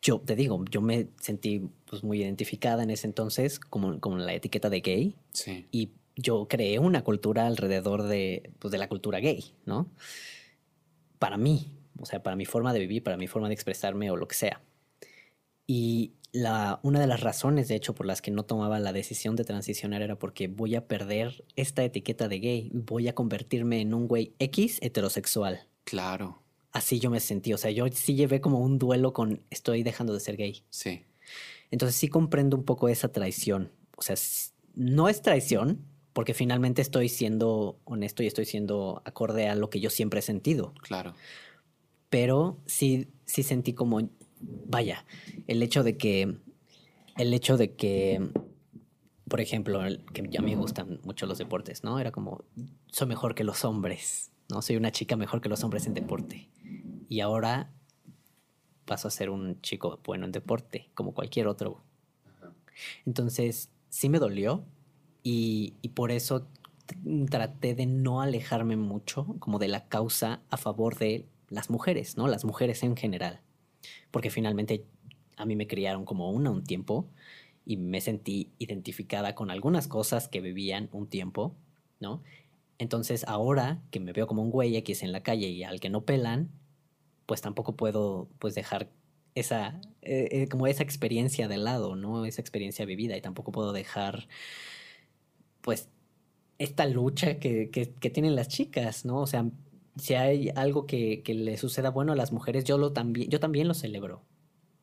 [0.00, 4.34] Yo te digo, yo me sentí pues, muy identificada en ese entonces como, como la
[4.34, 5.16] etiqueta de gay.
[5.32, 5.66] Sí.
[5.70, 9.88] Y yo creé una cultura alrededor de, pues, de la cultura gay, ¿no?
[11.18, 14.16] Para mí, o sea, para mi forma de vivir, para mi forma de expresarme o
[14.16, 14.60] lo que sea.
[15.66, 19.36] Y la, una de las razones, de hecho, por las que no tomaba la decisión
[19.36, 23.94] de transicionar era porque voy a perder esta etiqueta de gay, voy a convertirme en
[23.94, 25.68] un güey X heterosexual.
[25.84, 26.42] Claro.
[26.72, 30.12] Así yo me sentí, o sea, yo sí llevé como un duelo con estoy dejando
[30.12, 30.64] de ser gay.
[30.70, 31.04] Sí.
[31.70, 33.70] Entonces sí comprendo un poco esa traición.
[33.96, 34.16] O sea,
[34.74, 39.78] no es traición, porque finalmente estoy siendo honesto y estoy siendo acorde a lo que
[39.78, 40.74] yo siempre he sentido.
[40.82, 41.14] Claro.
[42.10, 44.00] Pero sí, sí sentí como
[44.66, 45.04] vaya,
[45.46, 46.36] el hecho de que,
[47.16, 48.30] el hecho de que,
[49.28, 49.80] por ejemplo,
[50.12, 51.98] que ya me gustan mucho los deportes, ¿no?
[51.98, 52.44] Era como,
[52.86, 54.62] soy mejor que los hombres, ¿no?
[54.62, 56.50] Soy una chica mejor que los hombres en deporte.
[57.08, 57.72] Y ahora
[58.84, 61.82] paso a ser un chico bueno en deporte, como cualquier otro.
[63.06, 64.64] Entonces, sí me dolió
[65.22, 66.48] y, y por eso
[67.30, 72.28] traté de no alejarme mucho como de la causa a favor de las mujeres, ¿no?
[72.28, 73.43] Las mujeres en general
[74.10, 74.84] porque finalmente
[75.36, 77.08] a mí me criaron como una un tiempo
[77.64, 81.54] y me sentí identificada con algunas cosas que vivían un tiempo,
[82.00, 82.22] ¿no?
[82.78, 85.90] Entonces ahora que me veo como un güey X en la calle y al que
[85.90, 86.50] no pelan,
[87.26, 88.90] pues tampoco puedo pues dejar
[89.34, 92.24] esa, eh, eh, como esa experiencia de lado, ¿no?
[92.26, 94.28] Esa experiencia vivida y tampoco puedo dejar
[95.60, 95.88] pues
[96.58, 99.20] esta lucha que, que, que tienen las chicas, ¿no?
[99.20, 99.46] O sea,
[99.96, 103.40] si hay algo que, que, le suceda bueno a las mujeres, yo, lo también, yo
[103.40, 104.22] también lo celebro.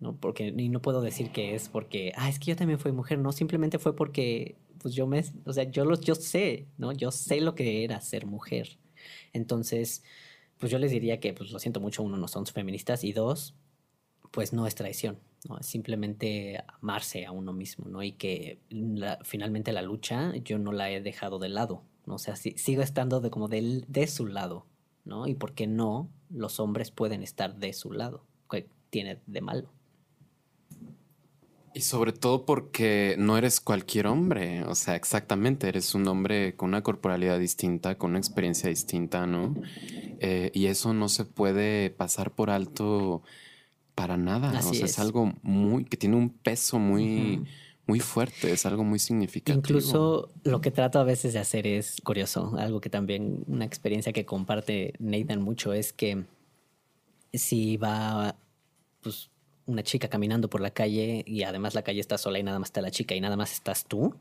[0.02, 0.18] ¿no?
[0.18, 3.20] Porque, y no puedo decir que es porque, ah, es que yo también fui mujer,
[3.20, 6.92] no, simplemente fue porque, pues yo me, o sea, yo, lo, yo sé, ¿no?
[6.92, 8.80] Yo sé lo que era ser mujer.
[9.32, 10.04] Entonces,
[10.58, 13.56] pues yo les diría que, pues lo siento mucho, uno, no son feministas, y dos,
[14.32, 15.60] pues no es traición, ¿no?
[15.60, 18.02] Es simplemente amarse a uno mismo, ¿no?
[18.02, 18.60] Y que
[19.24, 22.16] finalmente la lucha yo no la he dejado de lado, ¿no?
[22.16, 24.66] O sea, sigo estando de, como de su lado,
[25.06, 25.28] ¿no?
[25.28, 29.70] Y por qué no los hombres pueden estar de su lado, ¿qué tiene de malo?
[31.74, 36.70] Y sobre todo porque no eres cualquier hombre, o sea, exactamente, eres un hombre con
[36.70, 39.56] una corporalidad distinta, con una experiencia distinta, ¿no?
[40.20, 43.24] Eh, y eso no se puede pasar por alto
[43.96, 45.00] para nada, o sea, es.
[45.00, 47.46] algo muy, que tiene un peso muy,
[47.88, 49.58] muy fuerte, es algo muy significativo.
[49.58, 54.14] Incluso lo que trato a veces de hacer es curioso, algo que también, una experiencia
[54.14, 56.26] que comparte Nathan mucho es que
[57.34, 58.36] si va,
[59.02, 59.30] pues
[59.66, 62.70] una chica caminando por la calle y además la calle está sola y nada más
[62.70, 64.16] está la chica y nada más estás tú,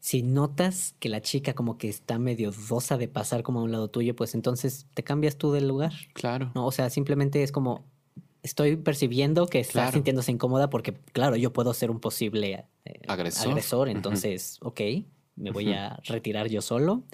[0.00, 3.70] si notas que la chica como que está medio dosa de pasar como a un
[3.70, 5.92] lado tuyo, pues entonces te cambias tú del lugar.
[6.14, 6.50] Claro.
[6.54, 6.66] ¿no?
[6.66, 7.84] O sea, simplemente es como
[8.42, 13.48] estoy percibiendo que está sintiéndose incómoda porque, claro, yo puedo ser un posible eh, agresor.
[13.48, 13.88] agresor.
[13.88, 14.80] Entonces, ok,
[15.36, 17.04] me voy a retirar yo solo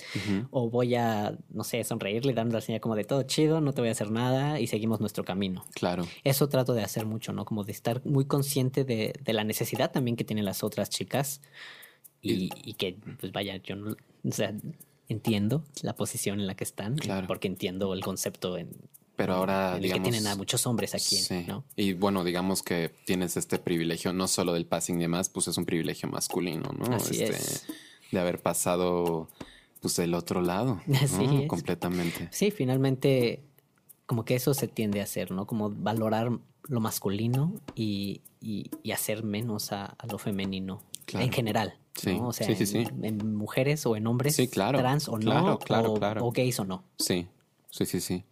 [0.51, 3.81] o voy a, no sé, sonreírle, darle la señal como de todo chido, no te
[3.81, 5.65] voy a hacer nada y seguimos nuestro camino.
[5.75, 6.07] Claro.
[6.25, 7.45] Eso trato de hacer mucho, ¿no?
[7.45, 11.41] Como de estar muy consciente de, la necesidad también que tienen las otras chicas
[12.21, 13.93] y, que, pues vaya, yo no,
[14.25, 14.53] o sea,
[15.09, 16.97] entiendo la posición en la que están,
[17.29, 18.71] porque entiendo el concepto en,
[19.17, 20.05] pero ahora, digamos.
[20.05, 21.65] que tienen a muchos hombres aquí, ¿no?
[21.75, 25.57] Y bueno, digamos que tienes este privilegio, no solo del passing y demás, pues es
[25.57, 26.95] un privilegio masculino, ¿no?
[26.95, 27.67] Así este, es
[28.13, 29.29] de haber pasado
[29.81, 31.49] pues el otro lado, ¿no?
[31.49, 32.29] completamente.
[32.31, 33.43] Sí, finalmente
[34.07, 35.47] como que eso se tiende a hacer, ¿no?
[35.47, 36.31] Como valorar
[36.69, 40.83] lo masculino y, y, hacer menos a, lo femenino
[41.13, 41.79] en general.
[41.95, 42.29] Sí, ¿no?
[42.29, 45.59] O sea, en, mujeres o en hombres trans o no,
[46.21, 46.85] o, gays o no.
[46.99, 47.27] Sí,
[47.71, 48.25] sí, sí, sí.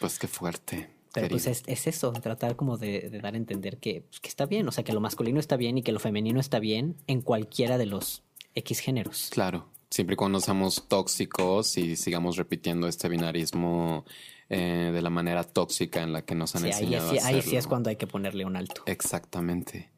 [0.00, 0.90] Pues qué fuerte.
[1.12, 4.68] Pero pues es, eso, tratar como de, dar a entender que, pues, que está bien,
[4.68, 7.78] o sea, que lo masculino está bien y que lo femenino está bien en cualquiera
[7.78, 8.22] de los
[8.54, 9.28] X géneros.
[9.30, 14.04] Claro, siempre y cuando seamos tóxicos y sigamos repitiendo este binarismo
[14.48, 17.10] eh, de la manera tóxica en la que nos han enseñado.
[17.10, 18.82] Ahí, sí, ahí sí es cuando hay que ponerle un alto.
[18.86, 19.90] Exactamente.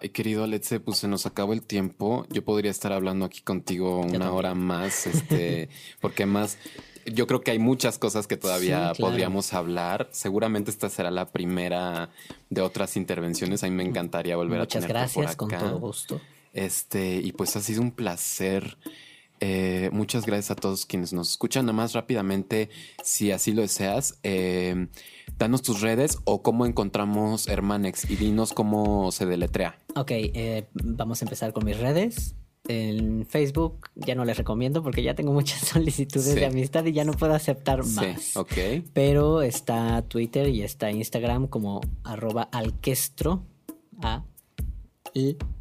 [0.00, 2.26] Ay, querido Alexe, pues se nos acabó el tiempo.
[2.30, 5.68] Yo podría estar hablando aquí contigo una hora más, este,
[6.00, 6.58] porque más,
[7.06, 10.08] yo creo que hay muchas cosas que todavía podríamos hablar.
[10.10, 12.10] Seguramente esta será la primera
[12.50, 13.62] de otras intervenciones.
[13.62, 15.58] A mí me encantaría volver a tenerte gracias, por acá.
[15.58, 16.20] con todo gusto.
[16.52, 18.78] Este, y pues ha sido un placer.
[19.40, 21.66] Eh, muchas gracias a todos quienes nos escuchan.
[21.66, 22.70] Nada más rápidamente,
[23.02, 24.86] si así lo deseas, eh,
[25.38, 29.78] danos tus redes o cómo encontramos Hermanex y dinos cómo se deletrea.
[29.96, 32.36] Ok, eh, vamos a empezar con mis redes.
[32.66, 37.04] En Facebook ya no les recomiendo porque ya tengo muchas solicitudes de amistad y ya
[37.04, 38.22] no puedo aceptar más.
[38.22, 38.84] Sí, ok.
[38.92, 43.44] Pero está Twitter y está Instagram como arroba alquestro,
[44.00, 44.24] a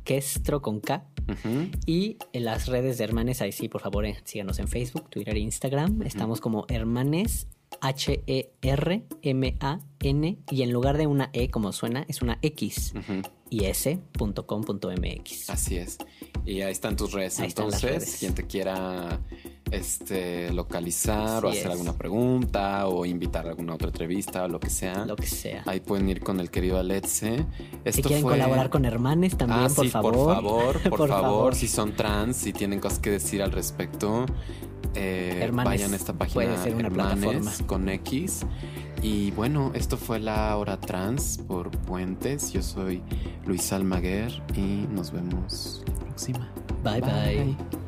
[0.03, 1.05] Questro con K.
[1.85, 5.35] Y en las redes de Hermanes, ahí sí, por favor, eh, síganos en Facebook, Twitter
[5.35, 6.01] e Instagram.
[6.01, 7.47] Estamos como Hermanes
[7.81, 9.13] H-E-R-M-A-N
[10.51, 12.93] y en lugar de una E como suena, es una X
[13.49, 15.49] y s.com.mx.
[15.49, 15.97] Así es.
[16.45, 17.39] Y ahí están tus redes.
[17.39, 19.19] Entonces, quien te quiera
[19.73, 24.69] este, localizar o hacer alguna pregunta o invitar a alguna otra entrevista o lo que
[24.69, 25.05] sea.
[25.05, 25.63] Lo que sea.
[25.65, 27.45] Ahí pueden ir con el querido Aletze.
[27.91, 30.13] si quieren colaborar con Hermanes también, ah, por, favor.
[30.13, 30.73] por favor.
[30.93, 34.25] Por, favor, si son trans, si tienen cosas que decir al respecto,
[34.95, 37.51] eh, vayan a esta página puede ser una plataforma.
[37.65, 38.45] con X.
[39.01, 42.53] Y bueno, esto fue la hora trans por Puentes.
[42.53, 43.01] Yo soy
[43.45, 46.51] Luis Almaguer y nos vemos la próxima.
[46.83, 47.01] bye.
[47.01, 47.82] bye.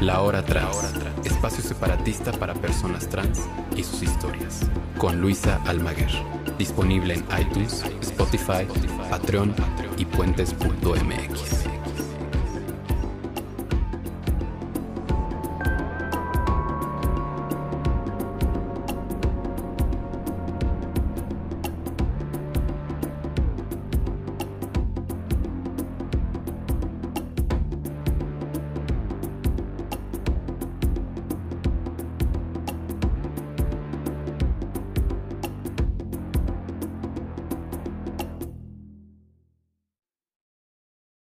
[0.00, 0.94] La Hora Trans,
[1.24, 3.46] espacio separatista para personas trans
[3.76, 4.62] y sus historias,
[4.96, 6.10] con Luisa Almaguer.
[6.56, 8.66] Disponible en iTunes, Spotify,
[9.10, 9.54] Patreon
[9.98, 11.79] y puentes.mx.